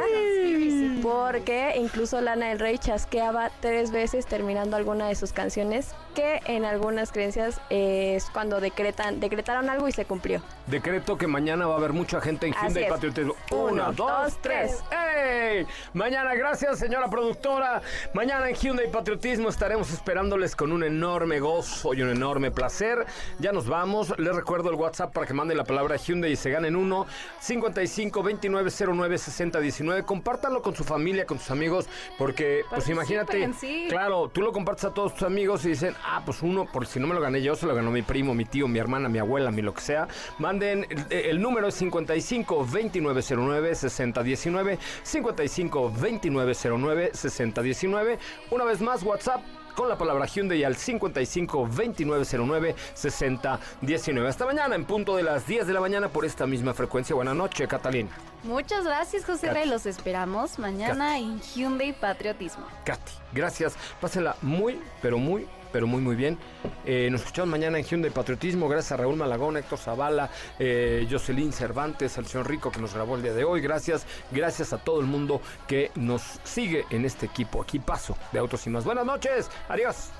porque 1.06 1.76
incluso 1.78 2.20
Lana 2.20 2.48
del 2.48 2.58
Rey 2.58 2.80
chasqueaba 2.80 3.52
tres 3.60 3.92
veces 3.92 4.26
terminando 4.26 4.76
alguna 4.76 5.08
de 5.08 5.14
sus 5.14 5.34
canciones, 5.34 5.94
que 6.16 6.40
en 6.48 6.66
algunas 6.66 7.12
creencias 7.12 7.62
es 7.70 8.26
cuando 8.32 8.60
decretan, 8.60 9.20
decretaron 9.20 9.70
algo 9.70 9.88
y 9.88 9.92
se 9.92 10.06
cumplió. 10.06 10.42
Decreto 10.66 11.16
que 11.16 11.28
mañana 11.28 11.68
va 11.68 11.76
a 11.76 11.78
haber 11.78 11.94
mucha 11.94 12.20
gente 12.22 12.48
en 12.48 12.54
Hyundai 12.54 12.86
es. 12.86 12.90
Patriotismo. 12.90 13.36
Uno, 13.52 13.66
Uno, 13.66 13.84
dos, 13.94 13.98
dos, 13.98 14.42
tres. 14.42 14.84
¡Ey! 14.90 15.68
Mañana, 15.94 16.34
gracias, 16.34 16.80
señora 16.80 17.08
productora. 17.08 17.84
Mañana 18.16 18.50
en 18.50 18.56
Hyundai 18.56 18.90
Patriotismo 18.92 19.50
estaremos 19.50 19.92
esperándoles 19.94 20.56
con 20.56 20.72
un 20.72 20.84
enorme 20.84 21.40
gozo 21.40 21.94
y 21.94 22.02
un 22.02 22.10
enorme 22.10 22.50
placer. 22.50 23.06
Ya 23.38 23.52
nos 23.52 23.68
vamos. 23.68 24.18
Les 24.18 24.36
recuerdo 24.36 24.72
el 24.72 24.76
WhatsApp 24.76 25.14
para 25.14 25.28
que 25.28 25.34
manden 25.34 25.58
la 25.58 25.66
palabra 25.66 25.98
Hyundai 25.98 26.32
y 26.32 26.36
se 26.36 26.50
ganen 26.50 26.76
uno. 26.76 27.06
55 27.42 28.24
29 28.24 28.72
09 28.72 29.18
60 29.20 29.60
19. 29.60 30.04
Compártanlo 30.04 30.64
con 30.64 30.74
su 30.74 30.84
familia, 30.84 30.95
con 31.26 31.40
sus 31.40 31.52
amigos, 31.52 31.88
porque, 32.18 32.64
pues 32.70 32.90
imagínate. 32.90 33.52
Sí. 33.60 33.86
Claro, 33.90 34.30
tú 34.30 34.42
lo 34.42 34.52
compartes 34.52 34.86
a 34.86 34.94
todos 34.94 35.14
tus 35.14 35.24
amigos 35.24 35.66
y 35.66 35.70
dicen, 35.70 35.96
ah, 36.04 36.22
pues 36.26 36.42
uno, 36.42 36.66
por 36.66 36.86
si 36.88 37.00
no 37.00 37.08
me 37.08 37.14
lo 37.14 37.22
gané 37.22 37.42
yo, 37.42 37.56
se 37.56 37.66
lo 37.66 37.76
ganó 37.76 37.92
mi 37.92 38.02
primo, 38.02 38.34
mi 38.34 38.46
tío, 38.46 38.68
mi 38.68 38.80
hermana, 38.80 39.10
mi 39.10 39.20
abuela, 39.20 39.52
mi 39.52 39.62
lo 39.62 39.74
que 39.74 39.82
sea. 39.82 40.08
Manden, 40.40 40.86
el, 40.90 41.06
el 41.12 41.42
número 41.42 41.68
es 41.68 41.76
55 41.76 42.56
2909 42.56 43.76
6019, 43.76 44.80
55 45.04 45.80
2909 45.90 47.12
6019. 47.14 48.20
Una 48.52 48.66
vez 48.66 48.82
más, 48.82 49.04
WhatsApp. 49.04 49.42
Con 49.76 49.90
la 49.90 49.98
palabra 49.98 50.26
Hyundai 50.26 50.64
al 50.64 50.78
55 50.78 51.68
2909 51.68 52.76
6019. 52.94 54.30
Hasta 54.30 54.46
mañana 54.46 54.76
en 54.76 54.86
punto 54.86 55.18
de 55.18 55.24
las 55.24 55.46
10 55.46 55.68
de 55.68 55.74
la 55.74 55.82
mañana 55.82 56.08
por 56.08 56.24
esta 56.26 56.48
misma 56.48 56.74
frecuencia. 56.74 57.14
Buenas 57.14 57.36
noches, 57.36 57.68
Catalina. 57.68 58.10
Muchas 58.44 58.86
gracias, 58.86 59.26
José 59.26 59.52
Rey. 59.52 59.68
Los 59.68 59.86
esperamos 59.86 60.60
mañana 60.60 61.18
en 61.18 61.42
Hyundai 61.42 61.92
Patriotismo. 61.92 62.66
Katy. 62.86 63.12
Gracias. 63.34 63.76
Pásenla 64.00 64.38
muy, 64.42 64.80
pero 65.02 65.18
muy, 65.18 65.46
pero 65.76 65.88
muy, 65.88 66.02
muy 66.02 66.16
bien. 66.16 66.38
Eh, 66.86 67.10
nos 67.12 67.20
escuchamos 67.20 67.50
mañana 67.50 67.78
en 67.78 67.84
Hyundai 67.84 68.10
Patriotismo. 68.10 68.70
Gracias 68.70 68.94
a 68.94 68.96
Raúl 68.96 69.18
Malagón, 69.18 69.58
Héctor 69.58 69.78
Zavala, 69.78 70.30
eh, 70.58 71.06
Jocelyn 71.12 71.52
Cervantes, 71.52 72.18
al 72.18 72.26
señor 72.26 72.48
Rico 72.48 72.72
que 72.72 72.80
nos 72.80 72.94
grabó 72.94 73.18
el 73.18 73.22
día 73.22 73.34
de 73.34 73.44
hoy. 73.44 73.60
Gracias. 73.60 74.06
Gracias 74.32 74.72
a 74.72 74.78
todo 74.78 75.02
el 75.02 75.06
mundo 75.06 75.42
que 75.68 75.92
nos 75.96 76.22
sigue 76.46 76.86
en 76.92 77.04
este 77.04 77.26
equipo. 77.26 77.62
Aquí 77.62 77.80
paso 77.80 78.18
de 78.32 78.40
Autos 78.40 78.66
y 78.68 78.70
más. 78.70 78.86
Buenas 78.86 79.06
noches. 79.06 79.50
Adiós. 79.68 80.12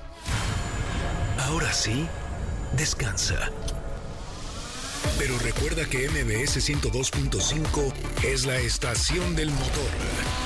Ahora 1.48 1.72
sí, 1.72 2.06
descansa. 2.76 3.50
Pero 5.18 5.38
recuerda 5.38 5.86
que 5.86 6.06
MBS 6.10 6.58
102.5 6.58 7.94
es 8.24 8.44
la 8.44 8.58
estación 8.58 9.34
del 9.34 9.48
motor. 9.48 10.45